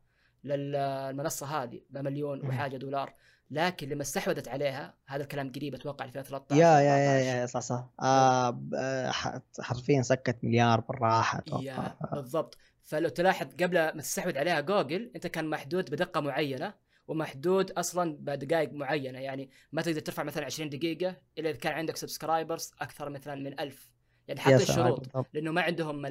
للمنصة 0.44 1.46
هذه 1.46 1.82
بمليون 1.90 2.48
وحاجة 2.48 2.78
دولار. 2.78 3.14
لكن 3.52 3.90
لما 3.90 4.02
استحوذت 4.02 4.48
عليها 4.48 4.94
هذا 5.08 5.24
الكلام 5.24 5.52
قريب 5.52 5.76
أتوقع 5.76 6.06
2013 6.06 6.62
yeah 6.62 6.80
yeah 6.80 6.98
yeah 6.98 7.36
yeah 7.36 7.46
صح 7.46 7.60
صح. 7.60 7.90
آه, 8.00 8.62
آه، 8.76 9.12
حرفيا 9.60 10.02
سكت 10.02 10.38
مليار 10.44 10.80
بالراحة 10.80 11.40
أتوقع. 11.40 11.96
بالضبط. 12.12 12.58
فلو 12.84 13.10
تلاحظ 13.10 13.48
قبل 13.62 13.78
ما 13.78 14.02
تستحوذ 14.02 14.38
عليها 14.38 14.60
جوجل 14.60 15.12
أنت 15.16 15.28
كان 15.28 15.50
محدود 15.50 15.92
بدقة 15.92 16.22
معينة 16.22 16.74
ومحدود 17.08 17.72
أصلا 17.72 18.18
بدقائق 18.20 18.74
معينة. 18.74 19.20
يعني 19.20 19.50
ما 19.72 19.82
تقدر 19.82 20.00
ترفع 20.00 20.24
مثلا 20.24 20.46
20 20.46 20.70
دقيقة 20.70 21.18
إلا 21.38 21.50
إذا 21.50 21.58
كان 21.58 21.74
عندك 21.74 21.98
subscribers 21.98 22.72
أكثر 22.82 23.10
مثلا 23.10 23.36
من 23.36 23.60
ألف. 23.60 23.93
يعني 24.28 24.40
حتى 24.40 24.56
الشروط 24.56 25.28
لأنه 25.34 25.52
ما 25.52 25.62
عندهم 25.62 26.08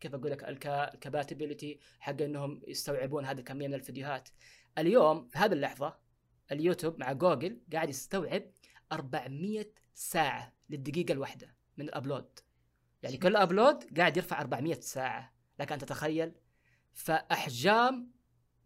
كيف 0.00 0.14
أقول 0.14 0.30
لك 0.30 0.44
ال 0.44 0.54
compatibility 0.54 1.78
حق 2.00 2.22
إنهم 2.22 2.60
يستوعبون 2.68 3.24
هذه 3.24 3.38
الكميه 3.38 3.68
من 3.68 3.74
الفيديوهات. 3.74 4.28
اليوم 4.78 5.28
في 5.28 5.38
هذه 5.38 5.52
اللحظة 5.52 5.98
اليوتيوب 6.52 7.00
مع 7.00 7.12
جوجل 7.12 7.60
قاعد 7.72 7.88
يستوعب 7.88 8.42
400 8.92 9.66
ساعة 9.94 10.52
للدقيقة 10.70 11.12
الواحدة 11.12 11.56
من 11.76 11.84
ال 11.84 11.91
upload. 11.91 12.38
يعني 13.02 13.16
كل 13.16 13.36
upload 13.36 13.98
قاعد 13.98 14.16
يرفع 14.16 14.40
400 14.40 14.80
ساعة. 14.80 15.34
لك 15.60 15.72
أن 15.72 15.78
تتخيل. 15.78 16.32
فأحجام 16.92 18.12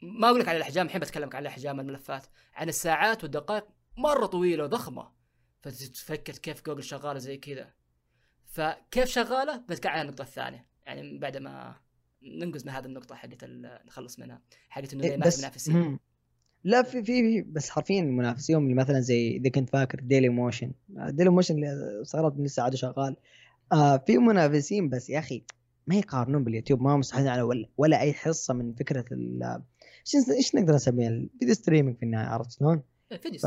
ما 0.02 0.28
أقول 0.28 0.40
لك 0.40 0.48
على 0.48 0.56
الأحجام 0.56 0.86
الحين 0.86 1.00
بتكلمك 1.00 1.34
على 1.34 1.48
احجام 1.48 1.80
الملفات 1.80 2.26
عن 2.54 2.68
الساعات 2.68 3.22
والدقائق 3.22 3.66
مرة 3.96 4.26
طويلة 4.26 4.64
وضخمة. 4.64 5.12
فتفكر 5.62 6.32
كيف 6.32 6.64
جوجل 6.64 6.84
شغالة 6.84 7.18
زي 7.18 7.36
كذا. 7.36 7.75
فكيف 8.56 9.04
شغاله؟ 9.08 9.56
بتكلم 9.56 9.92
على 9.92 10.02
النقطه 10.02 10.22
الثانية 10.22 10.66
يعني 10.86 11.18
بعد 11.18 11.36
ما 11.36 11.74
ننقز 12.22 12.64
من 12.66 12.72
هذه 12.72 12.84
النقطة 12.84 13.14
حقت 13.14 13.44
نخلص 13.86 14.18
منها 14.18 14.42
حقت 14.68 14.92
إنه 14.94 15.04
إيه، 15.04 15.16
ما 15.16 15.30
في 15.30 15.38
منافسين. 15.38 15.98
لا 16.64 16.82
في 16.82 17.02
في 17.02 17.42
بس 17.42 17.70
حرفيا 17.70 18.02
منافسيهم 18.02 18.64
اللي 18.64 18.74
مثلا 18.74 19.00
زي 19.00 19.36
إذا 19.36 19.50
كنت 19.50 19.70
فاكر 19.70 20.00
Dailymotion 20.00 20.72
Dailymotion 20.88 21.54
اللي 21.54 22.02
استغربت 22.02 22.40
لسه 22.40 22.62
عاد 22.62 22.74
شغال. 22.74 23.16
آه 23.72 23.96
في 23.96 24.18
منافسين 24.18 24.88
بس 24.88 25.10
يا 25.10 25.18
أخي 25.18 25.42
ما 25.86 25.94
يقارنون 25.94 26.44
باليوتيوب 26.44 26.82
ما 26.82 26.96
مستحيل 26.96 27.28
على 27.28 27.42
ولا, 27.42 27.68
ولا 27.76 28.00
أي 28.00 28.12
حصة 28.12 28.54
من 28.54 28.74
فكرة 28.74 29.04
ال 29.12 29.62
إيش 30.30 30.54
نقدر 30.54 30.74
نسميها؟ 30.74 31.08
ال 31.08 31.16
video 31.16 31.54
streaming 31.54 31.96
في 31.96 32.02
النهاية 32.02 32.26
عرفت 32.26 32.52
شلون؟ 32.52 32.82
ف... 33.42 33.46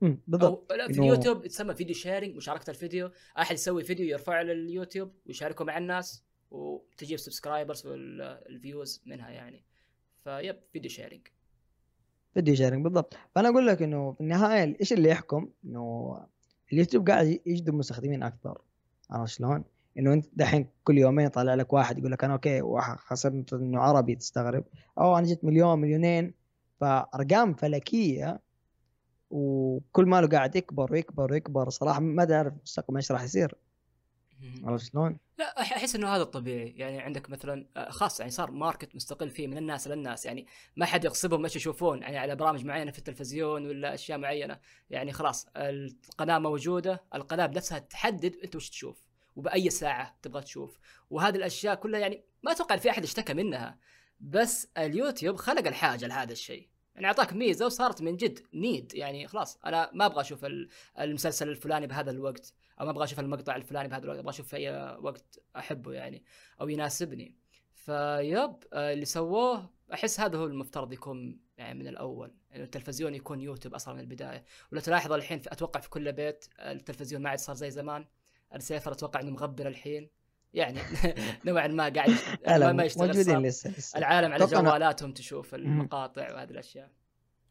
بالضبط. 0.00 0.72
لا 0.72 0.86
في 0.86 1.00
اليوتيوب 1.00 1.44
يتسمى 1.44 1.74
video 1.74 1.94
sharing 1.94 2.36
مشاركه 2.36 2.70
الفيديو. 2.70 3.10
أحد 3.38 3.54
يسوي 3.54 3.84
فيديو 3.84 4.06
يرفعه 4.06 4.42
لليوتيوب 4.42 5.12
ويشاركه 5.26 5.64
مع 5.64 5.78
الناس 5.78 6.24
وتجيب 6.50 7.18
subscribers 7.18 7.86
وال 7.86 8.19
views 8.19 9.02
منها 9.06 9.30
يعني. 9.30 9.64
فيب 10.24 10.56
video 10.72 10.90
sharing 10.90 11.20
video 12.34 12.54
sharing 12.54 12.84
بالضبط. 12.84 13.14
فأنا 13.34 13.48
أقول 13.48 13.66
لك 13.66 13.82
إنه 13.82 14.12
في 14.12 14.20
النهاية 14.20 14.76
إيش 14.80 14.92
اللي 14.92 15.08
يحكم؟ 15.08 15.48
إنه 15.64 16.16
اليوتيوب 16.72 17.10
قاعد 17.10 17.40
يجذب 17.46 17.74
مستخدمين 17.74 18.22
أكثر. 18.22 18.62
عرفت 19.10 19.32
شلون؟ 19.32 19.64
إنه 19.98 20.12
أنت 20.12 20.26
دحين 20.32 20.68
كل 20.84 20.98
يومين 20.98 21.26
يطلع 21.26 21.54
لك 21.54 21.72
واحد 21.72 21.98
يقول 21.98 22.12
لك 22.12 22.24
أنا 22.24 22.32
okay 22.32 22.62
خسرت 22.96 23.52
إنه 23.52 23.80
عربي 23.80 24.14
تستغرب. 24.14 24.64
أو 24.98 25.18
أنا 25.18 25.26
جيت 25.26 25.44
مليون 25.44 25.78
مليونين. 25.78 26.34
فأرقام 26.80 27.54
فلكية 27.54 28.40
وكل 29.30 30.06
ماله 30.06 30.28
قاعد 30.28 30.56
يكبر 30.56 30.92
ويكبر 30.92 31.32
ويكبر 31.32 31.68
صراحة 31.68 32.00
ما 32.00 32.24
تعرف 32.24 32.54
مستقبل 32.62 32.96
إيش 32.96 33.12
راح 33.12 33.22
يصير. 33.22 33.54
عرفت 34.64 34.84
شلون؟ 34.84 35.18
لا 35.38 35.60
أحس 35.60 35.96
إنه 35.96 36.08
هذا 36.08 36.22
الطبيعي. 36.22 36.68
يعني 36.68 37.00
عندك 37.00 37.30
مثلا 37.30 37.66
آه، 37.76 37.90
خاص 37.90 38.20
يعني 38.20 38.32
صار 38.32 38.50
ماركت 38.50 38.94
مستقل 38.94 39.30
فيه 39.30 39.46
من 39.46 39.58
الناس 39.58 39.88
للناس 39.88 40.26
يعني 40.26 40.46
ما 40.76 40.86
حد 40.86 41.04
يغصبهم 41.04 41.44
إيش 41.44 41.56
يشوفون. 41.56 42.02
يعني 42.02 42.18
على 42.18 42.36
برامج 42.36 42.64
معينة 42.64 42.90
في 42.90 42.98
التلفزيون 42.98 43.66
ولا 43.66 43.94
أشياء 43.94 44.18
معينة. 44.18 44.60
يعني 44.90 45.12
خلاص 45.12 45.46
القناة 45.56 46.38
موجودة 46.38 47.04
القناة 47.14 47.46
بنفسها 47.46 47.78
تحدد 47.78 48.36
أنت 48.44 48.56
وش 48.56 48.70
تشوف 48.70 49.04
وبأي 49.36 49.70
ساعة 49.70 50.18
تبغى 50.22 50.42
تشوف. 50.42 50.78
وهذه 51.10 51.36
الأشياء 51.36 51.74
كلها 51.74 52.00
يعني 52.00 52.24
ما 52.42 52.52
أتوقع 52.52 52.76
في 52.76 52.90
أحد 52.90 53.02
اشتكى 53.02 53.34
منها. 53.34 53.78
بس 54.20 54.68
اليوتيوب 54.78 55.36
خلق 55.36 55.66
الحاجة 55.66 56.06
لهذا 56.06 56.32
الشيء. 56.32 56.68
يعني 57.00 57.06
أعطاك 57.06 57.32
ميزة 57.32 57.66
وصارت 57.66 58.02
من 58.02 58.16
جد 58.16 58.46
نيد. 58.54 58.94
يعني 58.94 59.26
خلاص 59.26 59.58
أنا 59.64 59.90
ما 59.94 60.06
أبغى 60.06 60.20
أشوف 60.20 60.46
المسلسل 60.98 61.48
الفلاني 61.48 61.86
بهذا 61.86 62.10
الوقت 62.10 62.54
أو 62.80 62.84
ما 62.84 62.90
أبغى 62.90 63.04
أشوف 63.04 63.20
المقطع 63.20 63.56
الفلاني 63.56 63.88
بهذا 63.88 64.04
الوقت 64.04 64.18
أبغى 64.18 64.30
أشوف 64.30 64.48
في 64.48 64.56
أي 64.56 64.96
وقت 65.00 65.38
أحبه 65.56 65.92
يعني 65.92 66.24
أو 66.60 66.68
يناسبني. 66.68 67.36
فيب 67.74 68.52
اللي 68.72 69.04
سووه 69.04 69.70
أحس 69.92 70.20
هذا 70.20 70.38
هو 70.38 70.44
المفترض 70.44 70.92
يكون 70.92 71.40
يعني 71.56 71.78
من 71.78 71.86
الأول 71.86 72.34
يعني 72.50 72.62
التلفزيون 72.62 73.14
يكون 73.14 73.40
يوتيوب 73.40 73.74
أصلا 73.74 73.94
من 73.94 74.00
البداية. 74.00 74.44
ولا 74.72 74.80
تلاحظ 74.80 75.12
الحين 75.12 75.38
في 75.38 75.52
أتوقع 75.52 75.80
في 75.80 75.90
كل 75.90 76.12
بيت 76.12 76.44
التلفزيون 76.58 77.22
ما 77.22 77.30
عاد 77.30 77.38
صار 77.38 77.56
زي 77.56 77.70
زمان. 77.70 78.06
السيفر 78.54 78.92
أتوقع 78.92 79.20
إنه 79.20 79.30
مغبر 79.30 79.68
الحين. 79.68 80.10
يعني 80.54 80.78
نوعا 81.46 81.66
ما 81.66 81.88
قاعد 81.88 82.10
ما, 82.74 82.84
يشتغل 82.84 83.06
موجودين 83.06 83.42
لسه, 83.42 83.70
لسه. 83.70 83.98
العالم 83.98 84.32
على 84.32 84.46
جوالاتهم 84.46 85.12
تشوف 85.12 85.54
المقاطع 85.54 86.34
وهذه 86.34 86.50
الأشياء. 86.50 86.90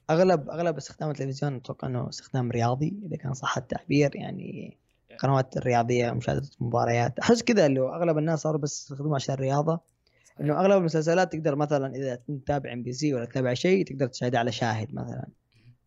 أغلب 0.09 0.49
أغلب 0.49 0.77
استخدام 0.77 1.09
التلفزيون 1.09 1.55
أتوقع 1.55 1.87
إنه 1.87 2.09
استخدام 2.09 2.51
رياضي 2.51 2.99
إذا 3.05 3.17
كان 3.17 3.33
صح 3.33 3.57
التعبير 3.57 4.15
يعني 4.15 4.77
القنوات 5.11 5.57
الرياضية 5.57 6.11
مشاهده 6.11 6.49
المباريات 6.61 7.19
أحس 7.19 7.43
كذا 7.43 7.65
اللي 7.65 7.79
أغلب 7.79 8.17
الناس 8.17 8.39
صاروا 8.39 8.59
بس 8.59 8.81
يستخدموها 8.81 9.15
عشان 9.15 9.35
الرياضة. 9.35 9.79
إنه 10.41 10.59
أغلب 10.59 10.77
المسلسلات 10.77 11.33
تقدر 11.33 11.55
مثلا 11.55 11.95
إذا 11.95 12.15
تتابع 12.15 12.73
MBC 12.73 13.13
ولا 13.13 13.25
تتابع 13.25 13.53
شيء 13.53 13.85
تقدر 13.85 14.07
تشاهدها 14.07 14.39
على 14.39 14.51
شاهد 14.51 14.93
مثلا. 14.93 15.27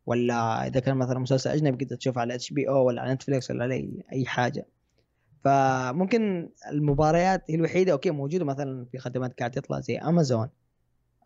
ولا 0.06 0.66
إذا 0.66 0.80
كان 0.80 0.96
مثلا 0.96 1.18
مسلسل 1.18 1.50
أجنبي 1.50 1.84
تقدر 1.84 1.96
تشوفه 1.96 2.20
على 2.20 2.34
HBO 2.34 2.86
ولا 2.86 3.02
على 3.02 3.14
نتفليكس 3.14 3.50
ولا 3.50 3.64
على 3.64 4.02
أي 4.12 4.26
حاجة. 4.26 4.66
فممكن 5.44 6.50
المباريات 6.70 7.50
هي 7.50 7.54
الوحيدة 7.54 7.92
okay 7.92 8.10
موجودة 8.10 8.44
مثلا 8.44 8.84
في 8.92 8.98
خدمات 8.98 9.38
قاعد 9.38 9.50
تطلع 9.50 9.80
زي 9.80 9.98
امازون 9.98 10.48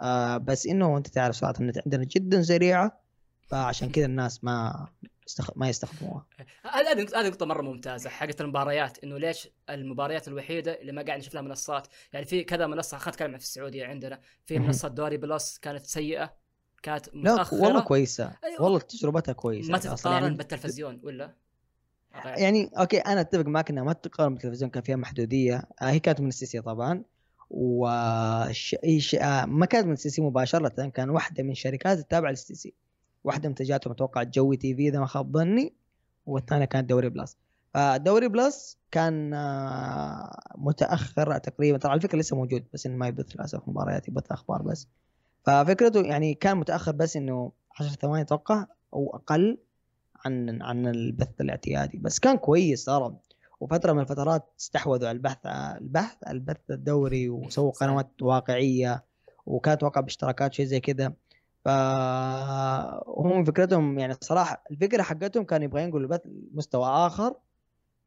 آه 0.01 0.37
بس 0.37 0.67
إنه 0.67 0.97
أنت 0.97 1.09
تعرف 1.09 1.37
سرعه 1.37 1.55
النت 1.61 1.79
عندنا 1.79 2.05
جدا 2.05 2.43
سريعة 2.43 3.01
فعشان 3.49 3.91
كذا 3.91 4.05
الناس 4.05 4.45
ما 4.45 4.87
استخ... 5.29 5.51
ما 5.57 5.69
يستخدموها. 5.69 6.27
هذه 6.63 7.07
هذه 7.15 7.29
نقطة 7.29 7.47
مرة 7.47 7.63
ممتازة 7.63 8.11
حقت 8.11 8.41
المباريات 8.41 9.05
إنه 9.05 9.19
ليش 9.19 9.49
المباريات 9.71 10.29
الوحيدة 10.29 10.81
اللي 10.81 10.93
ما 10.93 11.03
قاعد 11.03 11.19
نشوف 11.19 11.35
لها 11.35 11.43
منصات؟ 11.43 11.87
يعني 12.13 12.27
في 12.27 12.45
كذا 12.45 12.67
منصة 12.67 12.99
خلينا 12.99 13.11
نتكلم 13.11 13.39
في 13.39 13.45
السعودية 13.45 13.87
عندنا 13.87 14.21
في 14.45 14.59
منصة 14.59 14.89
دوري 14.89 15.17
بلس 15.17 15.59
كانت 15.59 15.87
سيئة 15.87 16.35
كانت 16.83 17.07
متأخرة 17.15 17.59
لا 17.59 17.65
والله 17.65 17.81
كويسة. 17.81 18.33
أيوة. 18.45 18.63
والله 18.63 18.79
تجربتها 18.79 19.33
كويسة. 19.33 19.73
ما 19.73 19.79
تتقارن 19.79 20.23
يعني... 20.23 20.37
بالتلفزيون 20.37 21.01
ولا؟ 21.03 21.35
يعني 22.25 22.71
okay 22.79 22.99
أنا 22.99 23.21
أتفق 23.21 23.47
معك 23.47 23.71
إنها 23.71 23.85
ما 23.85 23.93
تقارن 23.93 24.35
بالتلفزيون 24.35 24.71
كان 24.71 24.83
فيها 24.83 24.97
محدودية. 24.97 25.57
آه 25.83 25.91
هي 25.91 25.99
كانت 25.99 26.21
من 26.21 26.29
ال 26.29 26.37
STC 26.37 26.61
طبعا. 26.61 27.03
و 27.51 27.87
ما 29.47 29.67
كانت 29.67 29.87
من 29.87 29.97
STC 29.97 30.23
مباشرة 30.23 30.89
كان 30.89 31.11
واحدة 31.11 31.43
من 31.43 31.55
شركات 31.55 31.99
التابعة 31.99 32.31
لل 32.31 32.55
STC 32.55 32.75
واحدة 33.25 33.49
منتجاتهم 33.49 33.93
أتوقع 33.93 34.23
Jawwy 34.23 34.57
TV 34.57 34.89
إذا 34.89 35.01
ما 35.01 35.07
خاب 35.07 35.33
ظني 35.37 35.75
والثانية 36.27 36.65
كانت 36.65 36.89
دوري 36.89 37.09
بلس. 37.09 37.37
فدوري 37.75 38.29
بلس 38.29 38.79
كان 38.91 39.35
آه، 39.35 40.41
متاخر 40.59 41.39
تقريبا. 41.39 41.79
ترى 41.79 41.91
على 41.91 42.01
فكرة 42.01 42.19
لسه 42.19 42.37
موجود 42.37 42.65
بس 42.75 42.87
إنه 42.87 42.97
ما 42.97 43.09
يبث 43.09 43.37
للأسف 43.37 43.69
مباريات 43.69 44.09
يبث 44.09 44.33
أخبار 44.33 44.63
بس. 44.63 44.89
ففكرته 45.45 46.01
يعني 46.01 46.35
كان 46.35 46.57
متأخر 46.57 46.93
بس 46.93 47.17
إنه 47.17 47.53
10 47.81 47.89
ثواني 47.89 48.23
أتوقع 48.23 48.67
أو 48.95 49.11
أقل. 49.15 49.59
عن 50.27 50.63
عن 50.63 50.87
البث 50.87 51.41
الاعتيادي. 51.41 51.99
بس 51.99 52.19
كان 52.19 52.37
كويس 52.37 52.85
ترى. 52.85 53.17
وفترة 53.61 53.93
من 53.93 54.01
الفترات 54.01 54.53
استحوذوا 54.61 55.09
على 55.09 55.17
البحث 55.17 55.39
البحث 55.47 56.17
البث 56.31 56.71
الدوري 56.71 57.29
وسووا 57.29 57.73
قنوات 57.73 58.23
واقعية 58.23 59.05
وكانت 59.47 59.81
توقع 59.81 60.01
باشتراكات 60.01 60.55
شيء 60.55 60.67
زي 60.67 60.81
كذا. 60.81 61.13
فهم 61.65 63.45
فكرتهم 63.45 63.99
يعني 63.99 64.15
صراحة 64.21 64.65
الفكرة 64.71 65.03
حقتهم 65.03 65.45
كان 65.45 65.63
يبغى 65.63 65.83
ينقلوا 65.83 66.03
البث 66.03 66.21
مستوى 66.55 66.87
آخر 66.87 67.35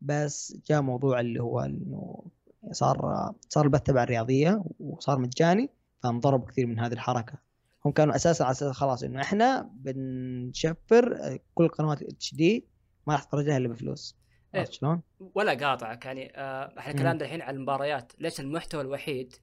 بس 0.02 0.58
جاء 0.66 0.82
موضوع 0.82 1.20
اللي 1.20 1.42
هو 1.44 1.60
إنه 1.60 2.24
صار 2.72 3.32
صار 3.50 3.66
البث 3.66 3.82
تبع 3.82 4.04
الرياضية 4.04 4.64
وصار 4.80 5.20
مجاني 5.20 5.70
فانضربوا 6.04 6.48
كثير 6.48 6.68
من 6.68 6.80
هذه 6.80 6.94
الحركة. 6.94 7.49
هم 7.86 7.92
كانوا 7.92 8.16
أساسا 8.16 8.44
على 8.44 8.52
أساس 8.52 8.72
خلاص 8.72 9.04
إنه 9.04 9.22
إحنا 9.22 9.70
بنشفر 9.74 11.38
كل 11.54 11.68
قنوات 11.68 12.02
اتش 12.02 12.36
دي 12.36 12.68
ما 13.08 13.14
راح 13.14 13.24
تفرجها 13.24 13.58
إلا 13.58 13.68
بفلوس. 13.68 14.16
إيه. 14.56 14.64
شلون؟ 14.64 15.02
ولا 15.20 15.54
قاطعك 15.54 16.06
يعني 16.06 16.34
آه 16.36 16.74
إحنا 16.80 16.94
كلامنا 16.94 17.26
الحين 17.26 17.42
على 17.42 17.58
المباريات. 17.58 18.12
ليش 18.20 18.40
المحتوى 18.40 18.82
الوحيد 18.82 19.36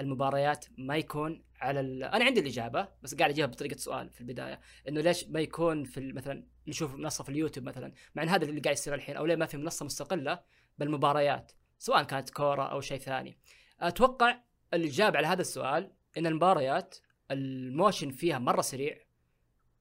المباريات 0.00 0.64
ما 0.78 0.96
يكون 0.96 1.44
على 1.60 1.80
ال... 1.80 2.04
أنا 2.04 2.24
عندي 2.24 2.40
الإجابة 2.40 2.88
بس 3.02 3.14
قاعد 3.14 3.30
أجيبها 3.30 3.50
بطريقة 3.50 3.76
سؤال 3.76 4.10
في 4.10 4.20
البداية. 4.20 4.60
إنه 4.88 5.00
ليش 5.00 5.28
ما 5.28 5.40
يكون 5.40 5.84
في 5.84 6.12
مثلا 6.12 6.46
نشوف 6.68 6.94
منصة 6.94 7.24
في 7.24 7.30
اليوتيوب 7.30 7.66
مثلا 7.66 7.92
مع 8.14 8.22
إن 8.22 8.28
هذا 8.28 8.44
اللي 8.44 8.60
قاعد 8.60 8.76
يصير 8.76 8.94
الحين 8.94 9.16
أو 9.16 9.26
ليه 9.26 9.36
ما 9.36 9.46
في 9.46 9.56
منصة 9.56 9.84
مستقلة 9.84 10.40
بالمباريات 10.78 11.52
سواء 11.78 12.02
كانت 12.02 12.30
كورة 12.30 12.62
أو 12.62 12.80
شيء 12.80 12.98
ثاني. 12.98 13.38
أتوقع 13.80 14.38
الإجابة 14.74 15.18
على 15.18 15.26
هذا 15.26 15.40
السؤال 15.40 15.92
إن 16.18 16.26
المباريات 16.26 16.96
الموشن 17.30 18.10
فيها 18.10 18.38
مرة 18.38 18.60
سريع 18.60 18.98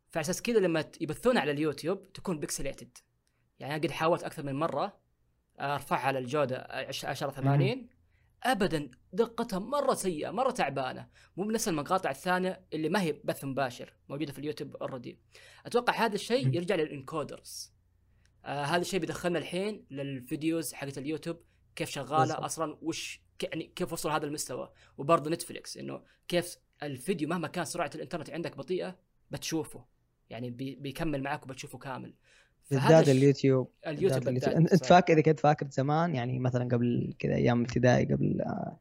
فعلى 0.09 0.23
أساس 0.23 0.41
كذا 0.41 0.59
لما 0.59 0.91
يبثونها 1.01 1.41
على 1.41 1.51
اليوتيوب 1.51 2.13
تكون 2.13 2.39
pixelated 2.39 2.97
يعني 3.59 3.75
أنا 3.75 3.83
قد 3.83 3.91
حاولت 3.91 4.23
أكثر 4.23 4.43
من 4.43 4.55
مرة 4.55 4.99
أرفعها 5.59 6.07
على 6.07 6.19
الجودة 6.19 6.67
10 7.03 7.31
80 7.31 7.87
ابدا 8.43 8.91
دقتها 9.13 9.59
مرة 9.59 9.93
سيئة 9.93 10.31
مرة 10.31 10.51
تعبانة. 10.51 11.09
مو 11.37 11.43
بنفس 11.43 11.67
المقاطع 11.67 12.09
الثانية 12.09 12.65
اللي 12.73 12.89
ما 12.89 13.01
هي 13.01 13.11
بث 13.23 13.45
مباشر 13.45 13.93
موجودة 14.09 14.33
في 14.33 14.39
اليوتيوب 14.39 14.75
already 14.75 15.19
أتوقع 15.65 15.93
هذا 15.93 16.15
الشيء 16.15 16.55
يرجع 16.55 16.75
لل 16.75 16.93
encoders. 16.93 17.73
آه 18.45 18.63
هذا 18.63 18.81
الشيء 18.81 18.99
بيدخلنا 18.99 19.39
الحين 19.39 19.85
لل 19.91 20.12
videos 20.12 20.73
حقت 20.73 20.97
اليوتيوب 20.97 21.41
كيف 21.75 21.89
شغالة. 21.89 22.45
أصلا 22.45 22.77
وش 22.81 23.21
يعني 23.43 23.63
كيف 23.63 23.93
وصل 23.93 24.09
هذا 24.09 24.25
المستوى. 24.25 24.71
وبرضه 24.97 25.31
نتفليكس 25.31 25.77
إنه 25.77 26.03
كيف 26.27 26.57
الفيديو 26.83 27.29
مهما 27.29 27.47
كان 27.47 27.65
سرعة 27.65 27.91
الإنترنت 27.95 28.29
عندك 28.29 28.57
بطيئة 28.57 28.95
بتشوفه. 29.31 29.85
يعني 30.29 30.49
بي 30.49 30.75
بيكمل 30.75 31.23
معك 31.23 31.43
وبتشوفه 31.43 31.77
كامل. 31.77 32.13
بالذات 32.71 33.09
اليوتيوب 33.09 33.71
اليوتيوب 33.87 34.27
انت 34.27 34.85
فاكر 34.85 35.13
إذا 35.13 35.21
كنت 35.21 35.39
فاكر 35.39 35.67
زمان 35.69 36.15
يعني 36.15 36.39
مثلا 36.39 36.63
قبل 36.63 37.13
كذا 37.19 37.35
أيام 37.35 37.61
ابتدائي 37.61 38.05
قبل 38.05 38.41
آه، 38.41 38.79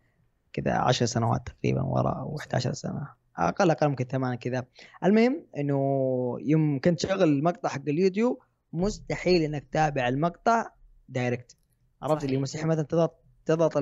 كذا 0.53 0.73
10 0.73 1.07
سنوات 1.07 1.49
تقريبا 1.49 1.83
ورا 1.83 2.21
أو 2.21 2.37
11 2.39 2.73
سنة. 2.73 3.09
أقل 3.37 3.71
أقل 3.71 3.89
ممكن 3.89 4.05
ثمانية 4.05 4.37
كذا. 4.37 4.65
المهم 5.05 5.47
إنه 5.57 5.79
يوم 6.41 6.81
كنت 6.81 7.01
شغل 7.01 7.23
المقطع 7.23 7.69
حق 7.69 7.89
اليوتيوب 7.89 8.39
مستحيل 8.73 9.43
إنك 9.43 9.65
تتابع 9.65 10.09
المقطع 10.09 10.71
direct 11.09 11.57
عرفت 12.03 12.25
اللي 12.25 12.37
مستحيل؟ 12.37 12.67
مثلا 12.67 12.83
تضغط 12.83 13.25
تضغط 13.47 13.73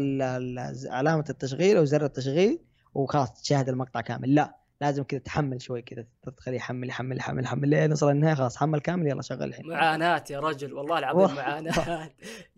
علامة 0.91 1.25
التشغيل 1.31 1.77
أو 1.77 1.85
زر 1.85 2.05
التشغيل 2.05 2.59
وخلاص 2.95 3.43
تشاهد 3.43 3.69
المقطع 3.69 4.01
كامل. 4.01 4.35
لا 4.35 4.57
لازم 4.81 5.03
كذا 5.03 5.21
تحمل 5.21 5.63
شوي 5.63 5.83
كذا 5.83 6.05
تخليه 6.37 6.57
يحمل 6.57 6.89
يحمل 6.89 7.17
يحمل 7.19 7.45
يحمل 7.45 7.69
لين 7.69 7.89
نوصل 7.91 8.11
النهاية 8.11 8.35
خلاص 8.35 8.57
حمل 8.57 8.81
كامل 8.81 9.07
يلا 9.07 9.23
شغل 9.23 9.43
الحين. 9.43 9.69
معاناة 9.69 10.25
يا 10.31 10.41
رجل 10.41 10.73
والله 10.75 10.99
العظيم 10.99 11.37
معاناة. 11.37 12.11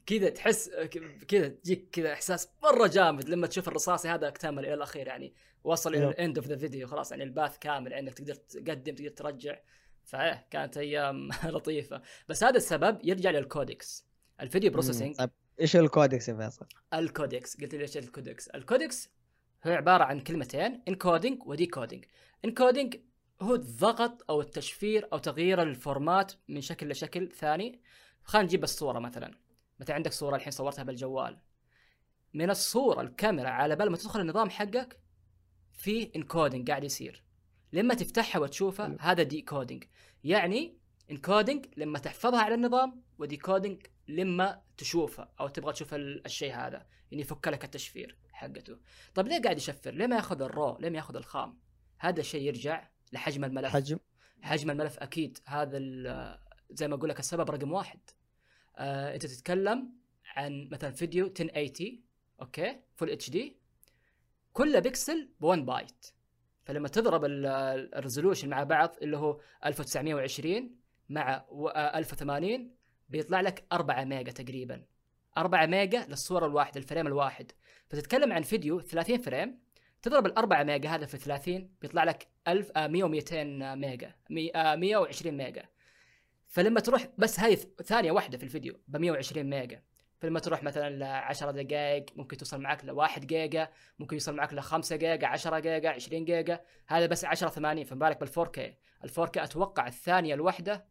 كذا 0.06 0.28
تحس 0.28 0.70
كذا 1.28 1.48
تجيك 1.48 1.88
كذا 1.92 2.12
إحساس 2.12 2.48
مرة 2.62 2.86
جامد 2.86 3.28
لما 3.28 3.46
تشوف 3.46 3.68
الرصاصي 3.68 4.08
هذا 4.08 4.28
أكتمل 4.28 4.64
إلى 4.66 4.74
الأخير 4.74 5.06
يعني 5.06 5.34
وصل 5.64 5.94
إلى 5.94 6.08
ال 6.08 6.16
end 6.16 6.38
of 6.38 6.46
the 6.46 6.56
video 6.56 6.86
خلاص 6.86 7.10
يعني 7.10 7.24
ال 7.24 7.29
buffer 7.29 7.58
كامل 7.58 7.92
انك 7.92 8.14
تقدر 8.14 8.34
تقدم 8.34 8.94
تقدر 8.94 9.10
ترجع. 9.10 9.56
فإيه 10.04 10.46
كانت 10.50 10.76
أيام 10.76 11.28
لطيفة. 11.54 12.02
بس 12.28 12.44
هذا 12.44 12.56
السبب 12.56 12.98
يرجع 13.04 13.30
لل 13.30 13.47
codecs. 13.47 14.06
ال 14.40 14.45
video 14.45 14.70
processing 14.70 15.16
طيب 15.16 15.30
إيش 15.60 15.76
ال 15.76 15.84
codecs 15.84 16.28
يا 16.28 16.34
فيصل؟ 16.34 16.66
الكودكس. 16.94 17.60
قلت 17.60 17.74
لي 17.74 17.82
إيش 17.82 17.96
ال 17.96 18.03
codecs؟ 18.03 18.48
ال 18.48 18.57
codecs 18.57 19.10
هو 19.66 19.72
عبارة 19.72 20.04
عن 20.04 20.20
كلمتين 20.20 20.82
encoding 20.88 21.42
و 21.46 21.53
decoding 21.53 22.04
encoding 22.44 22.96
هو 23.42 23.54
الضغط 23.54 24.30
أو 24.30 24.40
التشفير 24.40 25.08
أو 25.12 25.18
تغيير 25.18 25.62
ال 25.62 25.72
format 25.72 26.32
من 26.48 26.60
شكل 26.60 26.88
لشكل 26.88 27.32
ثاني. 27.32 27.80
خلينا 28.24 28.46
نجيب 28.46 28.64
الصورة 28.64 28.98
مثلا. 28.98 29.34
مثلا 29.80 29.96
عندك 29.96 30.12
صورة 30.12 30.36
الحين 30.36 30.50
صورتها 30.50 30.82
بالجوال. 30.82 31.38
من 32.34 32.50
الصورة 32.50 33.00
الكاميرا 33.00 33.48
على 33.48 33.76
بال 33.76 33.90
ما 33.90 33.96
تدخل 33.96 34.20
النظام 34.20 34.50
حقك 34.50 35.00
في 35.72 36.10
encoding 36.16 36.70
قاعد 36.70 36.84
يصير. 36.84 37.24
لما 37.72 37.94
تفتحها 37.94 38.40
وتشوفها 38.40 38.96
هذا 39.00 39.22
decoding 39.22 39.84
يعني 40.24 40.78
encoding 41.10 41.66
لما 41.76 41.98
تحفظها 41.98 42.40
على 42.40 42.54
النظام 42.54 43.02
و 43.18 43.26
decoding 43.26 43.86
لما 44.08 44.62
تشوفها 44.76 45.32
أو 45.40 45.48
تبغى 45.48 45.72
تشوف 45.72 45.94
الشيء 45.94 46.54
هذا. 46.54 46.86
يعني 47.10 47.22
يفك 47.22 47.48
لك 47.48 47.64
التشفير. 47.64 48.16
حقته. 48.36 48.78
طيب 49.14 49.28
ليه 49.28 49.42
قاعد 49.42 49.56
يشفر؟ 49.56 49.90
ليه 49.90 50.06
ما 50.06 50.16
ياخذ 50.16 50.42
ال 50.42 50.51
raw 50.51 50.78
ليه 50.80 50.90
ما 50.90 50.96
ياخذ 50.96 51.16
الخام؟ 51.16 51.58
هذا 51.98 52.20
الشيء 52.20 52.42
يرجع 52.42 52.88
لحجم 53.12 53.44
الملف. 53.44 53.72
حجم. 53.72 53.98
حجم 54.42 54.70
الملف 54.70 54.98
أكيد. 54.98 55.38
هذا 55.46 55.78
زي 56.70 56.88
ما 56.88 56.94
أقول 56.94 57.08
لك 57.08 57.18
السبب 57.18 57.50
رقم 57.50 57.72
واحد. 57.72 58.00
آه 58.76 59.14
أنت 59.14 59.26
تتكلم 59.26 59.92
عن 60.36 60.68
مثلا 60.72 60.90
فيديو 60.90 61.26
1080 61.26 62.02
okay؟ 62.40 62.80
full 62.94 63.10
HD. 63.10 63.56
كل 64.52 64.80
بكسل 64.80 65.30
ب 65.40 65.44
1 65.44 65.66
بايت. 65.66 66.06
فلما 66.64 66.88
تضرب 66.88 67.24
ال 67.24 67.35
resolution 67.35 68.48
مع 68.48 68.62
بعض 68.62 68.96
اللي 69.02 69.16
هو 69.16 69.40
1920 69.64 70.76
مع 71.08 71.46
1080 71.76 72.52
آه، 72.52 72.70
بيطلع 73.08 73.40
لك 73.40 73.66
4 73.72 74.04
ميجا 74.04 74.32
تقريبا. 74.32 74.84
4 75.38 75.66
ميجا 75.66 76.06
للصورة 76.08 76.46
الواحدة 76.46 76.80
ال 76.80 76.84
frame 76.84 77.06
الواحد. 77.06 77.52
فتتكلم 77.88 78.32
عن 78.32 78.42
فيديو 78.42 78.80
30 78.80 79.18
frame 79.18 79.58
تضرب 80.02 80.26
الأربعة 80.26 80.62
ميجا 80.62 80.88
هذا 80.88 81.06
في 81.06 81.16
30 81.16 81.70
بيطلع 81.80 82.04
لك 82.04 82.28
1000 82.48 82.70
آه 82.76 82.86
100 82.86 83.04
و200 83.04 83.32
ميجا 83.76 84.14
120 84.30 85.40
آه، 85.40 85.44
ميجا. 85.44 85.64
فلما 86.48 86.80
تروح 86.80 87.08
بس 87.18 87.40
هاي 87.40 87.56
ثانية 87.84 88.12
واحدة 88.12 88.38
في 88.38 88.44
الفيديو 88.44 88.80
ب 88.88 88.96
120 88.96 89.50
ميجا. 89.50 89.82
فلما 90.18 90.40
تروح 90.40 90.62
مثلا 90.62 90.90
ل 90.90 91.02
10 91.02 91.50
دقائق 91.50 92.06
ممكن 92.16 92.36
توصل 92.36 92.60
معك 92.60 92.84
ل 92.84 92.90
1 92.90 93.26
جيجا 93.26 93.68
ممكن 93.98 94.16
يوصل 94.16 94.36
معك 94.36 94.54
ل 94.54 94.60
5 94.60 94.96
جيجا 94.96 95.26
10 95.26 95.58
جيجا 95.58 95.90
20 95.90 96.24
جيجا. 96.24 96.60
هذا 96.86 97.06
بس 97.06 97.24
10 97.24 97.48
80 97.48 97.84
فما 97.84 97.98
بالك 97.98 98.20
بال 98.20 98.28
4K 98.28 98.58
ال 99.04 99.10
4K 99.10 99.36
أتوقع 99.36 99.86
الثانية 99.86 100.34
الواحدة 100.34 100.84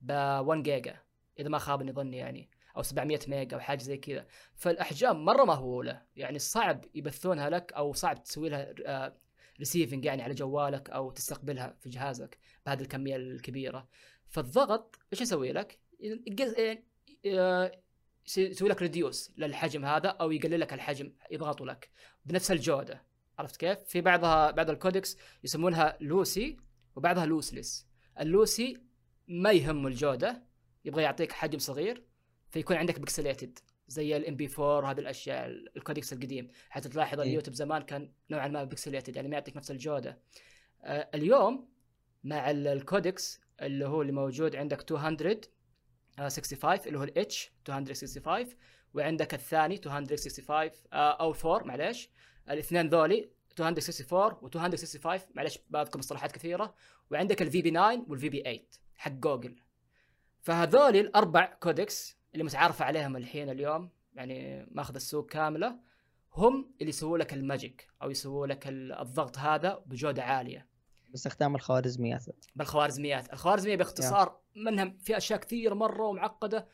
ب 0.00 0.12
1 0.12 0.62
جيجا 0.62 0.96
إذا 1.38 1.48
ما 1.48 1.58
خابني 1.58 1.92
ظني 1.92 2.16
يعني. 2.16 2.48
أو 2.76 2.82
700 2.82 3.18
ميجا 3.28 3.56
أو 3.56 3.60
حاجة 3.60 3.82
زي 3.82 3.96
كذا. 3.96 4.26
فالأحجام 4.54 5.24
مرة 5.24 5.44
مهولة. 5.44 6.02
يعني 6.16 6.38
صعب 6.38 6.84
يبثونها 6.94 7.50
لك 7.50 7.72
أو 7.72 7.92
صعب 7.92 8.22
تسوي 8.22 8.48
لها 8.48 9.14
receiving 9.58 10.06
آه، 10.06 10.10
يعني 10.10 10.22
على 10.22 10.34
جوالك 10.34 10.90
أو 10.90 11.10
تستقبلها 11.10 11.76
في 11.80 11.90
جهازك 11.90 12.38
بهذه 12.66 12.80
الكمية 12.80 13.16
الكبيرة. 13.16 13.88
فالضغط 14.28 14.98
إيش 15.12 15.20
يسوي 15.20 15.52
لك؟ 15.52 15.78
آه، 17.26 17.72
يسوي 18.36 18.68
لك 18.68 18.82
reduce 18.82 19.32
للحجم 19.36 19.84
هذا 19.84 20.08
أو 20.08 20.30
يقلل 20.30 20.60
لك 20.60 20.72
الحجم 20.72 21.12
يضغطوا 21.30 21.66
لك 21.66 21.90
بنفس 22.24 22.50
الجودة. 22.50 23.08
عرفت 23.38 23.56
كيف؟ 23.56 23.78
في 23.78 24.00
بعضها 24.00 24.50
بعض 24.50 24.70
ال 24.70 24.77
codecs 24.77 25.16
يسمونها 25.44 25.96
lossy 26.00 26.56
وبعضها 26.96 27.26
lossless 27.26 27.86
ال 28.20 28.29
lossy 28.29 28.76
ما 29.28 29.52
يهم 29.52 29.86
الجودة 29.86 30.42
يبغى 30.84 31.02
يعطيك 31.02 31.32
حجم 31.32 31.58
صغير 31.58 32.02
فيكون 32.50 32.76
عندك 32.76 33.00
pixelated 33.00 33.58
زي 33.88 34.16
ال 34.16 34.36
MP4 34.36 34.78
وهذه 34.78 35.00
الأشياء 35.00 35.46
ال 35.76 35.81
codecs 35.81 36.12
القديم. 36.12 36.48
حتى 36.70 36.88
تلاحظ 36.88 37.20
إيه؟ 37.20 37.28
اليوتيوب 37.28 37.56
زمان 37.56 37.82
كان 37.82 38.12
نوعا 38.30 38.48
ما 38.48 38.64
pixelated 38.64 39.16
يعني 39.16 39.28
ما 39.28 39.34
يعطيك 39.34 39.56
نفس 39.56 39.70
الجودة. 39.70 40.18
آه 40.84 41.08
اليوم 41.14 41.68
مع 42.24 42.50
ال 42.50 42.63
codecs 42.63 43.40
اللي 43.62 43.86
هو 43.86 44.02
اللي 44.02 44.12
موجود 44.12 44.56
عندك 44.56 44.92
265 44.92 46.70
آه، 46.70 46.86
اللي 46.86 46.98
هو 46.98 47.02
ال 47.02 47.27
H 47.27 47.52
265 47.68 48.46
وعندك 48.94 49.34
الثاني 49.34 49.74
265 49.74 50.70
آه 50.92 51.12
أو 51.12 51.34
4 51.44 51.64
معليش. 51.66 52.10
الاثنين 52.50 52.88
ذولي 52.88 53.30
264 53.58 54.32
و 54.42 54.44
265 54.44 55.20
معلش 55.34 55.58
بذكر 55.70 55.98
مصطلحات 55.98 56.32
كثيرة. 56.32 56.74
وعندك 57.10 57.42
ال 57.42 57.62
VP 57.62 57.70
9 57.70 58.04
وال 58.08 58.28
VP 58.28 58.42
8 58.42 58.60
حق 58.96 59.12
جوجل. 59.12 59.56
فهذول 60.40 60.96
الأربع 60.96 61.44
codecs 61.44 62.17
اللي 62.32 62.44
متعارف 62.44 62.82
عليهم 62.82 63.16
الحين 63.16 63.50
اليوم 63.50 63.90
يعني 64.14 64.66
ماخذ 64.70 64.94
السوق 64.94 65.30
كامله 65.30 65.78
هم 66.34 66.74
اللي 66.80 66.88
يسووا 66.88 67.18
لك 67.18 67.34
ال 67.34 67.43
magic 67.43 67.88
أو 68.02 68.10
يسووا 68.10 68.46
لك 68.46 68.64
الضغط 68.68 69.38
هذا 69.38 69.82
بجودة 69.86 70.22
عالية. 70.22 70.68
باستخدام 71.10 71.54
الخوارزميات. 71.54 72.26
بالخوارزميات. 72.56 73.32
الخوارزمية 73.32 73.76
باختصار 73.76 74.40
منها 74.56 74.94
في 74.98 75.16
أشياء 75.16 75.40
كثير 75.40 75.74
مرة 75.74 76.02
ومعقدة 76.02 76.68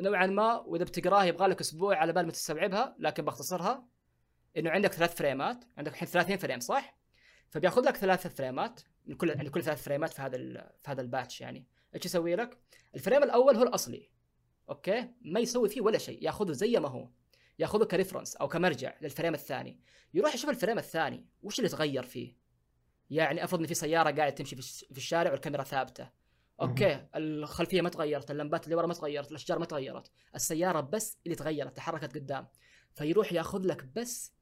نوعا 0.00 0.26
ما 0.26 0.58
وإذا 0.58 0.84
بتقراها 0.84 1.24
يبغى 1.24 1.46
لك 1.46 1.60
أسبوع 1.60 1.96
على 1.96 2.12
بال 2.12 2.26
ما 2.26 2.32
تستوعبها 2.32 2.96
لكن 2.98 3.24
بختصرها 3.24 3.86
إنه 4.56 4.70
عندك 4.70 4.92
ثلاث 4.92 5.14
فريمات. 5.14 5.64
عندك 5.78 5.92
الحين 5.92 6.08
30 6.08 6.36
frame 6.36 6.60
صح؟ 6.60 6.96
فبياخذ 7.48 7.82
لك 7.82 7.96
ثلاث 7.96 8.26
فريمات 8.26 8.80
من 9.06 9.16
كل 9.16 9.28
يعني 9.28 9.50
كل 9.50 9.62
ثلاث 9.62 9.82
فريمات 9.82 10.12
في 10.12 10.22
هذا 10.22 10.36
في 10.82 10.90
هذا 10.90 11.00
ال 11.00 11.07
batch 11.07 11.40
يعني. 11.40 11.66
إيش 11.94 12.04
يسوي 12.04 12.36
لك؟ 12.36 12.58
ال 12.94 12.99
frame 12.99 13.22
الأول 13.22 13.56
هو 13.56 13.62
الأصلي. 13.62 14.10
okay؟ 14.70 15.08
ما 15.22 15.40
يسوي 15.40 15.68
فيه 15.68 15.80
ولا 15.80 15.98
شيء 15.98 16.24
ياخذه 16.24 16.52
زي 16.52 16.80
ما 16.80 16.88
هو. 16.88 17.08
ياخذه 17.58 17.84
ك 17.84 17.89
reference 17.89 18.36
أو 18.36 18.48
كمرجع 18.48 18.94
لل 19.02 19.11
frame 19.11 19.34
الثاني. 19.34 19.80
يروح 20.14 20.34
يشوف 20.34 20.50
ال 20.50 20.55
frame 20.55 20.78
الثاني 20.78 21.26
وش 21.42 21.58
اللي 21.58 21.68
تغير 21.68 22.02
فيه؟ 22.02 22.36
يعني 23.10 23.44
أفرض 23.44 23.60
إن 23.60 23.66
في 23.66 23.74
سيارة 23.74 24.10
قاعدة 24.10 24.30
تمشي 24.30 24.56
في 24.56 24.96
الشارع 24.96 25.30
والكاميرا 25.30 25.62
ثابتة. 25.62 26.10
okay؟ 26.60 27.06
الخلفية 27.14 27.80
ما 27.80 27.88
تغيرت 27.88 28.30
اللمبات 28.30 28.64
اللي 28.64 28.74
ورا 28.74 28.86
ما 28.86 28.94
تغيرت 28.94 29.30
الأشجار 29.30 29.58
ما 29.58 29.64
تغيرت. 29.64 30.10
السيارة 30.34 30.80
بس 30.80 31.18
اللي 31.26 31.34
تغيرت 31.36 31.76
تحركت 31.76 32.14
قدام. 32.14 32.48
فيروح 32.92 33.32
ياخذ 33.32 33.66
لك 33.66 33.84
بس 33.84 34.34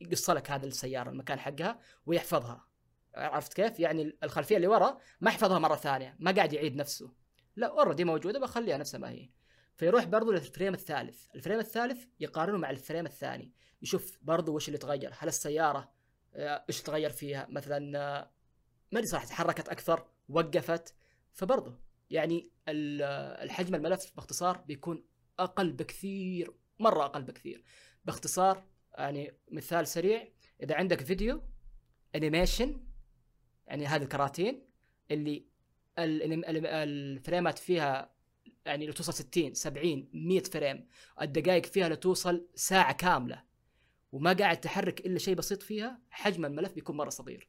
يقص 0.00 0.30
لك 0.30 0.50
هذا 0.50 0.66
السيارة 0.66 1.10
المكان 1.10 1.38
حقها 1.38 1.80
ويحفظها. 2.06 2.66
عرفت 3.14 3.54
كيف؟ 3.54 3.80
يعني 3.80 4.16
الخلفية 4.22 4.56
اللي 4.56 4.66
ورا 4.66 4.98
ما 5.20 5.30
يحفظها 5.30 5.58
مرة 5.58 5.76
ثانية 5.76 6.16
ما 6.18 6.32
قاعد 6.32 6.52
يعيد 6.52 6.76
نفسه. 6.76 7.23
لا 7.56 7.66
already 7.66 8.04
موجودة 8.04 8.38
بخليها 8.38 8.76
نفسها 8.76 8.98
ما 8.98 9.10
هي. 9.10 9.28
فيروح 9.76 10.04
برضو 10.04 10.32
لل 10.32 10.44
frame 10.44 10.74
الثالث. 10.74 11.26
ال 11.34 11.38
frame 11.38 11.58
الثالث 11.58 12.04
يقارنه 12.20 12.58
مع 12.58 12.70
ال 12.70 12.76
frame 12.76 13.06
الثاني. 13.06 13.52
يشوف 13.82 14.18
برضو 14.22 14.54
وش 14.54 14.68
اللي 14.68 14.78
تغير. 14.78 15.10
هل 15.18 15.28
السيارة 15.28 15.92
آه، 16.34 16.64
إيش 16.68 16.82
تغير 16.82 17.10
فيها؟ 17.10 17.46
مثلا 17.50 17.98
آه، 17.98 18.30
ما 18.92 18.98
أدري 18.98 19.06
صراحة 19.06 19.26
تحركت 19.26 19.68
أكثر 19.68 20.06
وقفت. 20.28 20.94
فبرضه 21.32 21.78
يعني 22.10 22.50
الحجم 22.68 23.74
الملف 23.74 24.12
باختصار 24.16 24.56
بيكون 24.56 25.04
أقل 25.38 25.72
بكثير 25.72 26.54
مرة 26.78 27.04
أقل 27.04 27.22
بكثير. 27.22 27.64
باختصار 28.04 28.64
يعني 28.98 29.38
مثال 29.50 29.86
سريع 29.86 30.28
إذا 30.62 30.74
عندك 30.74 31.00
فيديو 31.00 31.42
animation 32.14 32.86
يعني 33.66 33.86
هذه 33.86 34.02
الكراتين 34.02 34.68
اللي 35.10 35.46
الفريمات 35.98 37.58
فيها 37.58 38.14
يعني 38.66 38.86
لتوصل 38.86 39.12
60 39.12 39.54
70 39.54 40.08
100 40.12 40.42
frame 40.42 40.86
الدقائق 41.22 41.66
فيها 41.66 41.88
لتوصل 41.88 42.48
ساعة 42.54 42.92
كاملة 42.92 43.42
وما 44.14 44.32
قاعد 44.32 44.60
تحرك 44.60 45.06
إلا 45.06 45.18
شيء 45.18 45.34
بسيط 45.34 45.62
فيها 45.62 46.00
حجم 46.10 46.44
الملف 46.44 46.72
بيكون 46.72 46.96
مرة 46.96 47.08
صغير. 47.08 47.48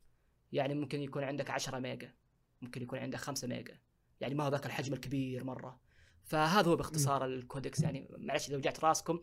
يعني 0.51 0.73
ممكن 0.73 1.01
يكون 1.01 1.23
عندك 1.23 1.49
10 1.49 1.79
ميجا 1.79 2.13
ممكن 2.61 2.81
يكون 2.81 2.99
عندك 2.99 3.19
5 3.19 3.47
ميجا 3.47 3.79
يعني 4.21 4.35
ما 4.35 4.43
هو 4.43 4.49
ذاك 4.49 4.65
الحجم 4.65 4.93
الكبير 4.93 5.43
مرة. 5.43 5.79
فهذا 6.23 6.69
هو 6.69 6.75
باختصار 6.75 7.25
ال 7.25 7.32
codecs. 7.32 7.81
يعني 7.83 8.07
معلش 8.17 8.47
إذا 8.47 8.57
وجعت 8.57 8.83
راسكم 8.83 9.19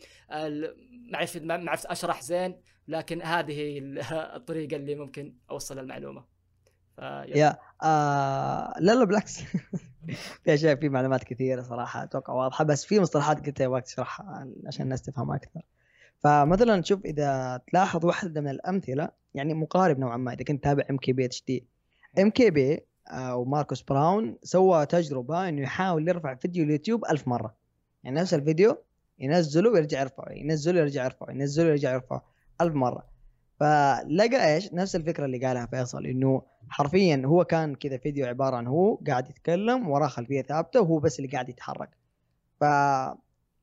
عرفت 1.15 1.43
ما 1.43 1.71
عرفت 1.71 1.87
أشرح 1.87 2.23
زين 2.23 2.61
لكن 2.89 3.23
هذه 3.23 3.79
الطريقة 4.37 4.77
اللي 4.77 4.95
ممكن 4.95 5.37
أوصل 5.51 5.79
المعلومة. 5.79 6.32
يا 7.37 7.59
آه 7.83 8.75
لا 8.81 8.93
لا 8.93 9.05
بالعكس. 9.05 9.41
في 10.45 10.55
اشياء 10.55 10.75
في 10.75 10.89
معلومات 10.89 11.25
كثيرة 11.25 11.63
صراحة 11.63 12.03
أتوقع 12.03 12.33
واضحة 12.33 12.65
بس 12.65 12.85
في 12.85 13.01
مصطلحات 13.01 13.47
قلت 13.47 13.61
ابغاك 13.61 13.85
تشرحها 13.85 14.49
عشان 14.67 14.85
الناس 14.85 15.03
تفهم 15.03 15.33
أكثر. 15.33 15.63
فمثلا 16.19 16.83
شوف 16.83 17.05
إذا 17.05 17.61
تلاحظ 17.71 18.05
واحدة 18.05 18.41
من 18.41 18.49
الأمثلة 18.49 19.09
يعني 19.35 19.55
مقارب 19.55 19.99
نوعا 19.99 20.17
ما 20.17 20.33
إذا 20.33 20.45
كنت 20.45 20.65
تابع 20.65 20.85
ام 20.91 20.97
كي 20.97 21.13
بي 21.13 21.25
اتش 21.25 21.45
دي 21.49 21.67
MKBHD 22.19 22.81
ماركوس 23.15 23.83
براونلي 23.83 24.39
سوى 24.43 24.87
تجربة 24.87 25.49
إنه 25.49 25.63
يحاول 25.63 26.09
يرفع 26.09 26.35
فيديو 26.35 26.65
اليوتيوب 26.65 27.05
ألف 27.05 27.29
مرة. 27.29 27.55
يعني 28.05 28.21
نفس 28.21 28.35
الفيديو 28.35 28.77
ينزله 29.19 29.71
ويرجع 29.71 30.01
يرفعه 30.01 30.33
ينزله 30.33 30.81
ويرجع 30.81 31.05
يرفعه 31.05 31.31
ينزله 31.31 31.67
ويرجع 31.67 31.93
يرفعه 31.93 32.25
ألف 32.61 32.75
مرة. 32.75 33.12
فلقى 33.63 34.55
إيش؟ 34.55 34.73
نفس 34.73 34.97
الفكرة 34.97 35.25
اللي 35.25 35.47
قالها 35.47 35.67
فيصل 35.67 36.07
إنه 36.07 36.43
حرفيا 36.69 37.23
هو 37.25 37.45
كان 37.45 37.75
كذا 37.75 37.97
فيديو 37.97 38.27
عبارة 38.27 38.57
عن 38.57 38.67
هو 38.67 38.95
قاعد 38.95 39.31
يتكلم 39.31 39.89
وراه 39.89 40.07
خلفية 40.09 40.43
ثابتة 40.43 40.81
وهو 40.81 40.99
بس 40.99 41.19
اللي 41.19 41.31
قاعد 41.31 41.49
يتحرك. 41.49 41.89
ف 42.61 42.65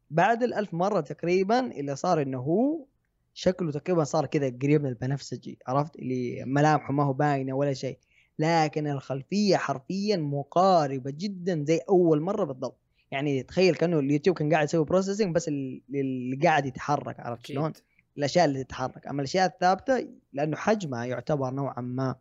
بعد 0.10 0.44
الألف 0.44 0.74
مرة 0.74 1.02
تقريبا 1.02 1.60
اللي 1.60 1.96
صار 1.96 2.22
إنه 2.22 2.40
هو 2.40 2.86
شكله 3.34 3.72
تقريبا 3.72 4.04
صار 4.04 4.26
كذا 4.26 4.50
قريب 4.62 4.84
من 4.84 4.90
البنفسجي 4.90 5.58
عرفت؟ 5.68 5.96
اللي 5.96 6.44
ملامحه 6.46 6.94
ما 6.94 7.04
هو 7.04 7.14
باينة 7.14 7.54
ولا 7.54 7.74
شيء. 7.74 7.98
لكن 8.40 8.88
الخلفية 8.88 9.58
حرفيا 9.58 10.18
مقاربة 10.18 11.12
جدا 11.12 11.64
زي 11.68 11.80
أول 11.90 12.22
مرة 12.22 12.44
بالضبط. 12.44 12.78
يعني 13.12 13.44
تخيل 13.44 13.76
كأنه 13.76 14.00
اليوتيوب 14.00 14.38
كان 14.38 14.54
قاعد 14.54 14.64
يسوي 14.64 14.86
بروسيسنج 14.86 15.36
بس 15.36 15.48
اللي 15.48 16.40
قاعد 16.44 16.66
يتحرك 16.66 17.20
عرفت 17.20 17.46
شلون؟ 17.46 17.74
الأشياء 18.20 18.46
اللي 18.46 18.64
تتحرك. 18.64 19.08
أما 19.08 19.22
الأشياء 19.22 19.46
الثابتة 19.46 20.08
لأنه 20.34 20.58
حجمها 20.58 21.06
يعتبر 21.06 21.52
نوعا 21.52 21.82
ما 21.82 22.16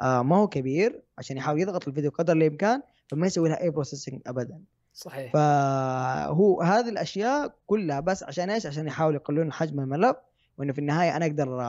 آه 0.00 0.22
ما 0.22 0.36
هو 0.36 0.48
كبير 0.48 1.02
عشان 1.18 1.36
يحاول 1.36 1.60
يضغط 1.60 1.88
الفيديو 1.88 2.10
قدر 2.10 2.32
الإمكان 2.32 2.82
فما 3.08 3.26
يسوي 3.26 3.48
لها 3.48 3.60
أي 3.60 3.70
processing 3.70 4.20
ابدا. 4.26 4.60
صحيح. 4.92 5.32
فهو 5.32 6.62
هذه 6.62 6.88
الأشياء 6.88 7.54
كلها 7.66 8.00
بس 8.00 8.22
عشان 8.22 8.50
إيش؟ 8.50 8.66
عشان 8.66 8.86
يحاولوا 8.86 9.20
يقللون 9.20 9.52
حجم 9.52 9.80
الملف 9.80 10.16
وإنه 10.58 10.72
في 10.72 10.78
النهاية 10.78 11.16
أنا 11.16 11.26
أقدر 11.26 11.62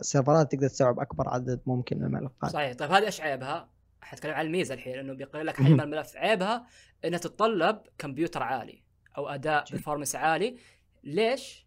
السيرفرات 0.00 0.46
آه، 0.46 0.56
تقدر 0.56 0.68
تستوعب 0.68 1.00
اكبر 1.00 1.28
عدد 1.28 1.60
ممكن 1.66 1.98
من 1.98 2.04
الملفات. 2.04 2.50
صحيح. 2.50 2.74
طيب 2.74 2.90
هذه 2.90 3.04
إيش 3.04 3.20
عيبها؟ 3.20 3.68
حتكلم 4.00 4.32
عن 4.32 4.46
الميزة 4.46 4.74
الحين 4.74 4.98
إنه 4.98 5.12
بيقلل 5.14 5.46
لك 5.46 5.56
حجم 5.56 5.80
الملف. 5.80 6.16
عيبها 6.16 6.66
إنها 7.04 7.18
تتطلب 7.18 7.78
كمبيوتر 7.98 8.42
عالي 8.42 8.82
أو 9.18 9.28
أداء 9.28 9.64
performance 9.72 10.16
عالي. 10.16 10.56
ليش؟ 11.04 11.63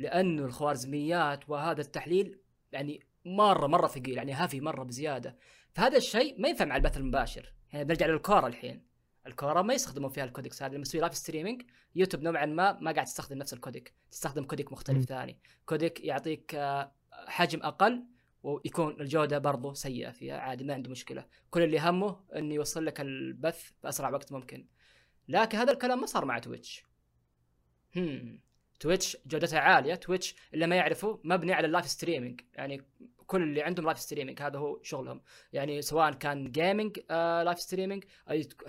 لأنه 0.00 0.44
الخوارزميات 0.44 1.50
وهذا 1.50 1.80
التحليل 1.80 2.40
يعني 2.72 3.06
مرة 3.24 3.66
مرة 3.66 3.86
ثقيل 3.86 4.16
يعني 4.16 4.32
heavy 4.32 4.60
مرة 4.60 4.84
بزيادة. 4.84 5.36
فهذا 5.72 5.96
الشيء 5.96 6.40
ما 6.40 6.48
ينفع 6.48 6.64
مع 6.64 6.76
البث 6.76 6.96
المباشر. 6.96 7.54
يعني 7.72 7.84
بنرجع 7.84 8.06
للكورة 8.06 8.46
الحين. 8.46 8.86
الكورة 9.26 9.62
ما 9.62 9.74
يستخدموا 9.74 10.08
فيها 10.08 10.24
ال 10.24 10.29
codecs 10.29 10.62
هذا 10.62 10.74
لما 10.74 10.84
تسوي 10.84 11.00
live 11.00 11.14
streaming 11.14 11.62
يوتيوب 11.94 12.22
نوعا 12.22 12.46
ما 12.46 12.72
ما 12.80 12.92
قاعد 12.92 13.06
تستخدم 13.06 13.38
نفس 13.38 13.52
ال 13.52 13.59
codec 13.59 13.94
تستخدم 14.10 14.44
codec 14.44 14.72
مختلف 14.72 14.98
م. 14.98 15.04
ثاني. 15.04 15.38
codec 15.66 16.00
يعطيك 16.00 16.54
آه، 16.54 16.92
حجم 17.12 17.62
أقل 17.62 18.04
ويكون 18.42 19.00
الجودة 19.00 19.38
برضه 19.38 19.74
سيئة 19.74 20.10
فيها 20.10 20.38
عادي 20.38 20.64
ما 20.64 20.74
عنده 20.74 20.90
مشكلة. 20.90 21.26
كل 21.50 21.62
اللي 21.62 21.80
همه 21.80 22.20
إنه 22.36 22.54
يوصل 22.54 22.86
لك 22.86 23.00
البث 23.00 23.70
بأسرع 23.82 24.10
وقت 24.10 24.32
ممكن. 24.32 24.66
لكن 25.28 25.58
هذا 25.58 25.72
الكلام 25.72 26.00
ما 26.00 26.06
صار 26.06 26.24
مع 26.24 26.38
تويتش 26.38 26.84
هم. 27.96 28.40
تويتش 28.80 29.16
جودتها 29.26 29.60
عالية. 29.60 29.94
تويتش 29.94 30.34
اللي 30.54 30.66
ما 30.66 30.76
يعرفه 30.76 31.20
مبني 31.24 31.52
على 31.52 31.66
ال 31.66 31.70
live 31.70 31.86
streaming 31.86 32.40
يعني 32.54 32.84
كل 33.26 33.42
اللي 33.42 33.62
عندهم 33.62 33.86
live 33.86 33.98
streaming 33.98 34.42
هذا 34.42 34.58
هو 34.58 34.82
شغلهم. 34.82 35.22
يعني 35.52 35.82
سواء 35.82 36.12
كان 36.12 36.50
gaming 36.50 37.00
آه 37.10 37.42
live 37.42 37.60
streaming 37.60 38.04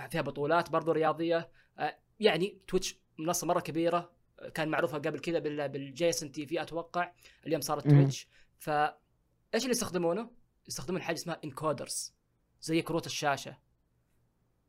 فيها 0.09 0.21
بطولات 0.21 0.69
برضو 0.69 0.91
رياضية. 0.91 1.49
آه 1.79 1.97
يعني 2.19 2.61
تويتش 2.67 2.95
منصة 3.19 3.47
مرة 3.47 3.59
كبيرة. 3.59 4.11
كان 4.53 4.69
معروفة 4.69 4.97
قبل 4.97 5.19
كذا 5.19 5.39
بال 5.67 6.31
Justin 6.31 6.45
TV 6.45 6.61
أتوقع. 6.61 7.11
اليوم 7.47 7.61
صارت 7.61 7.87
تويتش 7.87 8.27
ف 8.57 8.69
إيش 8.69 9.63
اللي 9.63 9.71
يستخدمونه؟ 9.71 10.31
يستخدمون 10.67 11.01
حاجة 11.01 11.15
اسمها 11.15 11.39
encoders 11.43 12.15
زي 12.61 12.81
كروت 12.81 13.05
الشاشة. 13.05 13.57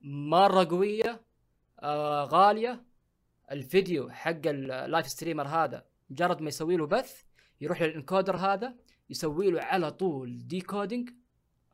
مرة 0.01 0.64
قوية 0.64 1.24
آه 1.80 2.24
غالية. 2.24 2.91
الفيديو 3.51 4.11
حق 4.11 4.47
ال 4.47 4.59
live 4.59 5.09
streamer 5.09 5.49
هذا 5.49 5.84
مجرد 6.11 6.40
ما 6.40 6.49
يسوي 6.49 6.76
له 6.76 6.86
بث 6.86 7.22
يروح 7.61 7.82
لل 7.83 7.95
encoder 7.95 8.37
هذا 8.36 8.74
يسوي 9.11 9.51
له 9.51 9.62
على 9.62 9.90
طول 9.90 10.47
decoding 10.47 11.11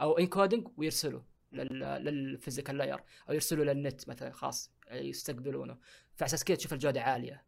أو 0.00 0.18
encoding 0.18 0.68
ويرسله 0.76 1.22
لل 1.52 1.77
physical 1.77 2.76
layer 2.76 3.00
أو 3.28 3.34
يرسله 3.34 3.64
للنت 3.64 4.08
مثلا 4.08 4.32
خاص 4.32 4.72
يستقبلونه. 4.90 5.78
فعساس 6.14 6.44
كذا 6.44 6.56
تشوف 6.56 6.72
الجودة 6.72 7.02
عالية. 7.02 7.44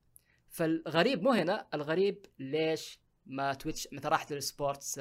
فالغريب 0.48 1.22
مو 1.22 1.32
هنا 1.32 1.66
الغريب 1.74 2.26
ليش 2.38 3.00
ما 3.26 3.54
تويتش 3.54 3.88
مثلا 3.92 4.10
راحت 4.10 4.32
لل 4.32 4.49
sports 4.49 4.98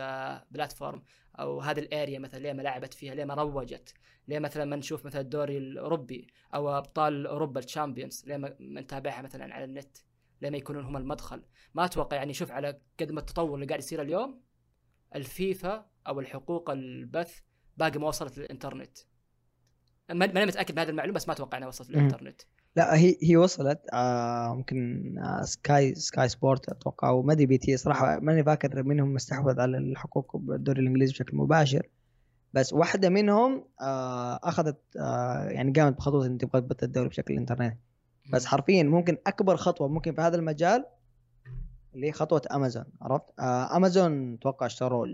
platform 0.51 1.03
أو 1.39 1.61
هذه 1.61 1.79
ال 1.79 1.87
area 1.87 2.19
مثلا 2.19 2.39
ليه 2.39 2.53
ما 2.53 2.61
لعبت 2.61 2.93
فيها؟ 2.93 3.15
ليه 3.15 3.25
ما 3.25 3.33
روجت؟ 3.33 3.93
ليه 4.27 4.39
مثلا 4.39 4.65
ما 4.65 4.75
نشوف 4.75 5.05
مثلا 5.05 5.21
الدوري 5.21 5.57
الأوروبي 5.57 6.27
أو 6.53 6.77
أبطال 6.77 7.27
أوروبا 7.27 7.59
ال 7.59 7.65
Champions؟ 7.65 8.23
ليه 8.27 8.37
ما 8.37 8.55
نتابعها 8.59 9.21
مثلا 9.21 9.53
على 9.53 9.63
النت؟ 9.63 9.97
ليه 10.41 10.49
ما 10.49 10.57
يكونون 10.57 10.85
هم 10.85 10.97
المدخل؟ 10.97 11.43
ما 11.73 11.85
أتوقع 11.85 12.17
يعني 12.17 12.33
شوف 12.33 12.51
على 12.51 12.81
قد 12.99 13.11
ما 13.11 13.19
التطور 13.19 13.55
اللي 13.55 13.65
قاعد 13.65 13.79
يصير 13.79 14.01
اليوم 14.01 14.41
الفيفا 15.15 15.89
أو 16.07 16.19
الحقوق 16.19 16.69
البث 16.69 17.39
باقي 17.77 17.99
ما 17.99 18.07
وصلت 18.07 18.37
للإنترنت. 18.37 18.97
ماني 20.09 20.45
متأكد 20.45 20.75
بهذه 20.75 20.89
المعلومة 20.89 21.15
بس 21.15 21.27
ما 21.27 21.33
أتوقع 21.33 21.57
إنها 21.57 21.67
وصلت 21.67 21.89
للإنترنت. 21.89 22.41
لا 22.75 22.95
هي 22.97 23.17
هي 23.23 23.37
وصلت 23.37 23.79
آه 23.93 24.53
ممكن 24.55 25.15
آه 25.19 25.41
سكاي 25.41 25.95
سكاي 25.95 26.29
سبورت 26.29 26.69
أتوقع 26.69 27.09
أو 27.09 27.21
ما 27.21 27.33
أدري 27.33 27.45
بي 27.45 27.57
تي 27.57 27.77
صراحة 27.77 28.19
ماني 28.19 28.43
فاكر 28.43 28.83
منهم 28.83 29.13
مستحوذ 29.13 29.59
على 29.59 29.77
الحقوق 29.77 30.37
بالدوري 30.37 30.81
الإنجليزي 30.81 31.13
بشكل 31.13 31.37
مباشر. 31.37 31.87
بس 32.53 32.73
واحدة 32.73 33.09
منهم 33.09 33.65
آه 33.81 34.39
أخذت 34.43 34.77
آه 34.99 35.49
يعني 35.49 35.71
قامت 35.71 35.97
بخطوة 35.97 36.25
ان 36.25 36.37
تبغى 36.37 36.61
تبث 36.61 36.83
الدوري 36.83 37.09
بشكل 37.09 37.33
إنترنت. 37.33 37.77
بس 38.33 38.45
حرفيا 38.45 38.83
ممكن 38.83 39.17
أكبر 39.27 39.55
خطوة 39.57 39.87
ممكن 39.87 40.13
في 40.13 40.21
هذا 40.21 40.35
المجال 40.35 40.85
اللي 41.95 42.07
هي 42.07 42.11
خطوة 42.11 42.41
أمازون 42.51 42.85
عرفت؟ 43.01 43.23
آه 43.39 43.77
أمازون 43.77 44.33
أتوقع 44.33 44.65
اشتروا 44.65 45.05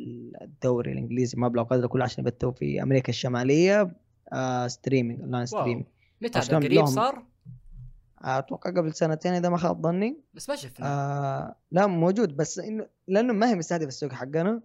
الدوري 0.42 0.92
الإنجليزي 0.92 1.40
مبلغ 1.42 1.64
قدره 1.64 1.88
كله 1.88 2.04
عشان 2.04 2.24
يبثوا 2.24 2.52
في 2.52 2.84
أمريكا 2.84 3.10
الشمالية 3.10 3.96
آه 4.34 4.68
streaming 4.68 5.22
online 5.22 5.46
streaming 5.46 5.86
متى؟ 6.22 6.40
قريب 6.40 6.86
صار؟ 6.86 7.24
أتوقع 8.26 8.70
قبل 8.70 8.94
سنتين 8.94 9.34
إذا 9.34 9.50
ما 9.50 9.58
خاب 9.58 9.82
ظني. 9.84 10.18
بس 10.34 10.50
ما 10.50 10.56
شفنا. 10.56 10.88
آه 10.88 11.56
لا 11.72 11.88
موجود 11.88 12.36
بس 12.36 12.60
إنه 12.60 12.88
لأنه 13.08 13.34
ما 13.34 13.50
هي 13.50 13.56
مستهدفة 13.56 13.88
السوق 13.88 14.12
حقنا. 14.12 14.62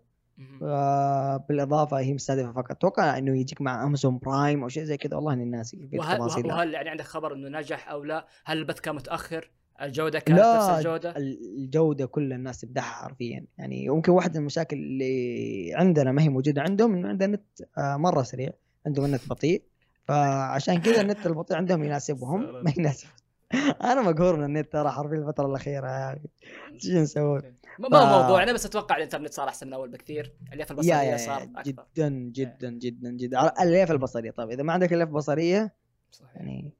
آه 0.63 1.37
بالإضافة 1.49 1.99
هي 1.99 2.15
مستهدفة 2.15 2.53
فقط. 2.53 2.71
أتوقع 2.71 3.19
إنه 3.19 3.39
يجيك 3.39 3.61
مع 3.61 3.85
امازون 3.85 4.19
برايم 4.19 4.63
أو 4.63 4.69
شيء 4.69 4.85
زي 4.85 4.97
كذا. 4.97 5.17
والله 5.17 5.33
إني 5.33 5.45
ناسي 5.45 5.89
وهل, 5.95 6.21
وهل 6.21 6.75
يعني 6.75 6.89
عندك 6.89 7.05
خبر 7.05 7.35
إنه 7.35 7.59
نجح 7.59 7.91
أو 7.91 8.05
لا؟ 8.05 8.27
هل 8.45 8.59
البث 8.59 8.81
كان 8.81 8.95
متأخر؟ 8.95 9.51
الجودة 9.83 10.19
كانت 10.19 10.39
لا 10.41 10.57
نفس 10.57 10.69
الجودة؟ 10.69 11.15
الجودة 11.17 12.07
كل 12.07 12.33
الناس 12.33 12.61
تمدحها 12.61 13.05
حرفيا. 13.05 13.47
يعني 13.59 13.85
يمكن 13.85 14.13
واحدة 14.13 14.33
من 14.33 14.41
المشاكل 14.41 14.77
اللي 14.77 15.75
عندنا 15.75 16.13
ما 16.13 16.23
هي 16.23 16.29
موجودة 16.29 16.63
عندهم 16.63 16.95
إنه 16.95 17.09
عندنا 17.09 17.37
نت 17.37 17.69
آه 17.79 17.97
مرة 17.97 18.23
سريع. 18.23 18.51
عندهم 18.87 19.05
النت 19.05 19.29
بطيء. 19.29 19.63
فعشان 20.05 20.81
كذا 20.81 21.01
النت 21.01 21.27
البطيء 21.27 21.57
عندهم 21.57 21.85
يناسبهم. 21.85 22.41
ما 22.65 22.73
يناسب. 22.79 23.09
أنا 23.91 24.03
مقهور 24.03 24.37
من 24.37 24.45
النت 24.45 24.73
ترى 24.73 24.91
حرفيا 24.91 25.19
الفترة 25.19 25.47
الأخيرة 25.47 25.89
يا 25.89 26.13
أخي. 26.13 26.29
إيش 26.75 26.91
نسوي؟ 26.91 27.55
ما 27.79 27.89
ف... 27.89 27.95
هو 27.95 28.23
موضوعنا 28.23 28.53
بس 28.53 28.67
أتوقع 28.67 28.97
الإنترنت 28.97 29.33
صار 29.33 29.49
أحسن 29.49 29.67
من 29.67 29.73
أول 29.73 29.91
بكثير. 29.91 30.35
الألياف 30.47 30.71
البصرية 30.71 31.17
صار 31.17 31.43
أكثر. 31.43 31.63
جدا 31.63 32.09
جدا 32.09 32.71
جدا 32.71 33.11
جدا. 33.11 33.43
الألياف 33.43 33.91
البصرية. 33.91 34.31
طيب 34.31 34.51
إذا 34.51 34.63
ما 34.63 34.73
عندك 34.73 34.93
ألياف 34.93 35.09
بصرية 35.09 35.75
صحيح. 36.11 36.37
يعني 36.37 36.73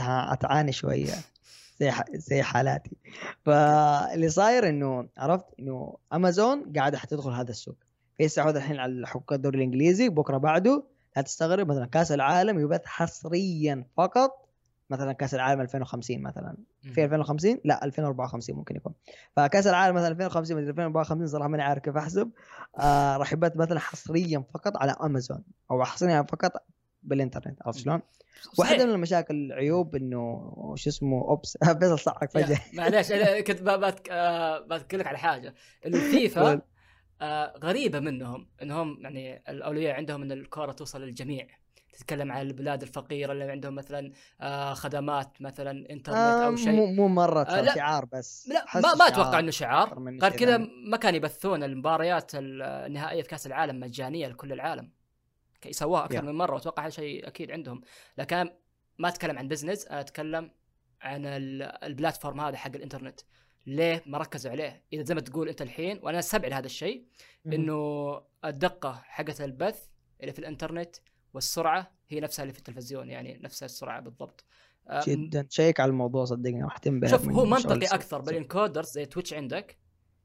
أتعاني 0.00 0.72
شوية. 0.72 1.14
زي 1.80 1.92
زي 2.14 2.42
حالاتي. 2.42 2.96
فاللي 3.44 4.28
صاير 4.28 4.68
إنه 4.68 5.08
عرفت؟ 5.18 5.46
إنه 5.60 5.96
امازون 6.12 6.72
قاعدة 6.76 6.98
حتدخل 6.98 7.30
هذا 7.30 7.50
السوق. 7.50 7.76
في 8.16 8.40
الحين 8.40 8.76
على 8.76 9.06
حقوق 9.06 9.32
الدوري 9.32 9.58
الإنجليزي 9.58 10.08
بكرة 10.08 10.36
بعده 10.36 10.84
لا 11.16 11.22
تستغرب 11.22 11.68
مثلا 11.68 11.86
كأس 11.86 12.12
العالم 12.12 12.58
يبث 12.58 12.84
حصريا 12.84 13.84
فقط 13.96 14.45
مثلا 14.90 15.12
كأس 15.12 15.34
العالم 15.34 15.60
2050 15.60 16.22
مثلا. 16.22 16.56
في 16.94 17.04
2050 17.04 17.60
لا 17.64 17.84
2054 17.84 18.56
ممكن 18.56 18.76
يكون. 18.76 18.92
فكأس 19.36 19.66
العالم 19.66 19.96
مثلا 19.96 20.08
2050 20.08 20.56
مثلا 20.56 20.70
2054 20.70 21.26
صراحة 21.26 21.48
ماني 21.48 21.62
عارف 21.62 21.82
كيف 21.82 21.96
أحسب. 21.96 22.30
آه 22.78 23.16
راح 23.16 23.32
يبث 23.32 23.56
مثلا 23.56 23.80
حصريا 23.80 24.44
فقط 24.54 24.76
على 24.76 24.96
أمازون 25.02 25.44
أو 25.70 25.84
حصريا 25.84 26.22
فقط 26.22 26.52
بالإنترنت 27.02 27.58
عرفت 27.66 27.78
شلون؟ 27.78 28.00
واحدة 28.58 28.86
من 28.86 28.92
المشاكل 28.92 29.34
العيوب 29.34 29.96
إنه 29.96 30.52
شو 30.76 30.90
اسمه 30.90 31.20
أوبس 31.22 31.58
فيصل 31.80 31.98
صعق 31.98 32.24
فجأة. 32.30 32.58
معليش 32.74 33.12
أنا 33.12 33.40
كنت 33.40 33.62
بتكلم 34.72 35.00
لك 35.00 35.06
على 35.06 35.18
حاجة. 35.18 35.54
إنه 35.86 35.96
الفيفا 35.96 36.62
آه 37.20 37.54
غريبة 37.62 38.00
منهم 38.00 38.48
إنهم 38.62 38.98
يعني 39.00 39.42
الأولوية 39.48 39.92
عندهم 39.92 40.22
إن 40.22 40.32
الكرة 40.32 40.72
توصل 40.72 41.02
للجميع. 41.02 41.46
تتكلم 41.96 42.32
عن 42.32 42.46
البلاد 42.46 42.82
الفقيرة 42.82 43.32
اللي 43.32 43.50
عندهم 43.50 43.74
مثلا 43.74 44.12
آه 44.40 44.74
خدمات 44.74 45.42
مثلا 45.42 45.90
إنترنت 45.90 46.16
آه 46.16 46.46
أو 46.46 46.56
شيء. 46.56 46.72
مو 46.72 46.86
مو 46.86 47.08
مرة 47.08 47.42
آه 47.42 47.60
لا 47.60 47.74
شعار 47.74 48.04
بس. 48.04 48.48
لا 48.48 48.64
ما, 48.74 48.94
ما 48.94 49.06
أتوقع 49.06 49.38
إنه 49.38 49.50
شعار. 49.50 50.18
غير 50.22 50.32
كذا 50.32 50.56
ما 50.90 50.96
كان 50.96 51.14
يبثون 51.14 51.62
المباريات 51.62 52.30
النهائيه 52.34 53.22
في 53.22 53.28
كأس 53.28 53.46
العالم 53.46 53.80
مجانية 53.80 54.28
لكل 54.28 54.52
العالم. 54.52 54.90
سووها 55.70 56.04
أكثر 56.04 56.20
yeah. 56.20 56.24
من 56.24 56.34
مرة 56.34 56.54
وأتوقع 56.54 56.82
هذا 56.82 56.90
شيء 56.90 57.28
أكيد 57.28 57.50
عندهم. 57.50 57.80
لكن 58.18 58.50
ما 58.98 59.08
أتكلم 59.08 59.38
عن 59.38 59.48
بزنس 59.48 59.86
أتكلم 59.86 60.50
عن 61.00 61.22
البلاتفورم 61.26 62.40
هذا 62.40 62.56
حق 62.56 62.74
الإنترنت. 62.74 63.20
ليه 63.66 64.02
ما 64.06 64.18
ركزوا 64.18 64.50
عليه؟ 64.50 64.84
إذا 64.92 65.04
زي 65.04 65.14
ما 65.14 65.20
تقول 65.20 65.48
أنت 65.48 65.62
الحين 65.62 66.00
وأنا 66.02 66.18
أستبعد 66.18 66.52
هذا 66.52 66.66
الشيء 66.66 67.06
إنه 67.46 68.20
الدقة 68.44 69.02
حقت 69.04 69.40
البث 69.40 69.86
اللي 70.20 70.32
في 70.32 70.38
الإنترنت 70.38 70.96
والسرعة 71.36 71.92
هي 72.08 72.20
نفسها 72.20 72.42
اللي 72.42 72.52
في 72.52 72.58
التلفزيون 72.58 73.10
يعني 73.10 73.38
نفس 73.42 73.62
السرعة 73.62 74.00
بالضبط. 74.00 74.44
جدا. 75.06 75.46
شيك 75.50 75.80
على 75.80 75.88
الموضوع 75.88 76.24
صدقني 76.24 76.62
راح 76.62 76.78
تنبهر 76.78 77.10
شوف 77.10 77.28
هو 77.28 77.44
منطقي 77.44 77.86
أكثر 77.86 78.20
بال 78.20 78.34
encoders 78.34 78.90
زي 78.90 79.06
تويتش 79.06 79.34
عندك 79.34 79.78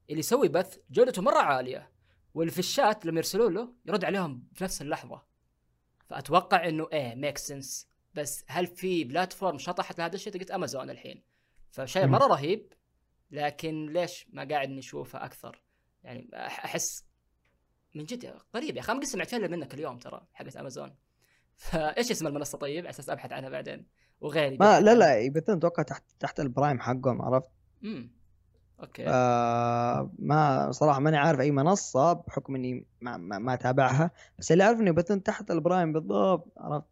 اللي 0.10 0.20
يسوي 0.20 0.48
بث 0.48 0.78
جودته 0.92 1.22
مرة 1.22 1.38
عالية 1.38 1.92
واللي 2.34 2.52
في 2.52 2.60
الشات 2.60 3.06
لما 3.06 3.18
يرسلوا 3.18 3.50
له 3.50 3.74
يرد 3.86 4.06
عليهم 4.06 4.48
في 4.54 4.64
نفس 4.64 4.82
اللحظة. 4.82 5.22
فأتوقع 6.06 6.68
إنه 6.68 6.88
إيه 6.94 7.16
make 7.16 7.38
sense 7.38 7.88
بس 8.14 8.46
هل 8.48 8.68
في 8.68 9.04
platform 9.04 9.58
شطحت 9.58 10.00
لهذا 10.00 10.16
الشيء؟ 10.16 10.34
قلت 10.34 10.52
امازون 10.52 10.90
الحين. 10.90 11.24
فشيء 11.72 12.08
مرة 12.08 12.28
رهيب 12.28 12.74
لكن 13.32 13.86
ليش 13.86 14.28
ما 14.30 14.44
قاعد 14.44 14.70
نشوفه 14.70 15.26
أكثر؟ 15.26 15.62
يعني 16.04 16.30
أحس 16.34 17.06
من 17.96 18.04
جد 18.04 18.34
غريب 18.56 18.76
يا 18.76 18.82
أخي 18.82 18.94
قد 18.94 19.04
سمعت 19.04 19.34
الا 19.34 19.48
منك 19.48 19.74
اليوم 19.74 19.98
ترى 19.98 20.22
حقت 20.34 20.58
أمازون. 20.58 20.96
فإيش 21.56 22.12
اسم 22.12 22.28
المنصة 22.28 22.58
طيب؟ 22.58 22.80
على 22.80 22.90
أساس 22.90 23.10
أبحث 23.10 23.32
عنها 23.32 23.50
بعدين. 23.50 23.86
وغيري 24.22 24.58
ما 24.58 24.80
لا 24.80 24.96
لا 24.96 25.20
يبثون 25.20 25.58
أتوقع 25.58 25.84
تحت 25.84 26.04
تحت 26.20 26.40
البرايم 26.40 26.80
حقهم 26.80 27.22
عرفت؟ 27.22 27.48
امم 27.84 28.12
okay. 28.80 29.06
آه 29.08 30.12
ما 30.20 30.72
صراحة 30.72 31.00
ماني 31.00 31.18
عارف 31.18 31.40
أي 31.40 31.52
منصة 31.52 32.14
بحكم 32.14 32.56
إني 32.56 32.86
ما, 33.02 33.18
ما, 33.18 33.40
ما 33.40 33.54
أتابعها. 33.54 34.12
بس 34.40 34.52
اللي 34.52 34.64
أعرف 34.64 34.80
إنه 34.80 34.90
يبثون 34.90 35.24
تحت 35.24 35.52
البرايم 35.52 35.94
بالضبط 35.94 36.54
عرفت؟ 36.58 36.88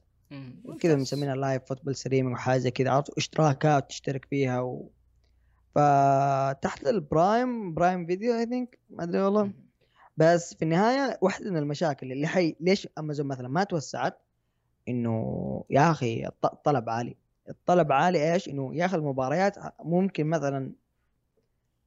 كذا 0.79 0.95
مسمينها 0.95 1.35
live 1.35 1.63
football 1.65 1.95
streaming 1.95 2.35
وحاجة 2.35 2.69
كذا 2.69 2.89
عرفت؟ 2.91 3.17
اشتراكات 3.17 3.89
تشترك 3.89 4.25
فيها 4.25 4.61
و... 4.61 4.89
فتحت 5.75 6.87
البرايم 6.87 7.73
برايم 7.73 8.05
فيديو 8.05 8.33
I 8.33 8.45
think 8.45 8.79
ما 8.89 9.03
أدري 9.03 9.21
والله. 9.21 9.51
بس 10.19 10.53
في 10.53 10.61
النهاية 10.61 11.17
واحدة 11.21 11.51
من 11.51 11.57
المشاكل 11.57 12.11
اللي 12.11 12.27
حي 12.27 12.55
ليش 12.59 12.87
امازون 12.97 13.27
مثلا 13.27 13.47
ما 13.47 13.63
توسعت؟ 13.63 14.17
إنه 14.87 15.63
يا 15.69 15.91
أخي 15.91 16.27
الطلب 16.43 16.89
عالي. 16.89 17.15
الطلب 17.49 17.91
عالي 17.91 18.33
إيش؟ 18.33 18.49
إنه 18.49 18.75
يا 18.75 18.85
أخي 18.85 18.95
المباريات 18.95 19.55
ممكن 19.83 20.25
مثلا 20.25 20.71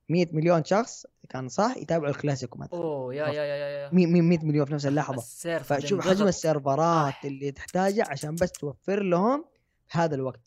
100 0.09 0.27
مليون 0.33 0.65
شخص 0.65 1.07
كان 1.29 1.49
صح 1.49 1.77
يتابعوا 1.77 2.11
الكلاسيكو 2.11 2.59
مثلا. 2.59 2.81
أوه 2.81 3.15
يا 3.15 3.27
يا 3.27 3.43
يا 3.43 3.69
يا 3.69 3.91
100 3.93 4.39
مليون 4.45 4.67
في 4.67 4.75
نفس 4.75 4.87
اللحظة. 4.87 5.23
فشوف 5.59 6.09
حجم 6.09 6.29
السيرفرات 6.29 7.25
اللي 7.25 7.51
تحتاجها 7.51 8.05
عشان 8.11 8.35
بس 8.35 8.53
توفر 8.53 9.03
لهم 9.03 9.45
هذا 9.91 10.15
الوقت. 10.15 10.41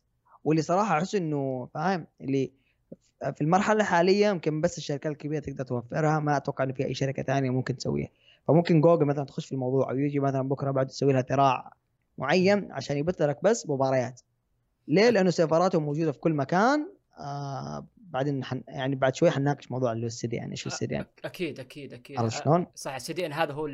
واللي 0.44 0.62
صراحة 0.62 0.98
أحس 0.98 1.16
إنه 1.16 1.70
فاهم؟ 1.74 2.08
اللي 2.22 2.52
في 3.34 3.42
المرحلة 3.42 3.82
الحالية 3.82 4.28
يمكن 4.28 4.62
بس 4.62 4.78
الشركات 4.78 5.12
الكبيرة 5.12 5.40
تقدر 5.40 5.64
توفرها. 5.64 6.20
ما 6.20 6.38
أتوقع 6.38 6.64
انه 6.64 6.74
في 6.74 6.86
أي 6.86 6.94
شركة 6.94 7.24
ثانية 7.24 7.50
ممكن 7.50 7.78
تسويها. 7.78 8.10
فممكن 8.48 8.82
جوجل 8.82 9.06
مثلا 9.06 9.24
تخش 9.24 9.46
في 9.46 9.52
الموضوع 9.52 9.92
أو 9.92 9.98
يجي 9.98 10.20
مثلا 10.20 10.50
بكرة 10.50 10.72
بعد 10.72 10.88
تسوي 10.88 11.14
لها 11.14 11.22
ذراع 11.22 11.74
معين 12.18 12.72
عشان 12.72 12.98
يبث 12.98 13.22
لك 13.22 13.44
بس 13.44 13.70
مباريات. 13.70 14.22
ليه؟ 14.88 15.10
لأنه 15.10 15.30
سيرفراتهم 15.30 15.84
موجودة 15.84 16.12
في 16.12 16.20
كل 16.20 16.34
مكان. 16.34 16.88
آه 17.20 17.86
بعدين 18.16 18.44
حن 18.44 18.64
يعني 18.68 18.96
بعد 18.96 19.16
شوي 19.16 19.32
حنناقش 19.32 19.72
موضوع 19.72 19.92
اللي 19.92 20.04
هو 20.04 20.08
السي 20.08 20.28
يعني 20.32 20.52
إيش 20.52 20.68
السي 20.68 20.86
يعني 20.86 21.08
أكيد 21.26 21.60
أكيد 21.60 21.94
أكيد. 21.94 22.20
عرفت 22.20 22.44
شلون؟ 22.44 22.68
صح 22.76 22.96
السي 22.96 23.14
دي 23.14 23.26
هذا 23.28 23.54
هو 23.54 23.68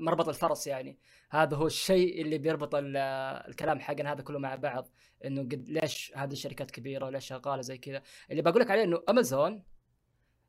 مربط 0.00 0.28
الفرس 0.28 0.66
يعني. 0.66 0.98
هذا 1.30 1.56
هو 1.56 1.66
الشيء 1.66 2.22
اللي 2.22 2.38
بيربط 2.38 2.70
الكلام 2.74 3.80
حقنا 3.80 4.12
هذا 4.12 4.22
كله 4.22 4.38
مع 4.38 4.54
بعض 4.54 4.88
إنه 5.24 5.42
قد 5.42 5.64
ليش 5.68 6.12
هذه 6.16 6.32
الشركات 6.32 6.70
كبيرة 6.70 7.06
وليش 7.06 7.26
شغالة 7.26 7.62
زي 7.62 7.78
كذا. 7.78 8.02
اللي 8.30 8.42
بقول 8.42 8.60
لك 8.60 8.70
عليه 8.70 8.84
إنه 8.84 9.02
امازون 9.08 9.62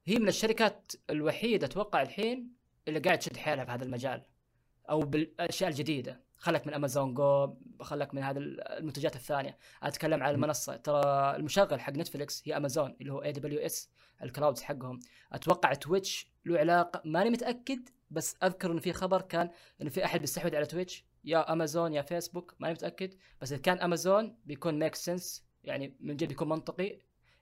هي 0.06 0.16
من 0.16 0.28
الشركات 0.28 0.92
الوحيدة 1.10 1.66
أتوقع 1.68 2.02
الحين 2.02 2.54
اللي 2.88 3.00
قاعد 3.00 3.20
تشد 3.20 3.38
حيلها 3.38 3.66
في 3.66 3.72
هذا 3.72 3.84
المجال 3.84 4.26
أو 4.90 5.00
بالأشياء 5.00 5.70
الجديدة. 5.70 6.29
خلك 6.40 6.68
من 6.68 6.74
امازون 6.74 7.14
جو 7.14 7.58
خلك 7.82 8.14
من 8.14 8.24
هذه 8.24 8.38
المنتجات 8.38 9.16
الثانية. 9.16 9.58
أتكلم 9.84 10.24
عن 10.24 10.34
المنصة. 10.34 10.76
ترى 10.76 11.36
المشغل 11.36 11.82
حق 11.82 11.94
نتفلكس 11.94 12.44
هي 12.46 12.58
امازون 12.58 12.96
اللي 13.02 13.14
هو 13.14 13.24
AWS 13.24 13.90
ال 14.24 14.29
clouds 14.29 14.62
حقهم. 14.62 15.00
أتوقع 15.32 15.74
تويتش 15.74 16.32
له 16.46 16.60
علاقة 16.60 17.02
ماني 17.06 17.30
متأكد 17.30 17.90
بس 18.12 18.36
أذكر 18.44 18.72
انه 18.72 18.80
في 18.80 18.94
خبر 18.94 19.22
كان 19.22 19.50
انه 19.82 19.90
في 19.90 20.06
أحد 20.06 20.20
بيستحوذ 20.20 20.56
على 20.56 20.66
تويتش 20.66 21.06
يا 21.24 21.54
امازون 21.54 21.94
يا 21.94 22.02
فيسبوك 22.02 22.56
ماني 22.60 22.74
متأكد. 22.74 23.14
بس 23.42 23.52
إذا 23.52 23.62
كان 23.62 23.80
امازون 23.80 24.38
بيكون 24.46 24.80
make 24.80 24.96
sense 24.96 25.46
يعني 25.64 25.96
من 26.00 26.18
جد 26.18 26.28
بيكون 26.28 26.50
منطقي 26.50 27.00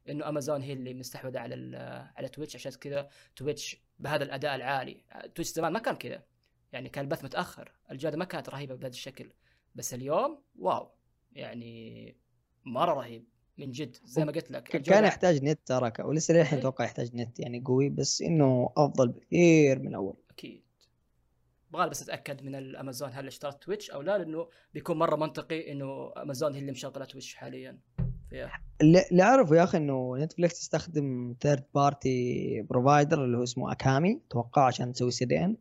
إنه 0.10 0.30
امازون 0.30 0.62
هي 0.62 0.74
اللي 0.74 0.94
مستحوذة 0.94 1.40
على 1.40 1.78
على 2.16 2.30
تويتش 2.30 2.56
عشان 2.56 2.72
كذا 2.72 3.10
تويتش 3.36 3.78
بهذا 4.00 4.24
الأداء 4.24 4.56
العالي. 4.56 5.04
تويتش 5.36 5.52
زمان 5.52 5.74
ما 5.74 5.80
كان 5.80 5.96
كذا. 5.96 6.24
يعني 6.74 6.90
كان 6.90 7.06
البث 7.06 7.24
متأخر 7.24 7.72
الجوده 7.92 8.18
ما 8.18 8.26
كانت 8.26 8.50
رهيبة 8.50 8.76
بهذا 8.76 8.88
الشكل 8.88 9.32
بس 9.76 9.94
اليوم 9.94 10.42
wow 10.60 10.90
يعني 11.34 12.16
مرة 12.66 12.94
رهيب 12.94 13.26
من 13.58 13.72
جد 13.72 13.98
زي 14.06 14.26
ما 14.26 14.32
قلت 14.32 14.52
لك. 14.52 14.64
كان 14.64 15.04
يحتاج 15.04 15.44
نت 15.44 15.60
ترى 15.66 15.92
ولسه 16.00 16.34
للحين. 16.34 16.60
أتوقع 16.60 16.86
يحتاج 16.86 17.16
نت 17.16 17.40
يعني 17.40 17.64
قوي 17.66 17.90
بس 17.90 18.22
إنه 18.22 18.70
أفضل 18.78 19.08
بكثير 19.08 19.80
من 19.80 19.96
اول 19.96 20.16
أكيد. 20.32 20.64
أبغى 21.74 21.90
بس 21.90 22.02
أتأكد 22.02 22.44
من 22.44 22.56
الأمازون 22.56 23.10
هل 23.14 23.28
اشترت 23.28 23.64
تويتش 23.64 23.92
أو 23.92 24.02
لا 24.02 24.18
لأنه 24.18 24.50
بيكون 24.74 24.98
مرة 24.98 25.16
منطقي 25.16 25.72
إنه 25.72 26.14
أمازون 26.18 26.54
هي 26.54 26.60
اللي 26.60 26.72
مشغلة 26.72 27.06
تويتش 27.06 27.36
حاليا. 27.36 27.80
اللي 28.82 29.24
اعرفه 29.24 29.56
يا 29.56 29.64
أخي 29.64 29.78
إنه 29.78 30.18
نتفلكس 30.18 30.60
تستخدم 30.60 31.36
third 31.42 31.64
party 31.76 32.62
provider 32.62 33.24
اللي 33.24 33.38
هو 33.38 33.44
اسمه 33.44 33.72
أكامي 33.72 34.22
أتوقع 34.28 34.66
عشان 34.66 34.94
تسوي 34.94 35.12
CDN 35.12 35.58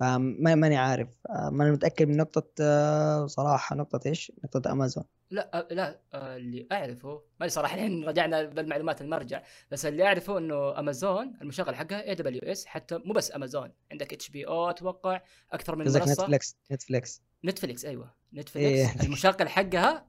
فما 0.00 0.54
ماني 0.54 0.76
عارف. 0.76 1.08
آه، 1.30 1.50
ماني 1.50 1.70
متأكد 1.70 2.08
من 2.08 2.16
نقطة 2.16 2.46
آه، 2.60 3.26
صراحة 3.26 3.76
نقطة 3.76 4.00
إيش؟ 4.06 4.32
نقطة 4.44 4.72
أمازون. 4.72 5.04
لا 5.30 5.58
أه، 5.58 5.74
لا 5.74 6.00
اللي 6.36 6.66
أعرفه 6.72 7.22
ما 7.40 7.48
صراحة 7.48 7.74
الحين 7.76 8.04
رجعنا 8.04 8.42
بالمعلومات 8.42 9.00
المرجع 9.00 9.42
بس 9.70 9.86
اللي 9.86 10.06
أعرفه 10.06 10.38
إنه 10.38 10.78
أمازون 10.78 11.36
المشغل 11.42 11.74
حقها 11.74 12.08
AWS 12.08 12.66
حتى 12.66 12.98
مو 13.04 13.12
بس 13.12 13.34
أمازون 13.34 13.72
عندك 13.92 14.12
HBO 14.12 14.70
أتوقع 14.70 15.20
أكثر 15.52 15.76
من 15.76 15.84
منصة. 15.84 16.04
نتفلكس 16.04 16.56
نتفلكس 16.72 17.22
نتفليكس 17.44 17.84
أيوه. 17.84 18.14
إيه. 18.34 18.40
نتفليكس 18.40 19.00
المشغل 19.06 19.48
حقها 19.48 20.06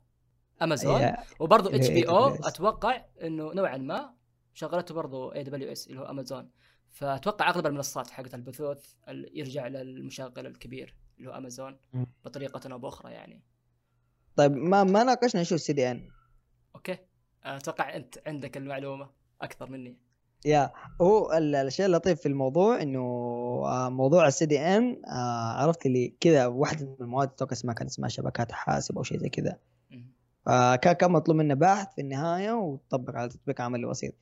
أمازون. 0.62 1.02
إيه، 1.02 1.18
وبرضه 1.40 1.76
HBO. 1.76 2.28
أتوقع 2.28 3.06
إنه 3.24 3.54
نوعا 3.54 3.78
ما 3.78 4.14
شغلته 4.54 4.94
برضه 4.96 5.36
AWS 5.36 5.88
اللي 5.88 6.00
هو 6.00 6.06
أمازون. 6.06 6.50
فأتوقع 6.92 7.50
أغلب 7.50 7.66
المنصات 7.66 8.10
حقت 8.10 8.34
البثوث 8.34 8.94
ال- 9.10 9.40
يرجع 9.40 9.68
للمشغل 9.68 10.48
الكبير 10.48 10.96
اللي 11.18 11.30
هو 11.30 11.34
امازون. 11.38 11.78
بطريقة 12.26 12.74
أو 12.74 12.80
بأخرى 12.80 13.12
يعني. 13.12 13.42
طيب 14.36 14.52
ما 14.56 14.84
ما 14.84 15.04
ناقشنا 15.04 15.44
شو 15.44 15.56
ال 15.56 15.74
CDN؟ 15.74 16.10
Okay. 16.76 16.98
أتوقع 17.44 17.96
أنت 17.96 18.16
عندك 18.28 18.58
المعلومة 18.58 19.10
أكثر 19.42 19.70
مني. 19.70 19.98
يا 20.46 20.72
هو 21.02 21.34
ال- 21.34 21.56
الشيء 21.56 21.86
اللطيف 21.86 22.20
في 22.22 22.28
الموضوع 22.28 22.82
إنه 22.82 23.00
آه، 23.66 23.90
موضوع 23.90 24.28
ال 24.28 24.46
CDN 24.46 25.02
عرفت 25.58 25.86
اللي 25.86 26.16
كذا 26.20 26.46
واحدة 26.46 26.86
من 26.86 26.96
المواد 27.02 27.28
أتوقع 27.28 27.52
اسمها 27.52 27.74
كان 27.74 27.88
اسمها 27.88 28.10
شبكات 28.10 28.52
حاسب 28.52 28.98
أو 28.98 29.04
شيء 29.04 29.18
زي 29.18 29.30
كذا. 29.30 29.58
فكان 30.46 30.94
كان 30.94 31.12
مطلوب 31.12 31.38
منه 31.38 31.54
بحث 31.54 31.96
في 31.96 32.02
النهاية 32.02 32.52
وتطبق 32.52 33.16
على 33.16 33.30
تطبيق 33.30 33.62
عملي 33.62 33.88
بسيط. 33.88 34.14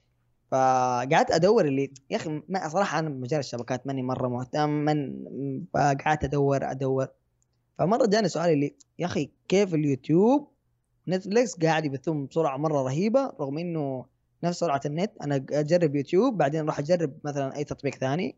فقعدت 0.52 1.32
أدور 1.32 1.66
اللي 1.66 1.94
يا 2.10 2.16
أخي 2.18 2.42
ما 2.50 2.70
صراحة 2.70 3.00
أنا 3.00 3.10
بمجال 3.10 3.40
الشبكات 3.40 3.88
ماني 3.88 4.02
مرة 4.04 4.28
مهتم 4.28 4.70
من 4.70 5.26
فقعدت 5.74 6.24
أدور 6.24 6.72
أدور. 6.72 7.08
فمرة 7.78 8.06
جاني 8.06 8.30
سؤال 8.30 8.54
اللي 8.54 8.76
يا 9.00 9.06
أخي 9.06 9.32
كيف 9.48 9.74
اليوتيوب؟ 9.74 10.48
نتفليكس 11.08 11.56
قاعد 11.56 11.86
يبثون 11.86 12.26
بسرعة 12.26 12.58
مرة 12.58 12.82
رهيبة 12.84 13.34
رغم 13.40 13.58
إنه 13.58 14.06
نفس 14.44 14.60
سرعة 14.60 14.82
النت. 14.86 15.12
أنا 15.24 15.36
أجرب 15.36 15.96
يوتيوب 15.96 16.38
بعدين 16.38 16.62
أروح 16.62 16.80
أجرب 16.80 17.14
مثلا 17.24 17.56
أي 17.56 17.64
تطبيق 17.64 17.96
ثاني. 17.96 18.36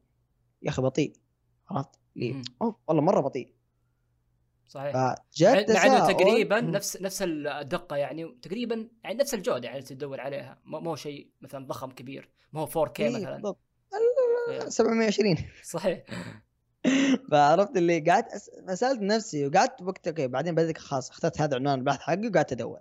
يا 0.63 0.69
أخي 0.69 0.81
بطيء 0.81 1.13
عرفت؟ 1.69 1.89
والله 2.87 3.01
مرة 3.01 3.21
بطيء. 3.21 3.53
صحيح. 4.71 4.91
فجت 4.93 5.71
مع 5.71 5.85
انه 5.85 6.11
تقريبا. 6.11 6.61
نفس 6.61 7.01
نفس 7.01 7.21
الدقة 7.21 7.95
يعني 7.95 8.37
تقريبا 8.41 8.89
يعني 9.03 9.17
نفس 9.17 9.33
الجودة 9.33 9.67
يعني 9.67 9.81
تدور 9.81 10.21
عليها. 10.21 10.59
هو 10.73 10.95
شيء 10.95 11.29
مثلا 11.41 11.67
ضخم 11.67 11.91
كبير. 11.91 12.29
ما 12.53 12.61
هو 12.61 12.67
4K 12.67 12.99
إيه، 12.99 13.09
مثلا. 13.09 13.33
بالضبط. 13.33 13.59
إيه. 14.49 14.69
720 14.69 15.37
صحيح. 15.63 16.03
فعرفت 17.31 17.77
اللي 17.77 17.99
قعدت. 17.99 18.27
فسألت 18.67 19.01
نفسي 19.01 19.47
وقعدت 19.47 19.81
وقت 19.81 20.07
okay 20.07 20.27
بعدين 20.27 20.55
بديت 20.55 20.77
خلاص 20.77 21.09
اخترت 21.09 21.41
هذا 21.41 21.55
عنوان 21.55 21.79
البحث 21.79 21.99
حقي 21.99 22.27
وقعدت 22.27 22.51
أدور. 22.51 22.79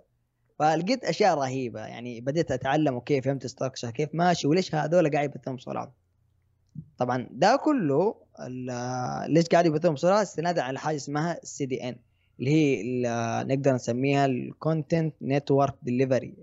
فلقيت 0.59 1.03
أشياء 1.03 1.37
رهيبة 1.37 1.79
يعني 1.79 2.21
بديت 2.21 2.51
أتعلم 2.51 2.93
okay 2.93 3.21
فهمت 3.21 3.47
structure 3.47 3.91
كيف 3.91 4.09
ماشي 4.13 4.47
وليش 4.47 4.75
هذول 4.75 5.11
قاعد 5.11 5.35
يبثون 5.35 5.55
بسرعة 5.55 5.95
طبعا 6.97 7.27
ده 7.31 7.55
كله 7.63 8.15
ليش 9.27 9.45
قاعد 9.47 9.65
يبثون 9.65 9.93
بسرعة؟ 9.93 10.21
استنادا 10.21 10.61
على 10.61 10.79
حاجة 10.79 10.95
اسمها 10.95 11.39
ال 11.43 11.65
CDN 11.65 11.95
اللي 12.39 12.51
هي 12.51 12.81
ال- 12.81 13.47
نقدر 13.47 13.73
نسميها 13.73 14.25
ال 14.25 14.36
content 14.36 15.15
network 15.21 15.75
delivery 15.83 16.35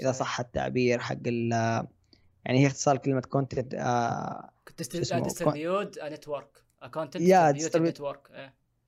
إذا. 0.00 0.12
صح 0.12 0.40
التعبير 0.40 0.98
حق 0.98 1.16
ال 1.26 1.52
يعني 2.44 2.58
هي 2.62 2.66
اختصار 2.66 2.96
كلمة 2.96 3.20
content 3.20 3.74
شو 4.94 5.00
اسمه؟ 5.02 5.18
distribute 5.22 5.98
network 6.02 6.48
content 6.94 7.22
network 7.88 8.28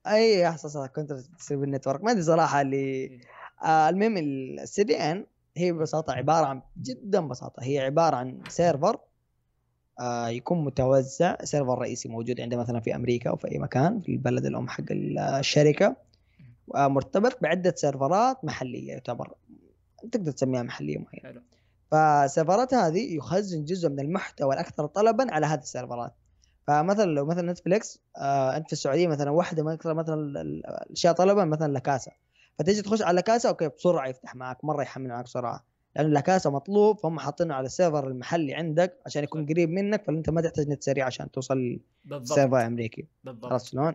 أي 0.06 0.48
احساس 0.48 0.76
content 0.76 1.12
something 1.12 1.56
network 1.58 2.04
ما 2.04 2.10
أدري 2.10 2.22
صراحة 2.22 2.60
اللي 2.60 3.20
آه 3.64 3.88
المهم 3.88 4.16
ال 4.16 4.84
CDN 4.84 5.26
هي 5.56 5.72
ببساطة 5.72 6.12
عبارة 6.12 6.46
عن 6.46 6.62
جدا 6.82 7.20
ببساطة 7.20 7.62
هي 7.62 7.78
عبارة 7.78 8.16
عن 8.16 8.40
server 8.48 8.94
آه 8.94 9.09
يكون 10.28 10.64
متوزع 10.64 11.36
server 11.44 11.78
رئيسي 11.78 12.08
موجود 12.08 12.40
عندنا 12.40 12.60
مثلا 12.60 12.80
في 12.80 12.94
أمريكا 12.94 13.30
أو 13.30 13.36
في 13.36 13.50
أي 13.52 13.58
مكان 13.58 14.00
في 14.00 14.12
البلد 14.12 14.46
الأم 14.46 14.68
حق 14.68 14.84
الشركة. 14.90 15.96
آه 16.74 16.88
مرتبط 16.88 17.38
بعدة 17.42 17.74
server 17.76 18.35
ات 18.35 18.44
محلية 18.44 18.88
يعتبر 18.92 19.34
تقدر 20.12 20.32
تسميها 20.32 20.62
محلية 20.62 20.98
معينة. 20.98 21.40
فال 21.90 22.09
server 22.09 22.65
ات 22.65 22.74
هذه 22.74 23.16
يخزن 23.16 23.64
جزء 23.64 23.88
من 23.88 24.00
المحتوى 24.00 24.54
الأكثر 24.54 24.86
طلبا 24.86 25.34
على 25.34 25.46
هذه 25.46 25.60
ال 25.60 25.66
server 25.66 26.01
ات. 26.01 26.12
فمثلا 26.66 27.04
لو 27.04 27.26
مثلا 27.26 27.52
نتفليكس 27.52 27.98
آه 28.16 28.56
أنت 28.56 28.66
في 28.66 28.72
السعودية 28.72 29.08
مثلا 29.08 29.30
واحدة 29.30 29.62
من 29.62 29.72
أكثر 29.72 29.94
مثلا 29.94 30.14
ال- 30.14 30.36
ال- 30.36 30.66
الأشياء 30.66 31.14
طلبا 31.14 31.44
مثلا 31.44 31.72
La 31.72 31.86
Casa 31.86 32.12
فتيجي 32.58 32.82
تخش 32.82 33.02
على 33.02 33.22
كاسا 33.22 33.48
okay 33.48 33.68
بسرعة 33.68 34.08
يفتح 34.08 34.34
معك 34.34 34.64
مرة 34.64 34.82
يحمل 34.82 35.08
معك 35.08 35.24
بسرعة. 35.24 35.64
لأنه 35.96 36.08
La 36.08 36.22
Casa 36.22 36.50
مطلوب 36.50 36.98
فهم 36.98 37.18
حاطينه 37.18 37.54
على 37.54 37.66
ال 37.66 37.72
server 37.72 38.08
المحلي 38.08 38.54
عندك 38.54 39.00
عشان 39.06 39.24
يكون 39.24 39.46
قريب 39.46 39.70
منك 39.70 40.04
فأنت 40.04 40.30
ما 40.30 40.40
تحتاج 40.40 40.68
نت 40.68 40.82
سريع 40.82 41.06
عشان 41.06 41.30
توصل 41.30 41.80
server 42.22 42.66
أمريكي. 42.66 43.06
بالضبط. 43.24 43.52
عرفت 43.52 43.66
شلون؟ 43.66 43.94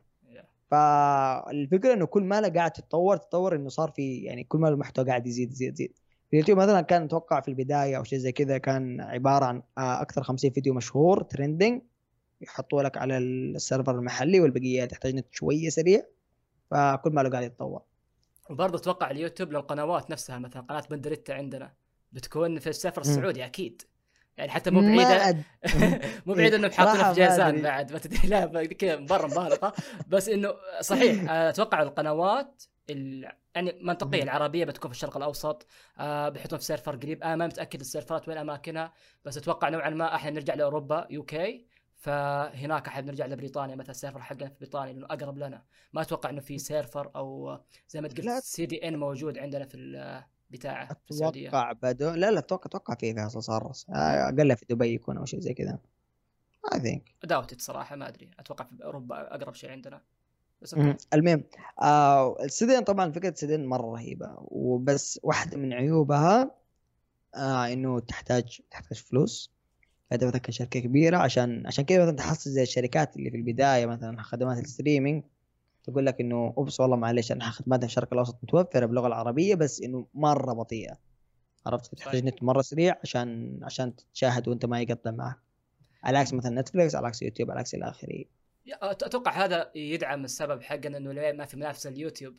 فالفكرة 0.71 1.93
إنه 1.93 2.05
كل 2.05 2.23
ما 2.23 2.41
له 2.41 2.49
قاعد 2.49 2.71
تتطور 2.71 3.17
تتطور 3.17 3.55
إنه 3.55 3.69
صار 3.69 3.91
في 3.91 4.17
يعني 4.17 4.43
كل 4.43 4.59
ما 4.59 4.69
المحتوى 4.69 5.05
قاعد 5.05 5.27
يزيد 5.27 5.51
يزيد 5.51 5.73
يزيد. 5.73 5.97
في 6.29 6.33
اليوتيوب 6.33 6.57
مثلا 6.57 6.81
كان 6.81 7.03
أتوقع 7.03 7.41
في 7.41 7.47
البداية 7.47 7.97
أو 7.97 8.03
شيء 8.03 8.19
زي 8.19 8.31
كذا 8.31 8.57
كان 8.57 9.01
عبارة 9.01 9.45
عن 9.45 9.61
آه، 9.77 10.01
أكثر 10.01 10.23
50 10.23 10.51
فيديو 10.51 10.73
مشهور 10.73 11.21
trending 11.21 11.81
يحطوا 12.41 12.83
لك 12.83 12.97
على 12.97 13.17
ال 13.17 13.28
server 13.28 13.95
المحلي 13.95 14.39
والبقية 14.39 14.85
تحتاج 14.85 15.15
نت 15.15 15.25
شوية 15.31 15.69
سريع 15.69 16.03
فكل 16.71 17.11
ما 17.11 17.21
له 17.21 17.29
قاعد 17.29 17.43
يتطور. 17.43 17.81
وبرضه 18.49 18.77
أتوقع 18.77 19.11
اليوتيوب 19.11 19.51
للقنوات 19.51 20.11
نفسها 20.11 20.39
مثلا 20.39 20.61
قناة 20.61 20.83
بندريتا 20.89 21.33
عندنا. 21.33 21.73
بتكون 22.15 22.59
في 22.59 22.69
ال 22.69 22.73
server. 22.73 23.01
السعودي 23.01 23.45
أكيد. 23.45 23.81
يعني 24.37 24.51
حتى 24.51 24.71
مو 24.71 24.99
أد... 25.01 25.43
مو 26.25 26.33
بعيد 26.33 26.53
إنهم 26.53 26.71
حاطينها 26.71 27.13
في 27.13 27.19
جازان. 27.19 27.61
بعد 27.61 27.91
ما 27.91 27.99
تدري. 27.99 28.27
لا 28.33 28.65
كذا 28.65 28.99
مره 28.99 29.27
مبالغة. 29.27 29.73
بس 30.07 30.29
إنه 30.29 30.53
صحيح 30.81 31.31
أتوقع 31.31 31.81
القنوات 31.81 32.63
ال... 32.89 33.31
يعني 33.55 33.79
منطقية 33.81 34.17
مم. 34.17 34.23
العربية 34.23 34.65
بتكون 34.65 34.91
في 34.91 34.95
الشرق 34.97 35.17
الأوسط 35.17 35.67
آه 35.99 36.29
بيحطون 36.29 36.59
في 36.59 36.65
server 36.65 36.95
قريب. 36.95 37.23
أنا 37.23 37.35
ما 37.35 37.47
متأكد 37.47 37.79
ال 37.79 37.85
server 37.85 38.21
ات 38.21 38.27
وين 38.27 38.37
أماكنها 38.37 38.93
بس 39.25 39.37
أتوقع 39.37 39.69
نوعا 39.69 39.89
ما 39.89 40.15
إحنا 40.15 40.31
نرجع 40.31 40.53
لأوروبا 40.53 41.07
UK 41.09 41.65
فهناك 41.95 42.87
إحنا 42.87 43.01
بنرجع 43.01 43.25
لبريطانيا 43.25 43.75
مثلا 43.75 43.91
ال 43.91 43.95
server 43.95 44.21
حقنا 44.21 44.49
في 44.49 44.55
بريطانيا 44.59 44.93
لأنه 44.93 45.05
أقرب 45.05 45.37
لنا. 45.37 45.63
ما 45.93 46.01
أتوقع 46.01 46.29
إنه 46.29 46.41
في 46.41 46.57
server 46.57 47.11
أو 47.15 47.59
زي 47.89 48.01
ما. 48.01 48.07
تقول 48.07 48.41
CDN 48.41 48.97
موجود 48.97 49.37
عندنا 49.37 49.65
في 49.65 49.75
بتاعه 50.55 50.87
في 50.87 51.11
السعودية. 51.11 51.49
أتوقع 51.49 51.71
بدو 51.71 52.09
لا 52.09 52.31
لا 52.31 52.39
أتوقع 52.39 52.65
أتوقع 52.65 52.95
في 52.95 53.13
فيصل 53.13 53.43
صار 53.43 53.71
أقل 53.89 54.57
في 54.57 54.65
دبي 54.69 54.93
يكون 54.93 55.17
أو 55.17 55.25
شيء 55.25 55.39
زي 55.39 55.53
كذا. 55.53 55.79
I 56.73 56.79
think 56.79 57.15
داوتت 57.23 57.61
صراحة 57.61 57.95
ما 57.95 58.07
أدري. 58.07 58.31
أتوقع 58.39 58.65
في 58.65 58.83
أوروبا 58.83 59.35
أقرب 59.35 59.53
شيء 59.53 59.71
عندنا. 59.71 60.01
بس. 60.61 60.73
المهم 61.13 61.43
آه 61.81 62.43
ال 62.43 62.53
CDN 62.53 62.81
طبعا 62.81 63.11
فكرة 63.11 63.29
ال 63.29 63.38
CDN 63.38 63.65
مرة 63.65 63.91
رهيبة. 63.91 64.35
وبس 64.37 65.19
واحدة 65.23 65.57
من 65.57 65.73
عيوبها 65.73 66.51
آه 67.35 67.73
إنه 67.73 67.99
تحتاج 67.99 68.61
تحتاج 68.71 68.97
فلوس. 68.97 69.51
هذا 70.11 70.27
مثلا 70.27 70.41
كشركه 70.41 70.79
كبيرة 70.79 71.17
عشان 71.17 71.67
عشان 71.67 71.85
كذا 71.85 72.03
مثلا 72.03 72.15
تحصل 72.15 72.49
زي 72.49 72.63
الشركات 72.63 73.15
اللي 73.15 73.31
في 73.31 73.37
البداية 73.37 73.85
مثلا 73.85 74.21
خدمات 74.21 74.57
ال 74.57 74.63
streaming. 74.63 75.23
تقول 75.85 76.05
لك 76.05 76.21
إنه 76.21 76.53
أوبس 76.57 76.79
والله 76.79 76.95
معلش 76.95 77.31
أنا 77.31 77.49
خدماتنا 77.49 77.87
في 77.87 77.91
الشرق 77.91 78.13
الأوسط 78.13 78.37
متوفرة 78.43 78.85
باللغة 78.85 79.07
العربية 79.07 79.55
بس 79.55 79.81
إنه 79.81 80.07
مرة 80.13 80.53
بطيئة. 80.53 80.97
عرفت؟ 81.65 81.95
تحتاج. 81.95 82.23
نت 82.23 82.43
مرة 82.43 82.61
سريع 82.61 82.95
عشان 83.03 83.59
عشان 83.63 83.93
تشاهد 84.13 84.47
وأنت 84.47 84.65
ما 84.65 84.81
يقطع 84.81 85.11
معك. 85.11 85.37
على 86.03 86.17
عكس 86.17 86.33
مثلا 86.33 86.61
نتفلكس 86.61 86.95
على 86.95 87.07
عكس 87.07 87.21
يوتيوب 87.21 87.51
على 87.51 87.59
عكس 87.59 87.75
إلى 87.75 87.89
آخره. 87.89 88.23
أتوقع 88.81 89.45
هذا 89.45 89.71
يدعم 89.75 90.25
السبب 90.25 90.61
حقنا 90.61 90.97
إنه 90.97 91.11
ليه 91.11 91.31
ما 91.31 91.45
في 91.45 91.57
منافسة 91.57 91.89
اليوتيوب. 91.89 92.35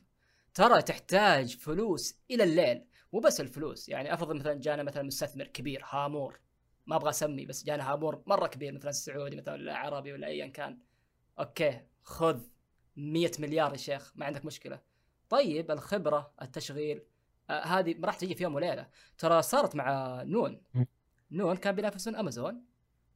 ترى 0.54 0.82
تحتاج 0.82 1.56
فلوس 1.56 2.18
إلى 2.30 2.42
الليل 2.44 2.84
مو 3.12 3.20
بس 3.20 3.40
الفلوس. 3.40 3.88
يعني 3.88 4.14
افرض 4.14 4.32
مثلا 4.32 4.54
جانا 4.54 4.82
مثلا 4.82 5.02
مستثمر 5.02 5.46
كبير 5.46 5.82
هامور. 5.90 6.40
ما 6.86 6.96
أبغى 6.96 7.10
أسمي 7.10 7.46
بس 7.46 7.64
جانا 7.64 7.92
هامور 7.92 8.22
مرة 8.26 8.46
كبير 8.46 8.72
مثلا 8.72 8.90
السعودي 8.90 9.36
مثلا 9.36 9.54
ولا 9.54 9.76
عربي 9.76 10.12
ولا 10.12 10.26
ايا 10.26 10.46
كان. 10.46 10.78
Okay 11.38 11.80
خذ. 12.02 12.40
100 12.96 13.30
مليار 13.38 13.72
يا 13.72 13.76
شيخ 13.76 14.12
ما 14.16 14.26
عندك 14.26 14.44
مشكلة. 14.44 14.80
طيب 15.28 15.70
الخبرة 15.70 16.32
التشغيل 16.42 17.02
آه 17.50 17.62
هذه 17.62 17.94
ما 17.94 18.06
راح 18.06 18.16
تجي 18.16 18.34
في 18.34 18.42
يوم 18.42 18.54
وليلة. 18.54 18.88
ترى 19.18 19.42
صارت 19.42 19.76
مع 19.76 20.22
نون. 20.22 20.62
نون 21.30 21.56
كان 21.56 21.74
بينافسون 21.74 22.16
أمازون 22.16 22.64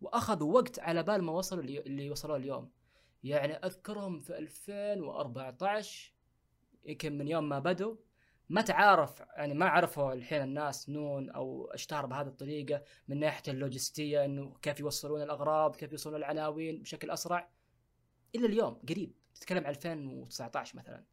وأخذوا 0.00 0.54
وقت 0.54 0.78
على 0.78 1.02
بال 1.02 1.22
ما 1.22 1.32
وصلوا 1.32 1.62
اللي, 1.62 1.80
اللي 1.80 2.10
وصلوا 2.10 2.36
اليوم. 2.36 2.70
يعني 3.24 3.52
أذكرهم 3.52 4.20
في 4.20 4.38
2014 4.38 6.12
يمكن 6.84 7.18
من 7.18 7.28
يوم 7.28 7.48
ما 7.48 7.58
بدوا. 7.58 7.96
ما 8.48 8.60
تعارف 8.62 9.20
يعني 9.20 9.54
ما 9.54 9.66
عرفوا 9.68 10.12
الحين 10.12 10.42
الناس 10.42 10.88
نون 10.88 11.30
أو 11.30 11.70
اشتهر 11.74 12.06
بهذه 12.06 12.26
الطريقة 12.26 12.82
من 13.08 13.20
ناحية 13.20 13.52
اللوجستية 13.52 14.24
إنه 14.24 14.56
كيف 14.62 14.80
يوصلون 14.80 15.22
الأغراض 15.22 15.76
كيف 15.76 15.92
يوصلون 15.92 16.16
العناوين 16.16 16.82
بشكل 16.82 17.10
أسرع. 17.10 17.50
الا 18.34 18.46
اليوم 18.46 18.74
قريب. 18.88 19.19
تتكلم 19.34 19.64
عن 19.64 19.70
2019 19.70 20.78
مثلا. 20.78 21.04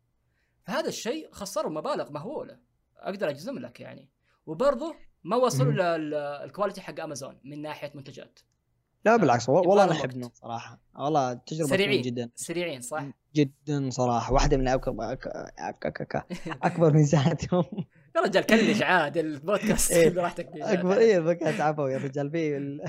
فهذا 0.66 0.88
الشيء 0.88 1.32
خسروا 1.32 1.72
مبالغ 1.72 2.12
مهولة. 2.12 2.58
أقدر 2.98 3.30
أجزم 3.30 3.60
لك 3.60 3.80
يعني. 3.80 4.10
وبرضه 4.46 4.96
ما 5.24 5.36
وصلوا 5.36 5.98
للكواليتي 5.98 6.82
حق 6.82 7.00
أمازون 7.00 7.40
من 7.44 7.62
ناحية 7.62 7.92
منتجات. 7.96 8.40
لا 9.06 9.16
بالعكس 9.16 9.50
والله 9.50 9.84
أنا 9.84 9.92
أحب 9.92 10.30
صراحة. 10.34 10.80
والله 10.96 11.34
تجربة 11.34 11.70
سريعين. 11.70 12.02
جدا. 12.02 12.30
سريعين 12.36 12.82
صح؟ 12.82 13.04
جدا 13.36 13.90
صراحة. 13.90 14.34
واحدة 14.34 14.58
من 14.58 14.68
أكبر 14.68 15.12
اكبر 16.64 16.94
ميزاتهم 16.94 17.64
يا 18.18 18.22
رجال 18.22 18.46
كلش 18.46 18.82
عاد 18.82 19.18
البودكاست 19.18 19.92
إيه. 19.92 20.10
براحتك 20.10 20.50
اكبر 20.56 20.98
اي 20.98 21.18
البودكاست 21.18 21.62
عفوا 21.62 21.90
يا 21.90 21.98
رجال. 21.98 22.32
في 22.32 22.58
ال... 22.58 22.82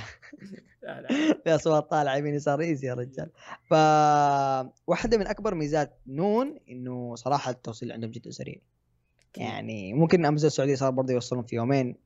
في 1.45 1.55
أصوات 1.55 1.91
طالعة 1.91 2.17
يمين 2.17 2.35
يسار 2.35 2.61
easy 2.61 2.87
يا 2.87 2.95
رجال. 2.95 3.31
ف 3.65 3.73
واحدة 4.87 5.19
من 5.19 5.27
أكبر 5.27 5.55
ميزات 5.55 5.99
نون 6.07 6.59
إنه 6.71 7.15
صراحة 7.15 7.51
التوصيل 7.51 7.93
عندهم 7.93 8.11
جدا 8.11 8.31
سريع. 8.31 8.57
يعني 9.37 9.93
ممكن 9.93 10.25
أمازون 10.25 10.47
السعودية 10.47 10.75
صار 10.75 10.91
برضه 10.91 11.13
يوصلون 11.13 11.43
في 11.43 11.57
يومين. 11.57 11.97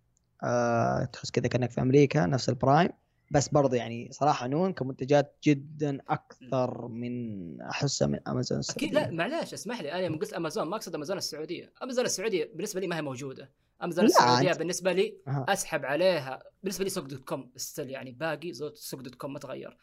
أه 0.43 1.05
تحس 1.05 1.31
كذا 1.31 1.49
كأنك 1.49 1.71
في 1.71 1.81
أمريكا 1.81 2.27
نفس 2.27 2.49
ال 2.49 2.56
Prime 2.56 2.91
بس 3.33 3.49
برضه 3.49 3.77
يعني 3.77 4.09
صراحة 4.13 4.47
نون 4.47 4.73
كمنتجات 4.73 5.37
جدا 5.45 5.99
أكثر 6.09 6.89
من 6.89 7.61
أحسها 7.61 8.09
من 8.09 8.29
أمازون 8.29 8.59
السعودية. 8.59 8.87
أكيد 8.87 8.95
لا 8.95 9.11
معلش 9.11 9.53
اسمح 9.53 9.81
لي 9.81 9.93
أنا 9.93 10.01
يوم 10.01 10.19
قلت 10.19 10.33
أمازون 10.33 10.69
ما 10.69 10.77
أقصد 10.77 10.95
أمازون 10.95 11.17
السعودية. 11.17 11.73
أمازون 11.83 12.05
السعودية 12.05 12.51
بالنسبة 12.55 12.81
لي 12.81 12.87
ما 12.87 12.97
هي 12.97 13.03
موجودة. 13.03 13.51
أمازون 13.83 14.05
السعودية 14.05 14.49
عند... 14.49 14.59
بالنسبة 14.59 14.93
لي 14.93 15.17
أه. 15.29 15.47
أسحب 15.49 15.85
عليها. 15.85 16.43
بالنسبة 16.63 16.85
لي 16.85 16.91
سوق 16.91 17.05
dot 17.05 17.25
com 17.25 17.51
still 17.57 17.91
يعني 17.91 18.13
باقي 18.13 18.53
سوق 18.75 19.01
dot 19.01 19.15
com 19.15 19.33
ما 19.33 19.39
تغير. 19.39 19.77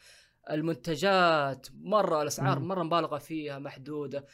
المنتجات 0.49 1.67
مرة 1.81 2.21
الأسعار 2.21 2.59
مرة 2.59 2.83
مبالغة 2.83 3.17
فيها 3.17 3.59
محدودة. 3.59 4.25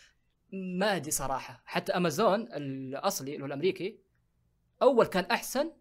ما 0.53 0.95
أدري 0.95 1.11
صراحة. 1.11 1.63
حتى 1.65 1.91
أمازون 1.91 2.47
الأصلي 2.51 3.31
اللي 3.33 3.43
هو 3.43 3.47
الأمريكي 3.47 3.99
أول 4.81 5.05
كان 5.05 5.23
أحسن 5.23 5.71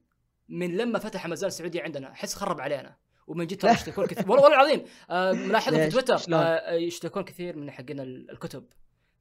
من 0.48 0.76
لما 0.76 0.98
فتح 0.98 1.24
أمازون 1.24 1.48
السعودية 1.48 1.82
عندنا. 1.82 2.10
أحس 2.10 2.34
خرب 2.34 2.60
علينا. 2.60 3.03
ومن 3.26 3.46
جد 3.46 3.64
يشتكون 3.64 4.06
كثير. 4.06 4.30
والله 4.30 4.46
العظيم 4.46 4.84
آه 5.10 5.32
ملاحظه 5.32 5.76
في 5.76 5.88
تويتر 5.90 6.20
آه 6.32 6.72
يشتكون 6.72 7.24
كثير 7.24 7.56
من 7.56 7.70
حقنا 7.70 8.02
الكتب. 8.02 8.66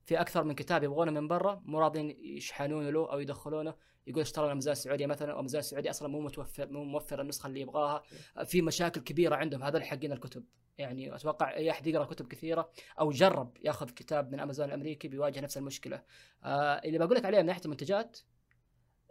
في 0.05 0.21
أكثر 0.21 0.43
من 0.43 0.55
كتاب 0.55 0.83
يبغونه 0.83 1.11
من 1.11 1.27
برا 1.27 1.61
مو 1.65 1.79
راضين 1.79 2.09
يشحنونه 2.09 2.89
له 2.89 3.11
أو 3.11 3.19
يدخلونه 3.19 3.73
يقول 4.07 4.21
اشترى 4.21 4.51
امازون 4.51 4.71
السعودية 4.71 5.05
مثلا 5.05 5.39
امازون 5.39 5.59
السعودية 5.59 5.89
أصلا 5.89 6.07
مو 6.07 6.21
متوفر 6.21 6.67
مو 6.67 6.83
موفر 6.83 7.21
النسخة 7.21 7.47
اللي 7.47 7.61
يبغاها. 7.61 8.03
في 8.45 8.61
مشاكل 8.61 9.01
كبيرة 9.01 9.35
عندهم 9.35 9.63
هذول 9.63 9.83
حقين 9.83 10.11
الكتب. 10.11 10.43
يعني 10.77 11.15
أتوقع 11.15 11.55
أي 11.55 11.71
أحد 11.71 11.87
يقرأ 11.87 12.05
كتب 12.05 12.27
كثيرة 12.27 12.69
أو 12.99 13.11
جرب 13.11 13.57
ياخذ 13.63 13.89
كتاب 13.89 14.31
من 14.31 14.39
أمازون 14.39 14.67
الأمريكي 14.67 15.07
بيواجه 15.07 15.39
نفس 15.39 15.57
المشكلة. 15.57 16.03
آه 16.43 16.81
اللي 16.85 16.97
بقول 16.97 17.15
لك 17.15 17.25
عليه 17.25 17.39
من 17.39 17.45
ناحية 17.45 17.61
المنتجات 17.65 18.19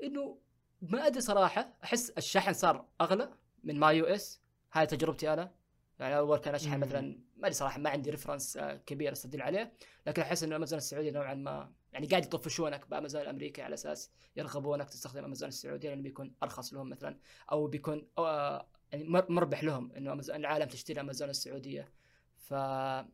إنه 0.02 0.38
ما 0.82 1.06
أدري 1.06 1.20
صراحة 1.20 1.78
أحس 1.84 2.10
الشحن 2.10 2.52
صار 2.52 2.86
أغلى 3.00 3.30
من 3.64 3.78
MyUS. 3.78 4.41
هاي 4.72 4.86
تجربتي 4.86 5.32
أنا. 5.32 5.52
يعني 5.98 6.18
أول 6.18 6.38
كان 6.38 6.54
أشحن 6.54 6.80
مثلا 6.80 7.00
ما 7.36 7.46
أدري 7.46 7.54
صراحة 7.54 7.78
ما 7.80 7.90
عندي 7.90 8.10
ريفرنس 8.10 8.56
آه، 8.56 8.76
كبير 8.76 9.12
أستدل 9.12 9.42
عليه. 9.42 9.72
لكن 10.06 10.22
أحس 10.22 10.42
إنه 10.42 10.56
امازون 10.56 10.78
السعوديه 10.78 11.10
نوعا 11.10 11.34
ما 11.34 11.72
يعني 11.92 12.06
قاعد 12.06 12.24
يطفشونك 12.24 12.90
بأمازون 12.90 13.22
الأمريكي 13.22 13.62
على 13.62 13.74
أساس 13.74 14.10
يرغبونك 14.36 14.88
تستخدم 14.88 15.24
امازون 15.24 15.48
السعوديه 15.48 15.88
لأنه 15.88 16.02
بيكون 16.02 16.34
أرخص 16.42 16.74
لهم 16.74 16.88
مثلا 16.88 17.18
أو 17.52 17.66
بيكون 17.66 18.08
أو 18.18 18.26
آه، 18.26 18.68
يعني 18.92 19.04
مربح 19.08 19.64
لهم 19.64 19.92
إنه 19.92 20.12
امازون 20.12 20.36
العالم 20.36 20.68
تشتري 20.68 21.00
امازون 21.00 21.30
السعودية. 21.30 21.92
ف 22.36 22.52
آه، 22.52 23.08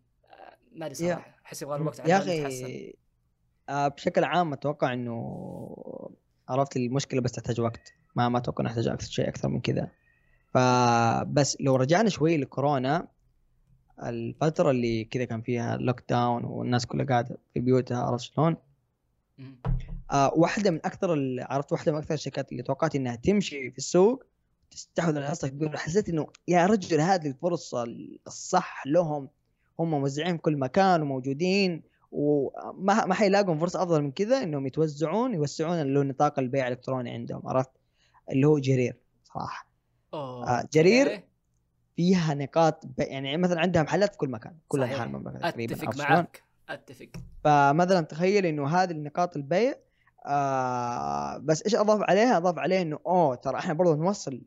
ما 0.72 0.86
أدري 0.86 0.94
صراحة 0.94 1.36
أحس 1.46 1.62
يبغى 1.62 1.76
الوقت 1.76 2.08
يا 2.08 2.18
أخي 2.18 2.94
بشكل 3.70 4.24
عام 4.24 4.52
أتوقع 4.52 4.92
إنه 4.92 5.18
عرفت 6.48 6.76
المشكلة 6.76 7.20
بس 7.20 7.32
تحتاج 7.32 7.60
وقت. 7.60 7.92
ما 8.16 8.28
ما 8.28 8.38
أتوقع 8.38 8.64
نحتاج 8.64 8.88
أكثر 8.88 9.10
شيء 9.10 9.28
أكثر 9.28 9.48
من 9.48 9.60
كذا. 9.60 9.90
فبس 10.54 11.56
لو 11.60 11.76
رجعنا 11.76 12.08
شوي 12.08 12.36
لكورونا 12.36 13.08
الفترة 14.02 14.70
اللي 14.70 15.04
كذا 15.04 15.24
كان 15.24 15.42
فيها 15.42 15.76
لوك 15.76 16.02
داون 16.08 16.44
والناس 16.44 16.86
كلها 16.86 17.06
قاعدة 17.06 17.38
في 17.54 17.60
بيوتها 17.60 18.02
عرفت 18.02 18.24
شلون؟ 18.24 18.56
آه 20.10 20.32
واحدة 20.36 20.70
من 20.70 20.78
أكثر 20.84 21.36
عرفت 21.40 21.72
واحدة 21.72 21.92
من 21.92 21.98
أكثر 21.98 22.14
الشركات 22.14 22.52
اللي 22.52 22.62
توقعت 22.62 22.96
إنها 22.96 23.16
تمشي 23.16 23.70
في 23.70 23.78
السوق 23.78 24.24
تستحوذ 24.70 25.16
على 25.16 25.26
حصه 25.28 25.48
كبيره 25.48 25.76
حسيت 25.76 26.08
إنه 26.08 26.26
يا 26.48 26.66
رجل 26.66 27.00
هذه 27.00 27.26
الفرصة 27.26 27.84
الصح 28.26 28.86
لهم. 28.86 29.28
هم 29.78 29.90
موزعين 29.90 30.36
في 30.36 30.42
كل 30.42 30.56
مكان 30.56 31.02
وموجودين 31.02 31.82
وما 32.12 33.04
ما 33.04 33.14
حيلاقون 33.14 33.58
فرصة 33.58 33.82
أفضل 33.82 34.02
من 34.02 34.12
كذا 34.12 34.42
إنهم 34.42 34.66
يتوزعون 34.66 35.34
يوسعون 35.34 35.80
اللي 35.80 35.98
هو 35.98 36.02
نطاق 36.02 36.38
البيع 36.38 36.66
الإلكتروني 36.68 37.10
عندهم 37.10 37.48
عرفت؟ 37.48 37.70
اللي 38.30 38.46
هو 38.46 38.58
جرير 38.58 38.96
صراحة. 39.24 39.67
آه 40.14 40.68
جرير 40.72 41.24
فيها 41.96 42.34
نقاط 42.34 42.84
يعني 42.98 43.36
مثلا 43.36 43.60
عندها 43.60 43.82
محلات 43.82 44.12
في 44.12 44.18
كل 44.18 44.28
مكان 44.28 44.54
كل 44.68 44.82
انحاء 44.82 45.06
المملكه 45.06 45.50
تقريبا 45.50 45.74
أتفق 45.74 45.96
معك. 45.96 46.42
أتفق. 46.68 47.08
فمثلا 47.44 48.00
تخيل 48.00 48.46
إنه 48.46 48.68
هذه 48.68 48.90
النقاط 48.90 49.36
البيع 49.36 49.74
آه 50.26 51.36
بس 51.38 51.62
إيش 51.62 51.74
أضاف 51.74 52.00
عليها؟ 52.02 52.36
أضاف 52.36 52.58
عليه 52.58 52.82
إنه 52.82 52.98
أوه 53.06 53.34
ترى 53.34 53.58
إحنا 53.58 53.74
برضه 53.74 53.94
نوصل 53.94 54.42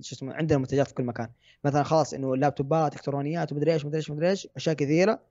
شو 0.00 0.16
اسمه 0.16 0.34
عندنا 0.34 0.58
منتجات 0.58 0.88
في 0.88 0.94
كل 0.94 1.04
مكان. 1.04 1.28
مثلا 1.64 1.82
خلاص 1.82 2.14
إنه 2.14 2.36
لابتوبات 2.36 2.94
إلكترونيات 2.94 3.52
ومدري 3.52 3.72
إيش 3.72 3.86
مدري 3.86 3.96
إيش 3.96 4.10
مدري 4.10 4.30
إيش 4.30 4.48
أشياء 4.56 4.74
كثيرة. 4.74 5.22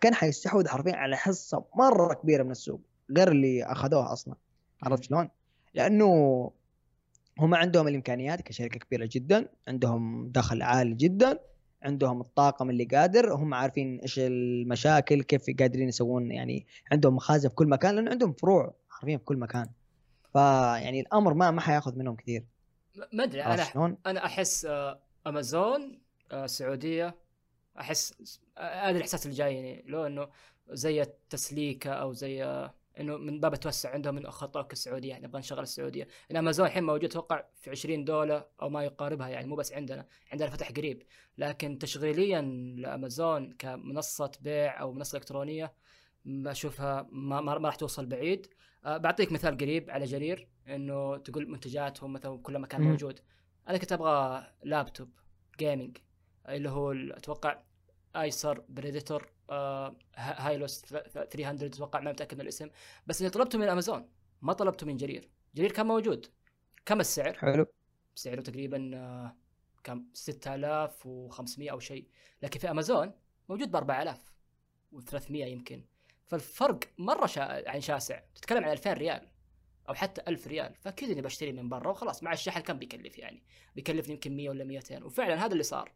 كان 0.00 0.14
حيستحوذ 0.14 0.68
حرفيا 0.68 0.96
على 0.96 1.16
حصة 1.16 1.64
مرة 1.74 2.14
كبيرة 2.14 2.42
من 2.42 2.50
السوق 2.50 2.80
غير 3.16 3.28
اللي 3.28 3.64
أخذوها 3.64 4.12
أصلا. 4.12 4.34
عرفت 4.82 5.02
شلون؟ 5.02 5.28
لأنه 5.74 6.50
هم 7.38 7.54
عندهم 7.54 7.88
الإمكانيات 7.88 8.42
كشركة 8.42 8.78
كبيرة 8.78 9.08
جدا 9.12 9.48
عندهم 9.68 10.28
دخل 10.28 10.62
عالي 10.62 10.94
جدا 10.94 11.38
عندهم 11.82 12.20
الطاقم 12.20 12.70
اللي 12.70 12.84
قادر 12.84 13.34
هم 13.34 13.54
عارفين 13.54 13.98
إيش 14.00 14.18
المشاكل 14.18 15.22
كيف 15.22 15.42
قادرين 15.58 15.88
يسوون 15.88 16.30
يعني 16.30 16.66
عندهم 16.92 17.16
مخازن 17.16 17.48
في 17.48 17.54
كل 17.54 17.68
مكان 17.68 17.94
لأنه 17.94 18.10
عندهم 18.10 18.32
فروع 18.32 18.74
حرفيا 18.88 19.16
في 19.16 19.24
كل 19.24 19.36
مكان 19.36 19.66
فيعني 20.32 21.00
الأمر 21.00 21.34
ما 21.34 21.50
ما 21.50 21.60
حياخذ 21.60 21.98
منهم 21.98 22.16
كثير 22.16 22.44
ما 23.12 23.24
أدري 23.24 23.44
أنا 23.44 23.64
شلون؟ 23.64 23.98
أنا 24.06 24.24
أحس 24.24 24.64
آه، 24.64 25.00
أمازون 25.26 26.00
السعودية 26.32 27.06
آه، 27.06 27.80
أحس 27.80 28.38
آه، 28.58 28.90
هذا 28.90 28.96
الإحساس 28.96 29.26
اللي 29.26 29.36
جايني 29.36 29.84
لو 29.86 30.06
إنه 30.06 30.28
زي 30.70 31.02
التسليكة 31.02 31.90
أو 31.90 32.12
زي 32.12 32.68
إنه 33.00 33.16
من 33.16 33.40
باب 33.40 33.52
التوسع 33.52 33.90
عندهم 33.90 34.14
من 34.14 34.30
خطوك 34.30 34.72
السعودية 34.72 35.10
يعني 35.10 35.26
نبغى 35.26 35.38
نشغل 35.38 35.60
السعودية. 35.62 36.08
لأن 36.30 36.36
امازون 36.38 36.66
الحين 36.66 36.84
موجود 36.84 37.04
أتوقع 37.04 37.44
في 37.54 37.70
20 37.70 38.04
دوله 38.04 38.46
أو 38.62 38.68
ما 38.68 38.84
يقاربها 38.84 39.28
يعني 39.28 39.46
مو 39.46 39.56
بس 39.56 39.72
عندنا 39.72 40.06
عندنا 40.32 40.50
فتح 40.50 40.72
قريب. 40.72 41.02
لكن 41.38 41.78
تشغيليا 41.78 42.40
لامازون 42.76 43.52
كمنصة 43.52 44.32
بيع 44.40 44.80
أو 44.80 44.92
منصة 44.92 45.18
إلكترونية 45.18 45.74
بشوفها 46.24 47.08
ما, 47.12 47.40
ما, 47.40 47.58
ما 47.58 47.66
راح 47.68 47.76
توصل 47.76 48.06
بعيد. 48.06 48.46
أه 48.84 48.96
بعطيك 48.96 49.32
مثال 49.32 49.56
قريب 49.56 49.90
على 49.90 50.04
جرير 50.04 50.48
إنه 50.68 51.16
تقول 51.16 51.50
منتجاتهم 51.50 52.12
مثلا 52.12 52.38
كل 52.38 52.58
مكان 52.58 52.80
موجود. 52.82 53.20
أنا 53.68 53.78
كنت 53.78 53.92
أبغى 53.92 54.46
لابتوب 54.62 55.08
جيمنج 55.58 55.98
اللي 56.48 56.68
هو 56.68 56.92
أتوقع 56.92 57.62
Acer 58.16 58.64
Predator 58.68 59.32
آه 59.50 59.96
Helios 60.16 60.80
300 60.80 61.50
أتوقع 61.50 62.00
ما 62.00 62.12
متأكد 62.12 62.34
من 62.34 62.40
الاسم. 62.40 62.70
بس 63.06 63.20
اللي 63.20 63.30
طلبته 63.30 63.58
من 63.58 63.68
أمازون 63.68 64.08
ما 64.42 64.52
طلبته 64.52 64.86
من 64.86 64.96
جرير. 64.96 65.30
جرير 65.54 65.72
كان 65.72 65.86
موجود. 65.86 66.26
كم 66.86 67.00
السعر؟ 67.00 67.34
حلو. 67.34 67.66
سعره 68.14 68.40
تقريبا 68.40 68.90
آه 68.94 69.36
كم؟ 69.84 70.06
6500 70.12 71.70
أو 71.70 71.78
شيء. 71.78 72.08
لكن 72.42 72.60
في 72.60 72.70
أمازون 72.70 73.12
موجود 73.48 73.70
ب 73.70 73.76
4000 73.76 74.32
و300 74.92 75.30
يمكن. 75.30 75.84
فالفرق 76.26 76.80
مرة 76.98 77.26
شا... 77.26 77.40
يعني 77.40 77.80
شاسع. 77.80 78.20
تتكلم 78.34 78.64
عن 78.64 78.70
2000 78.70 78.92
ريال 78.92 79.28
أو 79.88 79.94
حتى 79.94 80.22
ألف 80.28 80.46
ريال. 80.46 80.74
فأكيد 80.74 81.10
إني 81.10 81.22
بشتري 81.22 81.52
من 81.52 81.68
برا 81.68 81.90
وخلاص. 81.90 82.22
مع 82.22 82.32
الشحن 82.32 82.60
كم 82.60 82.78
بيكلف 82.78 83.18
يعني؟ 83.18 83.42
بيكلفني 83.76 84.14
يمكن 84.14 84.36
100 84.36 84.48
ولا 84.48 84.64
200 84.64 85.04
وفعلا 85.04 85.44
هذا 85.44 85.52
اللي 85.52 85.62
صار. 85.62 85.92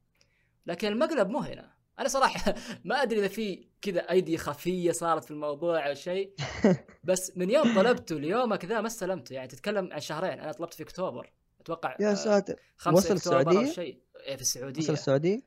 لكن 0.67 0.89
المقلب 0.89 1.29
مو 1.29 1.39
هنا. 1.39 1.78
أنا 1.99 2.09
صراحة 2.09 2.55
ما 2.85 3.03
أدري 3.03 3.19
إذا 3.19 3.29
في 3.29 3.69
كذا 3.83 4.11
أيدي 4.11 4.39
خفية 4.39 4.93
صارت 4.93 5.25
في 5.25 5.31
الموضوع 5.31 5.89
أو 5.89 5.95
شيء. 5.95 6.35
بس 7.05 7.33
من 7.37 7.51
يوم 7.51 7.75
طلبته 7.75 8.21
ليومك 8.21 8.65
ذا 8.65 8.81
ما 8.81 8.87
استلمته. 8.87 9.33
يعني 9.35 9.49
تتكلم 9.49 9.93
عن 9.93 10.01
شهرين. 10.01 10.41
أنا 10.41 10.53
طلبت 10.53 10.75
في 10.75 10.83
أكتوبر. 10.83 11.33
أتوقع 11.61 11.97
يا 12.01 12.15
ساتر. 12.15 12.61
خمسة 12.77 12.97
وصل 12.97 13.17
أكتوبر 13.17 13.37
أو 13.37 13.41
السعودية؟ 13.41 13.73
شيء. 13.73 14.01
إيه 14.17 14.37
في 14.37 14.43
السعودية. 14.43 14.83
وصل 14.83 14.93
السعودية؟ 14.93 15.41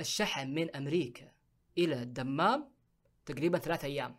الشحن 0.00 0.54
من 0.54 0.76
أمريكا 0.76 1.32
إلى 1.78 2.02
الدمام 2.02 2.68
تقريبا 3.26 3.58
ثلاث 3.58 3.84
أيام. 3.84 4.16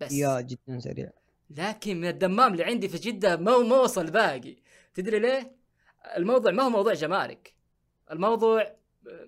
بس. 0.00 0.12
يا 0.12 0.40
جدا 0.40 0.78
سريع. 0.78 1.10
لكن 1.50 2.00
من 2.00 2.08
الدمام 2.08 2.52
اللي 2.52 2.64
عندي 2.64 2.88
في 2.88 2.98
جدة 2.98 3.36
ما 3.36 3.58
ما 3.58 3.76
وصل 3.76 4.10
باقي. 4.10 4.56
تدري 4.94 5.18
ليه؟ 5.18 5.56
الموضوع 6.16 6.52
ما 6.52 6.62
هو 6.62 6.70
موضوع 6.70 6.92
جمارك. 6.92 7.54
الموضوع 8.10 8.76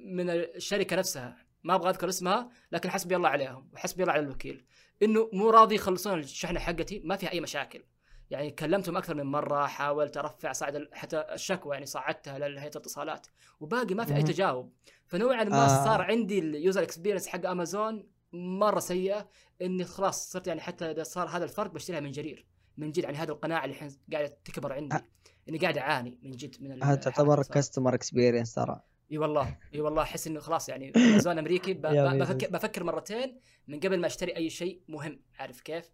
من 0.01 0.31
الشركة 0.31 0.97
نفسها. 0.97 1.37
ما 1.65 1.75
أبغى 1.75 1.91
أذكر 1.91 2.09
اسمها 2.09 2.49
لكن 2.73 2.91
حسبي 2.91 3.17
الله 3.17 3.29
عليهم 3.29 3.69
وحسبي 3.73 4.03
الله 4.03 4.13
على 4.13 4.23
الوكيل 4.23 4.65
إنه 5.03 5.31
مو 5.33 5.51
راضي 5.51 5.75
يخلصون 5.75 6.19
الشحنة 6.19 6.61
حقتي 6.61 7.01
ما 7.05 7.17
فيها 7.17 7.33
أي 7.33 7.41
مشاكل 7.41 7.83
يعني 8.31 8.51
كلمتهم 8.51 8.97
أكثر 8.97 9.15
من 9.15 9.23
مرة 9.23 9.67
حاولت 9.67 10.17
أرفع 10.17 10.53
صعد 10.53 10.89
حتى 10.93 11.25
الشكوى 11.33 11.75
يعني 11.75 11.87
صعدتها 11.87 12.39
لهيئه 12.39 12.71
الاتصالات 12.71 13.27
وباقي 13.61 13.95
ما 13.95 14.05
في 14.05 14.17
أي. 14.17 14.23
تجاوب 14.23 14.73
فنوعا 15.07 15.45
ما 15.45 15.65
آه. 15.65 15.85
صار 15.85 16.03
عندي 16.03 16.39
ال 16.39 16.48
user 16.48 16.83
experience 16.83 17.27
حق 17.27 17.47
امازون 17.47 18.09
مرة 18.33 18.81
سيئة 18.81 19.29
إني 19.63 19.85
خلاص 19.85 20.33
صرت 20.33 20.47
يعني 20.47 20.61
حتى 20.61 20.91
إذا 20.91 21.03
صار 21.03 21.29
هذا 21.29 21.45
الفرق 21.45 21.71
بشتريها 21.71 22.01
من 22.01 22.11
جرير 22.11 22.47
من 22.77 22.93
جد 22.93 23.05
يعني 23.05 23.17
هذه 23.17 23.29
القناعه 23.29 23.65
اللي 23.65 23.75
الحين 23.75 23.91
قاعدة 24.13 24.37
تكبر 24.45 24.73
عندي 24.73 24.97
آه. 24.97 25.05
إني 25.49 25.59
قاعد 25.59 25.79
أعاني 25.79 26.19
من 26.23 26.31
جد 26.31 26.63
من 26.63 26.83
هذا 26.83 26.95
تعتبر 26.95 27.43
customer 27.43 27.95
experience 27.95 28.55
ترى 28.55 28.81
إي 29.13 29.19
والله 29.19 29.59
إي 29.75 29.81
والله 29.81 30.03
أحس 30.03 30.27
إنه 30.27 30.41
خلاص 30.41 30.69
يعني 30.69 30.93
امازون 30.97 31.39
أمريكي. 31.39 31.75
بفكر, 31.75 32.51
بفكر 32.51 32.85
مرتين 32.85 33.41
من 33.69 33.81
قبل 33.81 34.01
ما 34.01 34.07
أشتري 34.07 34.37
أي 34.37 34.51
شيء 34.51 34.83
مهم 34.89 35.23
عارف 35.39 35.61
كيف؟ 35.61 35.93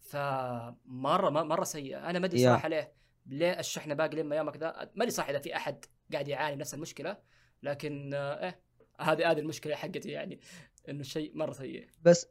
فمرة 0.00 1.30
مرة 1.30 1.64
سيئه 1.64 2.10
أنا 2.10 2.18
ما 2.18 2.26
أدري. 2.26 2.44
صراحة 2.44 2.68
ليه 2.68 2.92
ليه 3.26 3.58
الشحنة 3.58 3.94
باقي 3.94 4.16
لما 4.16 4.36
يومك 4.36 4.56
ذا 4.56 4.90
ما 4.94 5.02
أدري 5.02 5.10
صح 5.10 5.28
إذا 5.28 5.38
في 5.38 5.56
أحد 5.56 5.84
قاعد 6.12 6.28
يعاني 6.28 6.56
نفس 6.56 6.74
المشكلة 6.74 7.16
لكن 7.62 8.14
آه، 8.14 8.44
إيه 8.44 8.60
هذه 9.00 9.30
هذه 9.30 9.38
المشكلة 9.38 9.74
حقتي 9.74 10.08
يعني 10.08 10.40
إنه 10.88 11.02
شيء 11.02 11.36
مرة 11.36 11.52
سيء 11.52 11.88
بس 12.02 12.26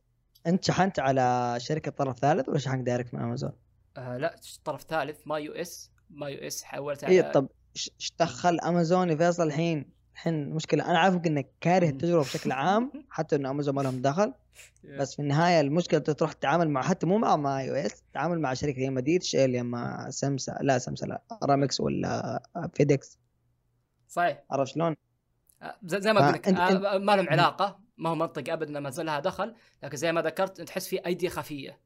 أنت 0.48 0.64
شحنت 0.64 1.00
على 1.00 1.56
شركة 1.60 1.92
طرف 1.92 2.20
ثالث 2.20 2.50
ولا 2.50 2.58
شحنت 2.58 2.86
direct 2.86 3.14
من 3.14 3.22
أمازون؟ 3.22 3.52
آه 3.98 4.18
لا 4.18 4.36
طرف 4.64 4.84
ثالث 4.84 5.20
ما 5.26 5.38
يو 5.38 5.54
إس 5.54 5.92
ما 6.10 6.30
يو 6.30 6.48
إس 6.48 6.64
حولت 6.64 7.04
اي 7.04 7.22
على 7.22 7.32
طب 7.32 7.50
إيش 7.76 8.12
دخل 8.20 8.60
أمازون 8.60 9.10
يا 9.10 9.16
فيصل 9.16 9.48
الحين 9.48 9.97
الحين 10.18 10.50
مشكلة. 10.50 10.86
أنا 10.92 11.00
عارفك 11.00 11.28
إنك 11.28 11.48
كاره 11.62 11.90
التجربة 11.90 12.22
بشكل 12.22 12.52
عام 12.62 12.92
حتى 13.10 13.36
إنه 13.36 13.50
امازون 13.50 13.76
ما 13.76 13.82
لهم 13.82 14.02
دخل. 14.02 14.34
بس 15.00 15.16
في 15.16 15.22
النهاية 15.22 15.62
المشكلة 15.62 15.98
أنت 16.00 16.10
تروح 16.10 16.34
تتعامل 16.34 16.70
مع 16.70 16.82
حتى 16.82 17.06
مو 17.06 17.18
مع 17.18 17.36
MyUS 17.36 18.02
تتعامل 18.12 18.40
مع 18.40 18.54
شركة 18.54 18.80
يا 18.80 18.88
اما 18.88 19.02
DHL 19.02 19.34
يا 19.34 19.62
اما 19.62 20.08
سمسا 20.10 20.58
لا 20.62 20.78
سمسا 20.78 21.06
لا 21.06 21.22
أرامكس 21.44 21.82
ولا 21.82 22.42
فيدكس 22.74 23.18
صحيح. 24.08 24.44
عرفت 24.52 24.74
شلون؟ 24.74 24.96
آه، 25.62 25.76
زي, 25.84 26.14
ما 26.14 26.20
لك 26.32 26.46
فأنت- 26.50 26.60
آه، 26.60 26.98
ما 26.98 27.16
لهم 27.16 27.30
علاقة 27.30 27.80
ما 27.98 28.10
هو 28.10 28.16
منطق 28.16 28.54
ابدا 28.54 28.80
ما 28.80 28.90
زال 28.90 29.06
لها 29.06 29.20
دخل 29.20 29.56
لكن 29.84 29.98
زي 29.98 30.12
ما 30.12 30.22
ذكرت 30.22 30.62
تحس 30.62 30.88
في 30.88 31.06
ايدي 31.06 31.30
خفية. 31.30 31.80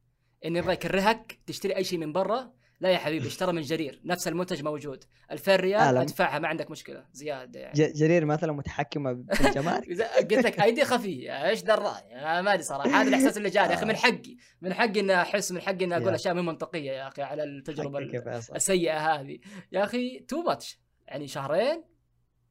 انه 0.46 0.60
يبغى 0.60 0.74
يكرهك 0.74 1.40
تشتري 1.46 1.76
أي 1.76 1.84
شيء 1.84 2.00
من 2.00 2.14
برا 2.14 2.52
لا 2.82 2.90
يا 2.90 2.98
حبيبي 2.98 3.28
اشترى 3.28 3.54
من 3.54 3.62
جرير 3.62 4.02
نفس 4.06 4.28
المنتج 4.28 4.64
موجود. 4.64 5.04
2000 5.32 5.56
ريال. 5.56 5.98
أدفعها 5.98 6.40
ما 6.40 6.48
عندك 6.48 6.72
مشكلة. 6.72 7.06
زيادة 7.14 7.60
يعني. 7.60 7.94
جرير 7.94 8.26
مثلا 8.26 8.52
متحكمة 8.52 9.14
بالجمارك 9.14 9.88
قلت 10.32 10.46
لك 10.46 10.62
أيدي 10.62 10.86
خفية 10.86 11.50
إيش 11.50 11.64
دراي 11.64 12.20
أنا 12.20 12.42
ما 12.42 12.54
أدري 12.54 12.64
صراحة. 12.64 12.90
هذا 12.90 13.08
الإحساس 13.08 13.38
اللي 13.38 13.50
جاني. 13.50 13.70
يا 13.70 13.74
أخي 13.74 13.86
من 13.86 13.96
حقي 13.96 14.38
من 14.62 14.74
حقي 14.74 15.00
إني 15.00 15.22
أحس 15.22 15.52
من 15.52 15.62
حقي 15.62 15.86
إني 15.86 15.98
أقول 15.98 16.08
يا. 16.08 16.16
أشياء 16.16 16.34
مو 16.34 16.42
منطقية 16.42 16.92
يا 16.92 17.08
أخي 17.08 17.22
على 17.22 17.44
التجربة 17.44 18.00
السيئة 18.56 18.98
هذه. 18.98 19.40
يا 19.72 19.84
أخي 19.84 20.20
too 20.20 20.42
much 20.42 20.80
يعني 21.08 21.28
شهرين؟ 21.28 21.84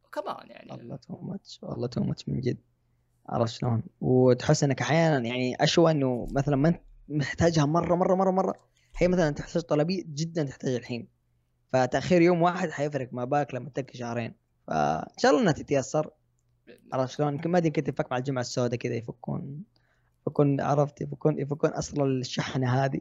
وكمان 0.04 0.50
يعني. 0.50 0.72
والله 0.72 0.96
تو 0.96 1.16
ماتش 1.22 1.58
والله 1.62 1.86
تو 1.86 2.02
ماتش 2.02 2.28
من 2.28 2.40
جد. 2.40 2.58
عرفت 3.28 3.52
شلون؟ 3.52 3.82
وتحس 4.00 4.64
إنك 4.64 4.80
أحيانا 4.80 5.26
يعني 5.28 5.56
أشوى 5.60 5.90
إنه 5.90 6.28
مثلا 6.32 6.56
ما 6.56 6.68
أنت 6.68 6.80
محتاجها 7.08 7.64
مرة 7.64 7.94
مرة 7.94 8.14
مرة 8.14 8.30
مرة. 8.30 8.69
هي 9.00 9.08
مثلا 9.08 9.30
تحتاج 9.30 9.62
طلبيه 9.62 10.02
جدا 10.06 10.42
تحتاج 10.42 10.74
الحين. 10.74 11.08
فتأخير 11.72 12.22
يوم 12.22 12.42
واحد 12.42 12.70
حيفرق 12.70 13.08
ما 13.12 13.24
بالك 13.24 13.54
لما 13.54 13.70
تلقى 13.70 13.94
شهرين. 13.94 14.34
فإن 14.66 15.18
شاء 15.18 15.30
الله 15.30 15.42
إنها 15.42 15.52
تتيسر. 15.52 16.10
عرفت 16.92 17.12
شلون؟ 17.14 17.34
يمكن 17.34 17.50
ما 17.50 17.58
أدري 17.58 17.70
تفك 17.70 18.10
مع 18.10 18.18
الجمعة 18.18 18.40
السوداء 18.40 18.78
كذا 18.78 18.94
يفكون. 18.94 19.62
يفكون 20.26 20.60
عرفت 20.60 21.00
يفكون 21.00 21.38
يفكون 21.38 21.70
أصل 21.70 22.02
الشحنة 22.06 22.84
هذه 22.84 23.00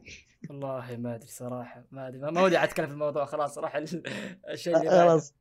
والله 0.50 0.96
ما 0.96 1.14
أدري 1.14 1.26
صراحة 1.28 1.84
ما 1.90 2.08
أدري 2.08 2.18
ما 2.18 2.42
ودي 2.42 2.64
أتكلم 2.64 2.86
في 2.86 2.92
الموضوع 2.92 3.24
خلاص 3.24 3.58
راح 3.58 3.76
ال- 3.76 4.02
الشيء 4.52 4.76
اللي. 4.76 4.90
خلاص 4.90 5.34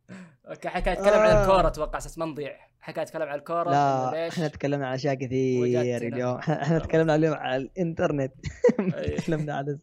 okay 0.49 0.69
حكاية 0.69 0.93
اتكلم 0.93 1.13
عن 1.19 1.29
آه. 1.35 1.41
الكورة 1.43 1.67
أتوقع 1.67 1.97
أساس 1.97 2.17
ما 2.17 2.25
نضيع 2.25 2.55
حكاية 2.79 3.03
اتكلم 3.03 3.21
عن 3.27 3.39
الكورة 3.39 3.69
لا 3.69 4.27
إحنا 4.27 4.47
تكلمنا 4.47 4.87
عن 4.87 4.93
أشياء 4.93 5.13
كثير. 5.13 6.01
اليوم 6.01 6.37
إحنا 6.37 6.79
تكلمنا 6.79 7.15
اليوم 7.15 7.33
على 7.35 7.55
الإنترنت. 7.61 8.33
تكلمنا 9.17 9.53
على 9.53 9.77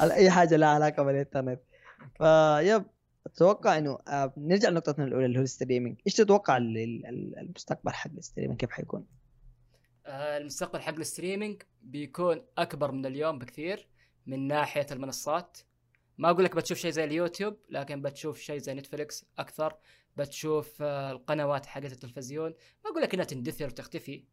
على 0.00 0.14
أي 0.14 0.30
حاجة 0.30 0.56
لها 0.56 0.68
علاقة 0.68 1.02
بالإنترنت 1.02 1.60
فيب 2.18 2.84
أتوقع 3.26 3.78
إنه 3.78 3.98
آه، 4.08 4.32
نرجع 4.36 4.68
لنقطتنا 4.68 5.04
الأولى 5.04 5.26
اللي 5.26 5.38
هو 5.38 5.42
ال 5.42 5.47
streaming 5.47 5.96
إيش 6.06 6.14
تتوقع 6.14 6.56
ال- 6.56 6.78
ال- 6.78 7.06
ال- 7.06 7.38
المستقبل 7.38 7.90
حق 7.92 8.10
ال 8.18 8.22
streaming 8.22 8.58
كيف 8.60 8.70
حيكون؟ 8.70 9.04
آه، 10.06 10.36
المستقبل 10.38 10.80
حق 10.80 10.94
ال 10.94 11.01
streaming 11.01 11.62
بيكون 11.82 12.46
أكبر 12.58 12.92
من 12.92 13.06
اليوم 13.06 13.38
بكثير 13.38 13.88
من 14.26 14.46
ناحية 14.48 14.86
المنصات. 14.92 15.58
ما 16.18 16.30
أقول 16.30 16.44
لك 16.44 16.56
بتشوف 16.56 16.78
شيء 16.78 16.90
زي 16.90 17.04
اليوتيوب 17.04 17.56
لكن 17.70 18.02
بتشوف 18.02 18.38
شيء 18.40 18.58
زي 18.58 18.74
نتفليكس 18.74 19.24
أكثر 19.38 19.76
بتشوف 20.16 20.82
آه، 20.82 21.12
القنوات 21.12 21.66
حقت 21.66 21.92
التلفزيون. 21.92 22.50
ما 22.84 22.90
أقول 22.90 23.02
لك 23.02 23.14
إنها 23.14 23.24
تندثر 23.24 23.66
وتختفي 23.66 24.24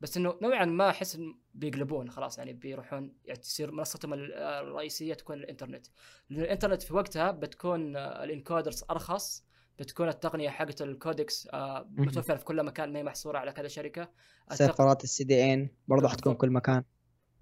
بس 0.00 0.16
إنه 0.16 0.38
نوعا 0.42 0.64
ما 0.64 0.90
أحس 0.90 1.18
بيقلبون 1.54 2.10
خلاص 2.10 2.38
يعني 2.38 2.52
بيروحون 2.52 3.12
يعني 3.24 3.40
تصير 3.40 3.72
منصتهم 3.72 4.14
ال- 4.14 4.32
الرئيسية 4.34 5.14
تكون 5.14 5.36
الإنترنت. 5.38 5.86
لأن 6.30 6.40
الإنترنت 6.42 6.82
في 6.82 6.94
وقتها 6.94 7.30
بتكون 7.30 7.96
آه، 7.96 8.24
ال 8.24 8.31
encoders 8.31 8.84
أرخص 8.90 9.45
بتكون 9.78 10.08
التقنية 10.08 10.50
حقت 10.50 10.82
ال 10.82 10.91
codecs 10.91 11.48
آه،. 11.52 11.88
متوفرة 11.90 12.36
في 12.36 12.44
كل 12.44 12.62
مكان 12.62 12.92
ما 12.92 12.98
هي 12.98 13.02
محصورة 13.02 13.38
على 13.38 13.52
كذا 13.52 13.68
شركة. 13.68 14.08
سيرفرات 14.52 15.04
ال 15.04 15.24
CDN 15.24 15.68
برضه 15.88 16.08
حتكون 16.08 16.32
بالضبط. 16.32 16.40
كل 16.40 16.50
مكان. 16.50 16.84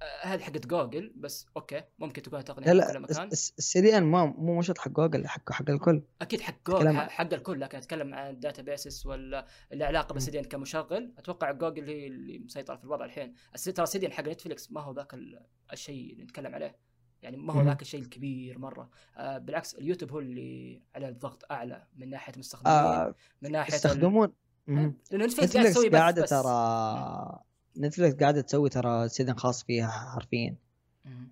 آه، 0.02 0.26
هذه 0.26 0.40
حقت 0.42 0.66
جوجل 0.66 1.12
بس 1.16 1.46
okay 1.56 1.82
ممكن 1.98 2.22
تكون 2.22 2.44
تقنيه 2.44 2.72
لا 2.72 2.86
في 2.86 2.88
كل 2.88 2.94
لا 2.94 3.00
مكان 3.00 3.26
ال 3.28 3.80
CDN 3.80 4.02
مو 4.02 4.26
مو 4.26 4.58
مش 4.58 4.72
حق 4.78 4.88
جوجل 4.88 5.28
حق 5.28 5.52
حق 5.52 5.70
الكل. 5.70 6.02
أكيد 6.22 6.40
حق 6.40 6.54
جوجل 6.70 6.96
حق 6.98 7.34
الكل 7.34 7.60
لكن 7.60 7.78
أتكلم 7.78 8.14
عن 8.14 8.30
ال 8.30 8.62
databases 8.62 9.06
ولا 9.06 9.46
اللي 9.72 9.84
علاقة 9.84 10.06
مم. 10.08 10.14
بال 10.14 10.26
CDN 10.26 10.44
كمشغل. 10.44 11.14
أتوقع 11.18 11.52
جوجل 11.52 11.88
هي 11.88 12.06
اللي 12.06 12.38
مسيطرة 12.38 12.76
في 12.76 12.84
الوضع 12.84 13.04
الحين. 13.04 13.34
ترى 13.74 13.82
ال 13.82 13.90
CDN 13.90 14.12
حق 14.12 14.28
نتفلكس 14.28 14.72
ما 14.72 14.80
هو 14.80 14.92
ذاك 14.92 15.14
ال- 15.14 15.46
الشيء 15.72 16.12
اللي 16.12 16.24
نتكلم 16.24 16.54
عليه. 16.54 16.76
يعني 17.24 17.36
ما 17.36 17.52
هو. 17.52 17.62
ذاك 17.62 17.82
الشيء 17.82 18.00
الكبير 18.00 18.58
مرة 18.58 18.90
آه 19.16 19.38
بالعكس 19.38 19.74
اليوتيوب 19.74 20.12
هو 20.12 20.18
اللي 20.18 20.82
على 20.94 21.08
الضغط 21.08 21.44
أعلى 21.50 21.86
من 21.96 22.10
ناحية 22.10 22.32
المستخدمين 22.34 22.76
آه 22.76 23.14
من 23.42 23.52
ناحية 23.52 23.74
يستخدمون 23.74 24.32
مهم. 24.66 24.94
لأنه 25.10 25.24
نتفلكس 25.24 25.52
قاعد 25.52 25.66
نتفلكس 25.66 25.74
تسوي 25.78 25.88
قاعدة. 25.88 26.24
ترى 26.26 27.38
نتفلكس 27.78 28.14
قاعدة 28.14 28.40
تسوي 28.40 28.68
ترى 28.68 29.08
CDN 29.08 29.38
خاص 29.38 29.64
فيها 29.64 29.88
حرفيا. 29.88 30.56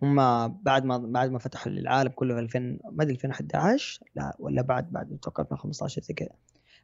هم 0.02 0.48
بعد 0.48 0.84
ما 0.84 0.98
بعد 0.98 1.30
ما 1.30 1.38
فتحوا 1.38 1.72
للعالم 1.72 2.10
كله 2.10 2.34
في 2.34 2.40
2000 2.40 2.58
ما 2.92 3.02
أدري 3.02 3.14
2011 3.14 4.00
لا 4.14 4.36
ولا 4.38 4.62
بعد 4.62 4.92
بعد 4.92 5.12
أتوقع 5.12 5.42
2015 5.42 6.02
زي 6.02 6.14
كذا 6.14 6.28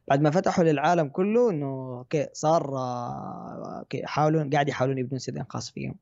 بعد 0.07 0.21
ما 0.21 0.31
فتحوا 0.31 0.63
للعالم 0.63 1.07
كله 1.07 1.49
إنه 1.49 1.97
okay 1.97 2.27
صار 2.33 2.77
آه، 2.77 3.79
okay 3.79 3.99
يحاولون 3.99 4.49
قاعد 4.49 4.69
يحاولون 4.69 4.97
يبنون 4.97 5.19
CDN 5.19 5.43
خاص 5.49 5.71
فيهم 5.71 5.95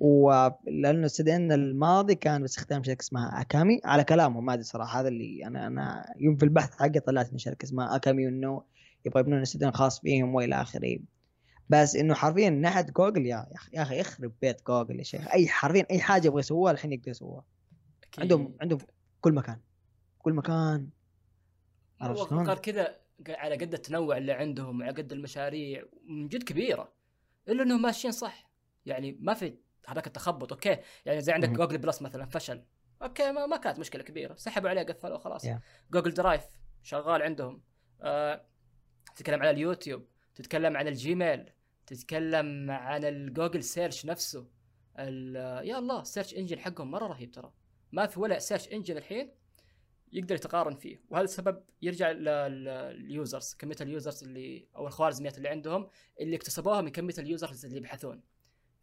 ولأنه 0.00 1.06
ال 1.06 1.17
CDN 1.17 1.52
الماضي 1.52 2.14
كان 2.14 2.40
باستخدام 2.40 2.82
شركة 2.82 3.02
اسمها 3.02 3.40
Akamai. 3.40 3.80
على 3.84 4.04
كلامهم 4.04 4.44
ما 4.44 4.52
أدري 4.52 4.64
صراحة 4.64 5.00
هذا 5.00 5.08
اللي 5.08 5.46
أنا 5.46 5.66
أنا 5.66 6.14
يوم 6.18 6.36
في 6.36 6.42
البحث 6.42 6.74
حقي 6.74 7.00
طلعت 7.00 7.32
إن 7.32 7.38
شركة 7.38 7.64
اسمها 7.64 7.96
Akamai 7.96 8.26
وإنه 8.26 8.62
يبغى 9.04 9.20
يبنون 9.20 9.44
CDN 9.44 9.72
خاص 9.72 10.00
فيهم 10.00 10.34
وإلى 10.34 10.54
آخره. 10.54 10.98
بس 11.68 11.96
إنه 11.96 12.14
حرفيا 12.14 12.50
من 12.50 12.60
ناحيه 12.60 12.86
جوجل 12.96 13.26
يا 13.26 13.46
يا 13.50 13.54
أخي 13.54 13.76
يا 13.76 13.82
أخي 13.82 13.98
يخرب 13.98 14.32
بيت 14.42 14.66
جوجل 14.66 14.98
يا 14.98 15.02
شيخ. 15.04 15.28
أي 15.32 15.48
حرفيا 15.48 15.86
أي 15.90 16.00
حاجة 16.00 16.26
يبغى 16.26 16.40
يسووها 16.40 16.72
الحين 16.72 16.92
يقدر 16.92 17.10
يسووها. 17.10 17.44
عندهم 18.18 18.56
عندهم 18.60 18.78
كل 19.20 19.32
مكان. 19.32 19.60
كل 20.18 20.32
مكان. 20.32 20.88
عرفت 22.00 22.20
هو 22.20 22.26
شلون؟ 22.26 22.54
كذا 22.54 22.96
على 23.28 23.54
قد 23.54 23.74
التنوع 23.74 24.16
اللي 24.16 24.32
عندهم 24.32 24.80
وعلى 24.80 24.92
قد 24.92 25.12
المشاريع 25.12 25.84
من 26.08 26.28
جد 26.28 26.42
كبيرة. 26.42 26.92
إلا 27.48 27.62
إنهم 27.62 27.82
ماشيين 27.82 28.12
صح. 28.12 28.50
يعني 28.86 29.16
ما 29.20 29.34
في 29.34 29.54
هذاك 29.88 30.06
التخبط 30.06 30.52
okay. 30.52 30.78
يعني 31.06 31.20
زي 31.20 31.32
عندك. 31.32 31.48
Google 31.48 31.78
Plus 31.78 32.02
مثلا 32.02 32.26
فشل. 32.26 32.64
okay 33.02 33.32
ما, 33.32 33.46
ما 33.46 33.56
كانت 33.56 33.78
مشكلة 33.78 34.02
كبيرة. 34.02 34.34
سحبوا 34.34 34.70
عليه 34.70 34.82
قفلوا 34.82 35.18
خلاص. 35.18 35.46
Yeah. 35.46 35.58
جوجل 35.90 36.14
درايف 36.14 36.42
شغال 36.82 37.22
عندهم. 37.22 37.62
آه 38.00 38.46
تتكلم 39.16 39.40
على 39.40 39.50
اليوتيوب 39.50 40.06
تتكلم 40.34 40.76
عن 40.76 40.88
الجيميل 40.88 41.52
تتكلم 41.86 42.70
عن 42.70 43.04
الجوجل 43.04 43.64
search 43.64 44.06
نفسه. 44.06 44.48
يا 44.98 45.78
الله 45.78 46.00
ال 46.00 46.05
search 46.05 46.34
engine 46.34 46.58
حقهم 46.58 46.90
مرة 46.90 47.06
رهيب 47.06 47.30
ترى. 47.30 47.52
ما 47.92 48.06
في 48.06 48.20
ولا 48.20 48.38
search 48.38 48.68
engine 48.68 48.96
الحين 48.96 49.34
يقدر 50.12 50.34
يتقارن 50.34 50.74
فيه. 50.74 51.00
وهذا 51.10 51.24
السبب 51.24 51.64
يرجع 51.82 52.10
لل 52.10 52.51
users 52.51 53.54
كمية 53.54 53.76
ال 53.80 53.87
users 53.87 54.24
اللي 54.24 54.68
أو 54.76 54.86
الخوارزميات 54.86 55.38
اللي 55.38 55.48
عندهم 55.48 55.88
اللي 56.20 56.36
اكتسبوها 56.36 56.80
من 56.80 56.90
كمية 56.90 57.14
اليوزرز 57.18 57.64
اللي 57.64 57.76
يبحثون. 57.76 58.22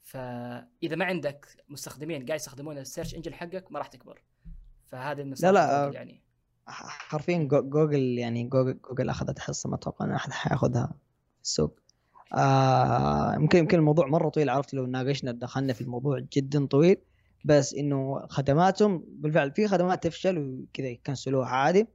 فإذا 0.05 0.95
ما 0.95 1.05
عندك 1.05 1.47
مستخدمين 1.69 2.25
قاعد 2.25 2.39
يستخدمون 2.39 2.77
ال 2.77 2.83
search 2.83 3.15
engine 3.15 3.33
حقك 3.33 3.71
ما 3.71 3.79
راح 3.79 3.87
تكبر. 3.87 4.21
فهذا 4.87 5.21
المساحه 5.21 5.53
لا، 5.53 5.85
جوجل 5.85 5.95
يعني. 5.95 6.21
حرفيا 6.67 7.37
جو- 7.43 7.69
جوجل 7.69 7.99
يعني 7.99 8.43
جوجل, 8.43 8.79
جوجل 8.89 9.09
أخذت 9.09 9.39
حصة 9.39 9.69
ما 9.69 9.75
أتوقع 9.75 10.05
إن 10.05 10.11
أحد 10.11 10.31
حياخذها 10.31 10.87
في 11.37 11.43
السوق. 11.43 11.79
آه 12.33 13.33
يمكن 13.35 13.57
يمكن 13.59 13.77
الموضوع 13.77 14.07
مرة 14.07 14.29
طويل 14.29 14.49
عرفت 14.49 14.73
لو 14.73 14.85
ناقشنا 14.85 15.31
دخلنا 15.31 15.73
في 15.73 15.81
الموضوع 15.81 16.19
جدا 16.33 16.65
طويل. 16.65 16.97
بس 17.45 17.73
إنه 17.73 18.27
خدماتهم 18.27 19.03
بالفعل 19.07 19.51
في 19.51 19.67
خدمات 19.67 20.03
تفشل 20.03 20.37
وكذا 20.37 20.87
يكنسلوها 20.87 21.47
عادي. 21.47 21.87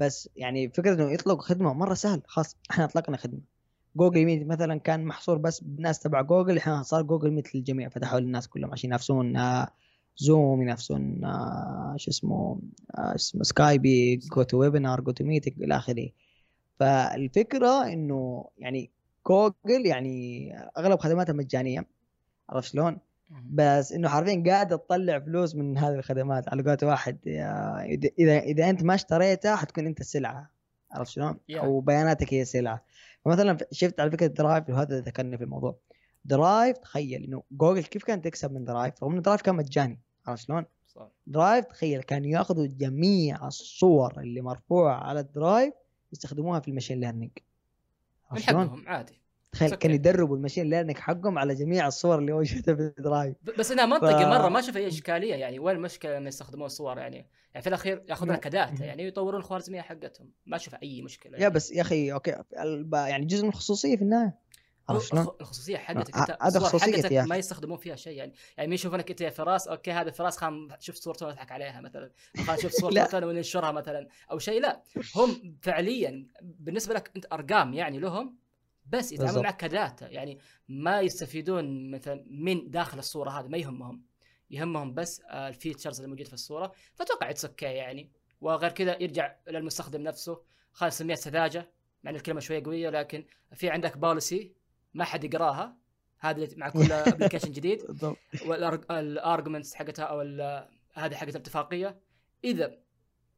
بس 0.00 0.28
يعني 0.36 0.68
فكرة 0.70 0.94
إنه 0.94 1.12
يطلقوا 1.12 1.42
خدمة 1.42 1.72
مرة 1.72 1.94
سهل 1.94 2.22
خلاص 2.26 2.56
إحنا 2.70 2.84
أطلقنا 2.84 3.16
خدمة. 3.16 3.40
جوجل 3.98 4.24
ميت 4.24 4.46
مثلا 4.46 4.78
كان 4.78 5.04
محصور 5.04 5.38
بس 5.38 5.60
بالناس 5.60 6.00
تبع 6.00 6.22
جوجل 6.22 6.52
الحين 6.52 6.82
صار 6.82 7.02
جوجل 7.02 7.30
ميت 7.30 7.54
للجميع 7.54 7.88
فتحوا 7.88 8.20
للناس 8.20 8.48
كلهم 8.48 8.72
عشان 8.72 8.90
ينافسون 8.90 9.36
آه، 9.36 9.68
زوم 10.16 10.62
ينافسون 10.62 11.24
آه، 11.24 11.94
شو 11.96 12.10
اسمه 12.10 12.60
آه، 12.98 13.14
اسمه 13.14 13.42
سكايب 13.42 14.16
جو 14.16 14.42
تو 14.42 14.58
ويبينار 14.58 15.00
جو 15.00 15.12
تو 15.12 15.24
ميتنج 15.24 15.62
إلى 15.62 15.76
آخره 15.76 16.08
فالفكرة 16.78 17.86
إنه 17.92 18.44
يعني 18.58 18.90
جوجل 19.26 19.86
يعني 19.86 20.52
أغلب 20.78 20.98
خدماتها 20.98 21.32
مجانية 21.32 21.86
عرفت 22.50 22.72
شلون؟ 22.72 22.98
بس 23.50 23.92
إنه 23.92 24.08
حرفيا 24.08 24.42
قاعدة 24.46 24.76
تطلع 24.76 25.18
فلوس 25.18 25.54
من 25.54 25.78
هذه 25.78 25.94
الخدمات 25.94 26.48
على 26.48 26.62
قولة 26.62 26.78
واحد 26.82 27.18
إذا 28.18 28.38
إذا 28.38 28.70
أنت 28.70 28.82
ما 28.82 28.94
اشتريتها 28.94 29.56
حتكون 29.56 29.86
أنت 29.86 30.00
السلعه 30.00 30.50
عرفت 30.92 31.10
شلون؟ 31.10 31.34
Yeah. 31.34 31.56
أو 31.56 31.80
بياناتك 31.80 32.34
هي 32.34 32.44
سلعة 32.44 32.84
فمثلا 33.24 33.58
شفت 33.72 34.00
على 34.00 34.10
فكرة 34.10 34.26
درايف 34.26 34.68
وهذا 34.68 35.00
ذكرني 35.00 35.38
في 35.38 35.44
الموضوع. 35.44 35.78
درايف 36.24 36.78
تخيل 36.78 37.24
إنه 37.24 37.42
جوجل 37.50 37.82
كيف 37.82 38.04
كانت 38.04 38.24
تكسب 38.24 38.52
من 38.52 38.64
درايف 38.64 39.02
رغم 39.02 39.12
إنه 39.12 39.22
درايف 39.22 39.42
كان 39.42 39.54
مجاني 39.54 40.00
عرفت 40.26 40.44
شلون؟ 40.44 40.64
درايف 41.26 41.64
تخيل 41.64 42.02
كانوا 42.02 42.26
يأخذوا 42.26 42.66
جميع 42.66 43.46
الصور 43.46 44.20
اللي 44.20 44.40
مرفوعة 44.40 44.94
على 44.94 45.20
الدرايف 45.20 45.74
يستخدموها 46.12 46.60
في 46.60 46.68
ال 46.68 46.72
machine 46.72 47.00
learning. 47.00 47.30
من 47.30 47.42
عرفت 48.30 48.50
شلون؟ 48.50 48.68
حقهم 48.68 48.88
عادي. 48.88 49.20
تخيل 49.52 49.70
okay. 49.74 49.84
يدربوا 49.86 50.36
ال 50.36 50.40
machine 50.40 50.70
learning 50.70 50.98
حقهم 50.98 51.38
على 51.38 51.54
جميع 51.54 51.86
الصور 51.86 52.18
اللي 52.18 52.32
موجوده 52.32 52.74
في 52.74 52.92
الدرايف 52.98 53.36
بس 53.58 53.70
إنها 53.72 53.86
منطقي 53.86 54.24
ف- 54.24 54.28
مرة 54.28 54.48
ما 54.48 54.58
أشوف 54.58 54.76
أي 54.76 54.86
إشكالية 54.88 55.34
يعني 55.34 55.58
وين 55.58 55.76
المشكلة 55.76 56.16
انه 56.16 56.28
يستخدمون 56.28 56.66
الصور 56.66 56.98
يعني؟ 56.98 57.16
يعني 57.54 57.62
في 57.62 57.66
الأخير 57.68 58.04
ياخذونها. 58.08 58.36
ك 58.36 58.46
data 58.46 58.84
يعني 58.84 59.06
يطورون 59.06 59.40
الخوارزمية 59.40 59.80
حقتهم. 59.80 60.30
ما 60.46 60.56
أشوف 60.56 60.74
أي 60.82 61.02
مشكلة 61.02 61.32
يا 61.36 61.42
يعني. 61.42 61.54
بس 61.54 61.72
يا 61.72 61.80
أخي 61.82 62.12
okay 62.12 62.34
يعني 62.92 63.26
جزء 63.26 63.42
من 63.42 63.48
الخصوصية 63.48 63.96
في 63.96 64.02
النهاية. 64.02 64.38
الخصوصية 65.40 65.76
حقتك 65.76 66.16
ه- 66.16 66.20
انت 66.20 66.36
هذا 66.42 66.60
حقتك 66.68 67.12
يا 67.12 67.22
ما. 67.22 67.36
يستخدمون 67.36 67.78
فيها 67.78 67.96
شيء 67.96 68.16
يعني. 68.16 68.32
يعني 68.58 68.74
يشوفونك 68.74 69.10
أنت 69.10 69.20
يا 69.20 69.30
فراس 69.30 69.68
okay 69.68 69.92
هذا 69.92 70.10
فراس 70.10 70.36
خان 70.36 70.68
شوف 70.80 70.96
صورته 70.96 71.26
وأضحك 71.26 71.52
عليها 71.52 71.80
مثلا. 71.80 72.10
خان 72.46 72.56
شوف 72.58 72.72
صورته 72.80 73.26
وننشرها 73.26 73.72
مثلا. 73.72 74.08
أو 74.30 74.38
شيء 74.38 74.60
لا. 74.60 74.82
هم 75.16 75.56
فعليا 75.62 76.26
بالنسبة 76.42 76.94
لك 76.94 77.10
أنت 77.16 77.26
أرقام 77.32 77.74
يعني 77.74 77.98
لهم 77.98 78.36
بس 78.88 79.12
يتعاملون. 79.12 79.42
معك 79.42 79.56
ك 79.56 79.65
data. 79.65 80.08
يعني 80.08 80.38
ما 80.68 81.00
يستفيدون 81.00 81.90
مثلا 81.90 82.24
من 82.30 82.70
داخل 82.70 82.98
الصورة 82.98 83.30
هذه 83.30 83.48
ما 83.48 83.58
يهمهم. 83.58 84.02
يهمهم 84.50 84.94
بس 84.94 85.20
ال 85.20 85.28
features 85.28 85.96
اللي 85.96 86.08
موجودة 86.08 86.28
في 86.28 86.34
الصورة. 86.34 86.72
فأتوقع 86.94 87.30
it's 87.30 87.44
okay 87.44 87.66
يعني. 87.66 88.10
وغير 88.40 88.70
كذا 88.70 89.02
يرجع 89.02 89.36
للمستخدم 89.48 90.02
نفسه. 90.02 90.42
خلينا 90.72 90.94
نسميها 90.94 91.16
سذاجة 91.16 91.70
مع 92.02 92.10
إن 92.10 92.16
الكلمة 92.16 92.40
شوية 92.40 92.64
قوية 92.64 92.90
لكن 92.90 93.24
في 93.54 93.70
عندك 93.70 93.98
policy 93.98 94.52
ما 94.94 95.04
حد 95.04 95.24
يقراها. 95.24 95.76
هذه 96.18 96.48
مع 96.56 96.68
كل 96.68 96.92
application 96.92 97.52
جديد. 97.52 97.82
وال 98.46 98.67
agreements 98.67 99.74
حقتها 99.74 100.04
أو 100.04 100.20
هذه 100.94 101.14
حقت 101.14 101.36
الاتفاقية. 101.36 102.00
إذا 102.44 102.78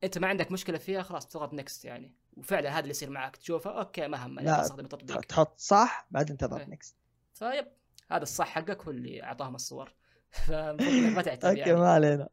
أنت 0.05 0.19
ما 0.19 0.27
عندك 0.29 0.53
مشكلة 0.53 0.79
فيها 0.79 1.03
خلاص 1.03 1.29
تضغط 1.29 1.55
next 1.55 1.85
يعني. 1.85 2.13
وفعلا 2.41 2.71
هذا 2.71 2.79
اللي 2.79 2.91
يصير 2.91 3.11
معك. 3.11 3.37
تشوفه 3.37 3.79
okay 3.79 4.09
ما 4.09 4.27
هم 4.27 4.41
لا، 4.41 4.61
استخدم 4.61 4.85
التطبيق 4.85 5.21
تحط 5.21 5.59
صح 5.59 6.07
بعدين 6.11 6.37
تضغط 6.37 6.61
إيه. 6.61 6.69
next 6.69 6.97
فيب 7.35 7.67
هذا 8.11 8.23
الصح 8.23 8.49
حقك 8.49 8.85
هو 8.85 8.91
اللي 8.91 9.23
أعطاهم 9.23 9.55
الصور. 9.55 9.95
فالمفروض 10.47 10.95
إنك 10.95 11.17
ما 11.17 11.23
تعتب 11.23 11.49
okay 11.49 11.61
يعني. 11.61 11.73
ما 11.73 11.89
علينا. 11.89 12.29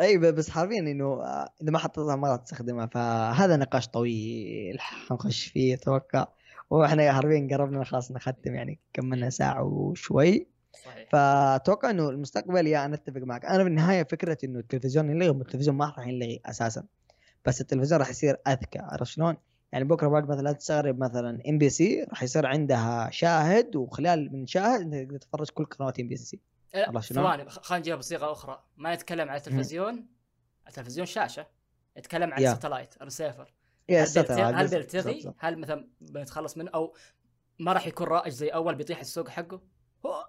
أي 0.00 0.18
بس 0.18 0.50
حرفيا 0.50 0.78
إنه 0.78 1.04
آه، 1.04 1.52
إذا 1.62 1.70
ما 1.70 1.78
حطيتها 1.78 2.16
ما 2.16 2.28
راح 2.28 2.36
تستخدمها. 2.36 2.86
فهذا 2.86 3.56
نقاش 3.56 3.88
طويل 3.88 4.80
حنخش 4.80 5.46
فيه 5.46 5.74
أتوقع. 5.74 6.26
وإحنا 6.70 7.12
حرفيا 7.12 7.48
قربنا 7.50 7.84
خلاص 7.84 8.12
نختم 8.12 8.54
يعني 8.54 8.80
كملنا 8.92 9.30
ساعة 9.30 9.62
وشوي. 9.62 10.46
صحيح. 10.84 11.08
فأتوقع 11.12 11.90
إنه 11.90 12.08
المستقبل 12.08 12.66
يا 12.66 12.84
أنا 12.84 12.94
أتفق 12.94 13.20
معك. 13.20 13.44
أنا 13.44 13.62
في 13.62 13.68
النهاية 13.68 14.02
فكرة 14.02 14.38
إنه 14.44 14.58
التلفزيون 14.58 15.10
ينلغي 15.10 15.30
التلفزيون 15.30 15.76
ما 15.76 15.86
راح 15.86 16.06
ينلغي 16.06 16.40
أساسا. 16.46 16.84
بس 17.46 17.60
التلفزيون 17.60 18.00
راح 18.00 18.10
يصير 18.10 18.36
أذكى 18.48 18.78
عرفت 18.78 19.10
شلون؟ 19.10 19.36
يعني 19.72 19.84
بكرة 19.84 20.08
بعد 20.08 20.28
مثلا 20.28 20.52
تستغرب 20.52 20.98
مثلا 20.98 21.42
ام 21.48 21.58
بي 21.58 21.70
سي 21.70 22.02
راح 22.02 22.22
يصير 22.22 22.46
عندها 22.46 23.10
شاهد 23.10 23.76
وخلال 23.76 24.32
من 24.32 24.46
شاهد 24.46 24.80
انت 24.80 24.94
تقدر 24.94 25.18
تتفرج 25.18 25.50
كل 25.50 25.64
قنوات 25.64 26.00
ام 26.00 26.08
بي 26.08 26.16
سي. 26.16 26.40
شنو؟ 27.00 27.00
ثواني 27.00 27.48
خلينا 27.48 27.80
نجيبها 27.80 27.98
بصيغة 27.98 28.32
أخرى. 28.32 28.62
ما 28.76 28.92
يتكلم 28.92 29.28
عن 29.28 29.36
التلفزيون. 29.36 30.06
التلفزيون 30.68 31.06
شاشة. 31.06 31.46
يتكلم 31.96 32.32
عن. 32.32 32.44
ال 32.44 32.49
satellite 32.49 32.94
ال 32.96 33.02
receiver 33.02 33.52
يا 33.88 34.04
هل 34.50 34.68
بيلتغي, 34.68 35.34
هل 35.38 35.58
مثلا 35.58 35.88
بنتخلص 36.00 36.56
منه؟ 36.56 36.70
أو 36.74 36.94
ما 37.58 37.72
راح 37.72 37.86
يكون 37.86 38.06
رائج 38.06 38.32
زي 38.32 38.48
أول 38.48 38.74
بيطيح 38.74 39.00
السوق 39.00 39.28
حقه؟ 39.28 39.60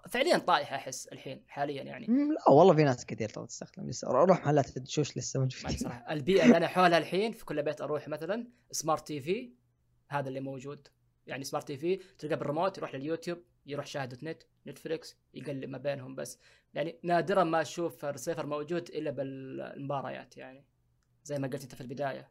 فعليا 0.08 0.38
طايح 0.38 0.72
أحس 0.72 1.06
الحين 1.06 1.44
حاليا 1.48 1.82
يعني. 1.82 2.06
لا 2.06 2.50
والله 2.50 2.74
في 2.74 2.84
ناس 2.84 3.06
كثير 3.06 3.28
ترى 3.28 3.46
تستخدم 3.46 3.88
لسه 3.88 4.08
روح 4.08 4.40
محلات 4.40 4.76
الدشوش 4.76 5.16
لسه 5.16 5.40
ما 5.40 5.44
موجودين 5.44 5.78
صراحة. 5.78 6.12
البيئة 6.12 6.44
اللي 6.44 6.56
أنا 6.56 6.66
حولها 6.68 6.98
الحين 6.98 7.32
في 7.32 7.44
كل 7.44 7.62
بيت 7.62 7.80
أروح 7.80 8.08
مثلا 8.08 8.48
smart 8.70 9.06
TV 9.06 9.52
هذا 10.08 10.28
اللي 10.28 10.40
موجود. 10.40 10.88
يعني 11.26 11.44
smart 11.44 11.66
TV 11.66 11.96
تلقى 12.18 12.36
بالريموت 12.36 12.78
يروح 12.78 12.94
لليوتيوب 12.94 13.38
يروح 13.66 13.86
شاهد 13.86 14.24
نت 14.24 14.42
نتفليكس 14.66 15.16
يقلب 15.34 15.68
ما 15.68 15.78
بينهم 15.78 16.14
بس. 16.14 16.38
يعني 16.74 16.98
نادرا 17.02 17.44
ما 17.44 17.60
أشوف 17.60 18.04
ريسيفر 18.04 18.46
موجود 18.46 18.88
إلا 18.88 19.10
بالمباريات 19.10 20.36
يعني 20.36 20.64
زي 21.24 21.38
ما 21.38 21.48
قلت 21.48 21.62
أنت 21.62 21.74
في 21.74 21.80
البداية. 21.80 22.28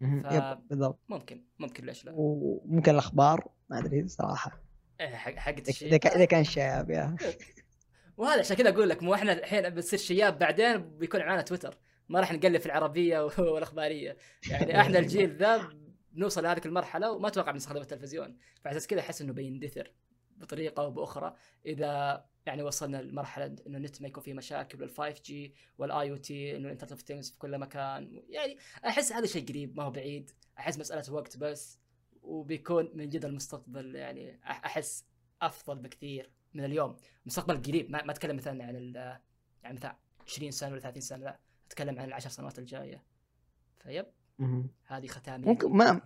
ف- 0.00 0.58
بالضبط. 0.70 0.98
ممكن 1.08 1.44
ممكن 1.58 1.84
ليش 1.86 2.04
لا. 2.04 2.12
وممكن 2.16 2.92
الأخبار 2.92 3.48
ما 3.70 3.78
أدري 3.78 4.08
صراحة. 4.08 4.62
حقت 5.16 5.82
إذا 5.82 5.96
كان 5.96 6.12
إذا 6.12 6.24
كان 6.24 6.44
شياب 6.44 6.90
يا. 6.90 7.16
وهذا 8.16 8.40
عشان 8.40 8.56
كذا 8.56 8.68
أقول 8.68 8.88
لك 8.88 9.02
مو 9.02 9.14
إحنا 9.14 9.32
الحين 9.32 9.70
بنصير 9.70 9.98
شياب 9.98 10.38
بعدين 10.38 10.98
بيكون 10.98 11.20
معنا 11.20 11.42
تويتر. 11.42 11.78
ما 12.08 12.20
راح 12.20 12.32
نقلب 12.32 12.60
في 12.60 12.66
العربية 12.66 13.20
والأخبارية. 13.52 14.16
يعني 14.50 14.80
إحنا 14.80 14.98
الجيل 14.98 15.36
ذا 15.36 15.68
بنوصل 16.12 16.42
لهذه 16.42 16.60
المرحلة 16.66 17.12
وما 17.12 17.28
أتوقع 17.28 17.52
بنستخدم 17.52 17.80
التلفزيون. 17.80 18.36
فعلى 18.62 18.76
أساس 18.76 18.86
كذا 18.86 19.00
أحس 19.00 19.22
إنه 19.22 19.32
بيندثر 19.32 19.92
بطريقة 20.36 20.82
أو 20.82 20.90
بأخرى. 20.90 21.34
إذا 21.66 22.24
يعني 22.46 22.62
وصلنا 22.62 23.02
لمرحلة 23.02 23.56
إنه 23.66 23.78
النت 23.78 24.02
ما 24.02 24.08
يكون 24.08 24.22
فيه 24.22 24.34
مشاكل 24.34 24.82
وال 24.82 24.90
5G 24.90 25.54
وال 25.78 26.10
IoT 26.10 26.56
إنه 26.56 26.66
ال 26.66 26.69
internet 26.69 26.92
of 26.92 27.00
things 27.00 27.30
في 27.30 27.38
كل 27.38 27.58
مكان. 27.58 28.22
يعني 28.28 28.58
أحس 28.86 29.12
هذا 29.12 29.26
شيء 29.26 29.48
قريب 29.48 29.76
ما 29.76 29.82
هو 29.82 29.90
بعيد. 29.90 30.30
أحس 30.58 30.78
مسألة 30.78 31.12
وقت 31.12 31.36
بس. 31.36 31.80
وبيكون 32.22 32.88
من 32.94 33.08
جد 33.08 33.24
المستقبل 33.24 33.94
يعني 33.94 34.40
أحس 34.44 35.04
أفضل 35.42 35.78
بكثير 35.78 36.30
من 36.54 36.64
اليوم. 36.64 36.96
مستقبل 37.26 37.62
قريب 37.62 37.90
ما, 37.90 38.04
ما 38.04 38.12
أتكلم 38.12 38.36
مثلا 38.36 38.64
عن 38.64 38.76
ال- 38.76 39.18
يعني 39.62 39.76
مثلا 39.76 39.96
20 40.26 40.50
سنة 40.50 40.70
ولا 40.72 40.80
30 40.80 41.00
سنة 41.02 41.24
لا 41.24 41.38
أتكلم 41.66 41.98
عن 41.98 42.08
العشر 42.08 42.28
سنوات 42.30 42.58
الجاية. 42.58 43.02
فيب. 43.78 44.06
هذه 44.86 45.06
ختامي. 45.06 45.46
ممكن 45.46 45.70
ما 45.70 46.00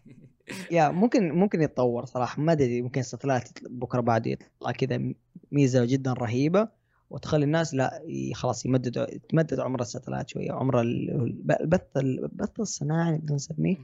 يا 0.70 0.88
ممكن 0.88 1.32
ممكن 1.32 1.62
يتطور 1.62 2.04
صراحة. 2.04 2.42
ما 2.42 2.52
أدري 2.52 2.82
ممكن 2.82 3.00
يطلع- 3.14 3.42
بكرة 3.62 4.00
بعد 4.00 4.26
يطلع 4.26 4.72
كذا 4.72 5.12
ميزة 5.52 5.84
جدا 5.84 6.12
رهيبة 6.12 6.68
وتخلي 7.10 7.44
الناس 7.44 7.74
لا 7.74 8.02
خلاص 8.34 8.66
يمددوا 8.66 9.14
يتمدد 9.14 9.60
عمر 9.60 9.80
ال 9.80 9.85
satellite 9.85 10.28
شوية 10.28 10.52
عمر 10.52 10.80
ال- 10.80 11.10
الب- 11.10 11.50
البث 11.60 11.96
البث 11.96 12.60
الصناعي 12.60 13.12
نقدر 13.16 13.34
نسميه 13.34 13.76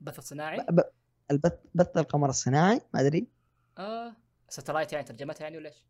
بث 0.00 0.20
صناعي 0.20 0.56
ب- 0.70 0.74
ب- 0.74 0.90
البث 1.30 1.58
بث 1.74 1.96
القمر 1.96 2.28
الصناعي 2.28 2.80
ما 2.94 3.00
أدري 3.00 3.26
آه 3.78 4.16
satellite 4.48 4.92
يعني 4.92 5.04
ترجمتها 5.04 5.44
يعني 5.44 5.56
ولا 5.56 5.68
إيش؟ 5.68 5.84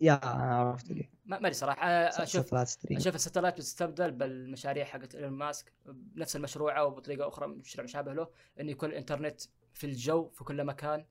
يا 0.00 0.20
عرفت 0.24 0.90
لي 0.90 1.10
ما 1.24 1.36
أدري 1.36 1.52
صراحة 1.52 1.86
أشوف 1.88 2.54
أشوف 2.54 3.14
ال 3.14 3.18
satellite 3.18 3.54
بتستبدل 3.54 4.10
بالمشاريع 4.10 4.84
حقت 4.84 5.14
إيلون 5.14 5.32
ماسك 5.32 5.72
بنفس 5.86 6.36
المشروع 6.36 6.78
أو 6.78 6.90
بطريقه 6.90 7.28
أخرى 7.28 7.46
مشروع 7.46 7.84
مشابه 7.84 8.12
له 8.12 8.28
انه 8.60 8.70
يكون 8.70 8.88
الإنترنت 8.88 9.40
في 9.72 9.86
الجو 9.86 10.28
في 10.28 10.44
كل 10.44 10.64
مكان 10.64 11.06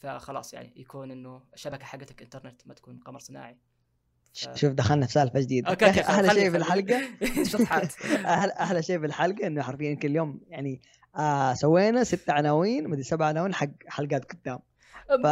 فخلاص 0.00 0.54
يعني 0.54 0.72
يكون 0.76 1.10
إنه 1.10 1.42
الشبكة 1.54 1.84
حقتك 1.84 2.22
إنترنت 2.22 2.66
ما 2.66 2.74
تكون 2.74 2.98
قمر 2.98 3.18
صناعي. 3.18 3.58
شوف 4.54 4.72
دخلنا 4.72 5.06
في 5.06 5.12
سالفة 5.12 5.40
جديدة. 5.40 5.70
okay 5.70 5.86
okay 5.86 6.00
أحلى 6.10 6.30
شيء 6.30 6.50
في 6.50 6.56
الحلقة. 6.56 7.00
شطحات 7.52 7.92
أحلى 8.34 8.52
أحلى 8.52 8.82
شيء 8.82 8.98
في 8.98 9.06
الحلقة 9.06 9.46
إنه 9.46 9.62
حرفيا 9.62 9.94
كل 9.94 10.16
يوم 10.16 10.40
يعني 10.48 10.80
آه 11.16 11.54
سوينا 11.54 12.04
ست 12.04 12.30
عناوين 12.30 12.88
مدري 12.88 13.02
سبع 13.02 13.26
عناوين 13.26 13.54
حق 13.54 13.68
حلقات 13.86 14.32
قدام. 14.32 14.58
ف... 15.08 15.26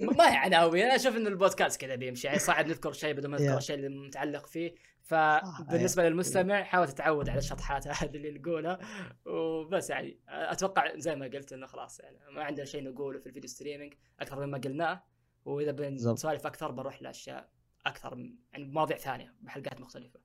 ما 0.00 0.32
هي 0.32 0.36
عناوين. 0.36 0.84
أنا 0.84 0.94
أشوف 0.94 1.16
انه 1.16 1.28
البودكاست 1.28 1.80
كذا 1.80 1.94
بيمشي. 1.94 2.26
يعني 2.26 2.38
صعب 2.38 2.66
نذكر 2.66 2.92
شيء 2.92 3.14
بدون 3.14 3.30
ما 3.30 3.38
نذكر 3.38 3.56
الشيء 3.56 3.76
اللي 3.76 3.88
متعلق 3.88 4.46
فيه. 4.46 4.74
فبالنسبه 5.02 6.08
للمستمع 6.08 6.62
حاول 6.62 6.88
تتعود 6.88 7.28
على 7.28 7.38
الشطحات 7.38 7.88
هذه 7.88 8.16
اللي 8.16 8.38
نقولها. 8.38 8.78
وبس 9.26 9.90
يعني 9.90 10.18
أتوقع 10.28 10.96
زي 10.96 11.16
ما 11.16 11.26
قلت 11.26 11.52
إنه 11.52 11.66
خلاص 11.66 12.00
يعني 12.00 12.18
ما 12.36 12.44
عندنا 12.44 12.64
شيء 12.64 12.84
نقوله 12.84 13.18
في 13.18 13.26
الفيديو 13.26 13.48
ستريمينج 13.48 13.94
أكثر 14.20 14.46
مما 14.46 14.58
قلناه. 14.58 15.02
وإذا 15.44 15.70
بنسولف 15.70 16.46
أكثر 16.46 16.70
بنروح 16.70 17.02
لأشياء 17.02 17.48
أكثر 17.88 18.18
يعني 18.52 18.64
مواضيع 18.64 18.96
ثانية 18.96 19.34
بحلقات 19.42 19.80
مختلفة. 19.80 20.20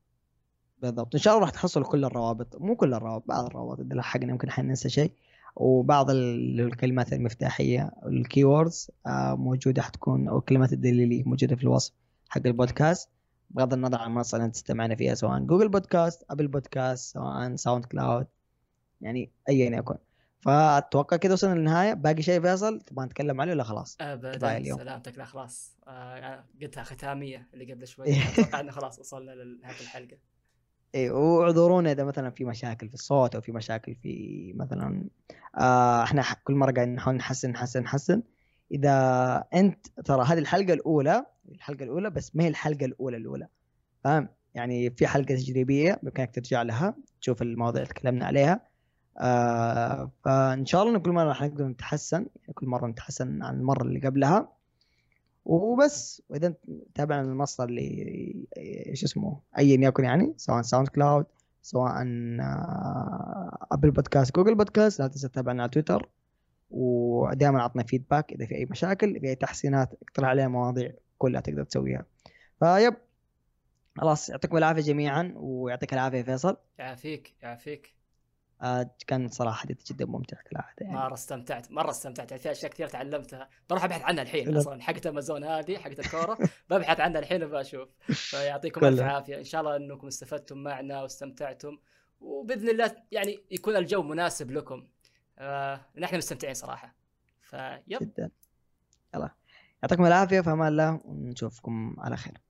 بالضبط. 0.82 1.16
إن 1.16 1.22
شاء 1.22 1.34
الله 1.34 1.46
راح 1.46 1.54
تحصلوا 1.54 1.88
كل 1.88 2.06
الروابط 2.06 2.56
مو 2.62 2.76
كل 2.76 2.94
الروابط 2.94 3.28
بعض 3.28 3.46
الروابط 3.46 3.80
اللي 3.80 4.04
حقنا 4.04 4.32
يمكن 4.32 4.52
حننسى 4.52 4.90
شيء. 4.90 5.12
وبعض 5.56 6.10
الكلمات 6.10 7.14
المفتاحية 7.14 7.92
ال 8.06 8.44
keywords 8.44 8.92
آه، 9.08 9.36
موجودة 9.36 9.82
حتكون 9.82 10.28
أو 10.28 10.38
الكلمات 10.38 10.74
الدليلية 10.74 11.24
موجودة 11.24 11.56
في 11.56 11.64
الوصف 11.64 11.94
حق 12.30 12.42
البودكاست. 12.46 13.10
بغض 13.50 13.74
النظر 13.74 13.98
عن 13.98 14.08
المنصه 14.08 14.36
اللي 14.36 14.46
أنت 14.46 14.54
تستمعنا 14.54 14.96
فيها 14.96 15.14
سواء 15.16 15.40
Google 15.40 15.70
Podcast 15.70 16.24
Apple 16.30 16.48
Podcast 16.48 17.14
سواء 17.14 17.56
SoundCloud 17.56 18.28
يعني 19.02 19.32
ايا 19.50 19.78
يكن. 19.78 19.96
فأتوقع 20.44 21.18
كذا 21.18 21.34
وصلنا 21.34 21.54
للنهاية. 21.56 21.94
باقي 21.94 22.22
شيء 22.22 22.42
فيصل 22.42 22.82
تبغى 22.82 23.06
نتكلم 23.06 23.42
عليه 23.42 23.52
ولا 23.52 23.64
خلاص؟ 23.64 23.98
ابدا. 24.02 24.58
اليوم. 24.58 24.80
سلامتك. 24.80 25.18
لا 25.18 25.26
خلاص. 25.26 25.78
آه 25.88 26.44
قلتها 26.62 26.84
ختامية 26.84 27.48
اللي 27.54 27.74
قبل 27.74 27.88
شوي. 27.88 28.06
أتوقع 28.34 28.60
إنه 28.60 28.72
خلاص 28.72 29.00
وصلنا 29.00 29.32
لنهاية 29.32 29.82
الحلقة. 29.82 30.18
اي 30.96 31.10
واعذرونا 31.10 31.92
إذا 31.92 32.04
مثلا 32.04 32.30
في 32.30 32.46
مشاكل 32.46 32.88
في 32.88 32.94
الصوت 32.94 33.36
أو 33.36 33.42
في 33.42 33.52
مشاكل 33.52 33.96
في 33.96 34.54
مثلا 34.56 35.10
آه 35.60 36.04
إحنا 36.04 36.24
كل 36.44 36.54
مرة 36.54 36.72
قاعدين 36.72 36.96
نحاول 36.96 37.18
نحسن 37.18 37.50
نحسن 37.50 37.82
نحسن. 37.82 38.24
إذا 38.72 39.36
أنت 39.54 39.88
ترى 40.06 40.26
هذه 40.26 40.40
الحلقة 40.40 40.74
الأولى 40.74 41.26
الحلقة 41.52 41.84
الأولى 41.84 42.10
بس 42.10 42.36
ما 42.36 42.44
هي 42.44 42.48
الحلقة 42.48 42.86
الأولى 42.86 43.18
الأولى. 43.18 43.48
فاهم؟ 44.04 44.30
يعني 44.56 44.90
في 44.90 45.08
حلقة 45.08 45.36
تجريبية 45.36 46.00
بإمكانك 46.04 46.36
ترجع 46.36 46.62
لها 46.62 46.96
تشوف 47.22 47.42
المواضيع 47.42 47.82
اللي 47.82 47.94
تكلمنا 47.94 48.26
عليها. 48.26 48.73
آه 49.18 50.12
فإن 50.26 50.66
شاء 50.66 50.84
الله 50.84 51.00
كل 51.00 51.12
مرة 51.12 51.24
راح 51.24 51.42
نقدر 51.44 51.68
نتحسن 51.68 52.26
كل 52.54 52.68
مرة 52.68 52.88
نتحسن 52.88 53.44
عن 53.44 53.56
المرة 53.56 53.84
اللي 53.84 54.00
قبلها. 54.00 54.50
وبس 55.46 56.22
وإذا 56.30 56.54
تابعنا 56.96 57.22
المصدر 57.22 57.70
اللي 57.70 58.48
إيش 58.58 59.04
اسمه 59.04 59.40
ايا 59.58 59.88
يكن 59.88 60.04
يعني 60.04 60.34
سواء 60.38 60.62
SoundCloud 60.62 61.26
سواء 61.62 61.92
Apple 63.72 63.92
Podcast 63.92 64.36
Google 64.36 64.56
Podcast 64.56 65.00
لا 65.00 65.08
تنسى 65.08 65.28
تتابعنا 65.28 65.64
على 65.64 65.70
تويتر 65.72 66.10
ودائما 66.72 67.62
عطنا 67.62 67.84
feedback 67.84 68.34
إذا 68.34 68.46
في 68.46 68.56
أي 68.56 68.66
مشاكل 68.66 69.20
في 69.20 69.28
أي 69.28 69.36
تحسينات 69.36 69.94
اقترح 70.02 70.30
عليها 70.30 70.48
مواضيع 70.48 70.92
كلها 71.18 71.42
تقدر 71.42 71.64
تسويها. 71.64 72.06
فطيب 72.60 72.94
خلاص 73.98 74.30
يعطيكم 74.30 74.58
العافية 74.58 74.82
جميعا 74.82 75.34
ويعطيك 75.36 75.94
العافية 75.94 76.22
فيصل. 76.22 76.58
يعافيك 76.80 77.34
يعافيك. 77.42 77.96
كان 79.08 79.28
صراحة 79.28 79.58
حديث 79.58 79.92
جدا 79.92 80.06
ممتع 80.06 80.38
كالعاده 80.42 80.76
يعني. 80.82 80.94
مرة 80.96 81.14
استمتعت 81.14 81.72
مرة 81.72 81.90
استمتعت. 81.90 82.34
في 82.34 82.52
أشياء 82.52 82.72
كثير 82.72 82.88
تعلمتها. 82.88 83.50
بروح 83.70 83.84
أبحث 83.84 84.02
عنها 84.02 84.24
الحين 84.24 84.58
أصلا 84.58 84.82
حقت 84.82 85.08
أمازون 85.08 85.44
هذه 85.44 85.78
حقت 85.78 86.00
الكورة. 86.00 86.38
ببحث 86.70 87.00
عنها 87.00 87.20
الحين 87.20 87.44
وبشوف. 87.44 87.90
فيعطيكم 88.08 88.86
ألف 88.86 89.02
عافية. 89.02 89.38
إن 89.38 89.44
شاء 89.44 89.62
الله 89.62 89.76
أنكم 89.76 90.08
استفدتم 90.08 90.58
معنا 90.58 91.02
واستمتعتم. 91.02 91.78
وبإذن 92.22 92.70
الله 92.70 92.96
يعني 93.12 93.44
يكون 93.52 93.76
الجو 93.76 94.04
مناسب 94.04 94.52
لكم. 94.52 94.88
آه 95.40 95.82
نحن 95.98 96.18
مستمتعين 96.18 96.54
صراحة. 96.54 96.96
فيب. 97.42 98.00
جدا. 98.02 98.32
يلا. 99.16 99.30
يعطيكم 99.84 100.06
العافية. 100.06 100.42
في 100.42 100.52
أمان 100.52 100.68
الله. 100.68 101.02
ونشوفكم 101.06 101.96
على 102.00 102.18
خير. 102.18 102.43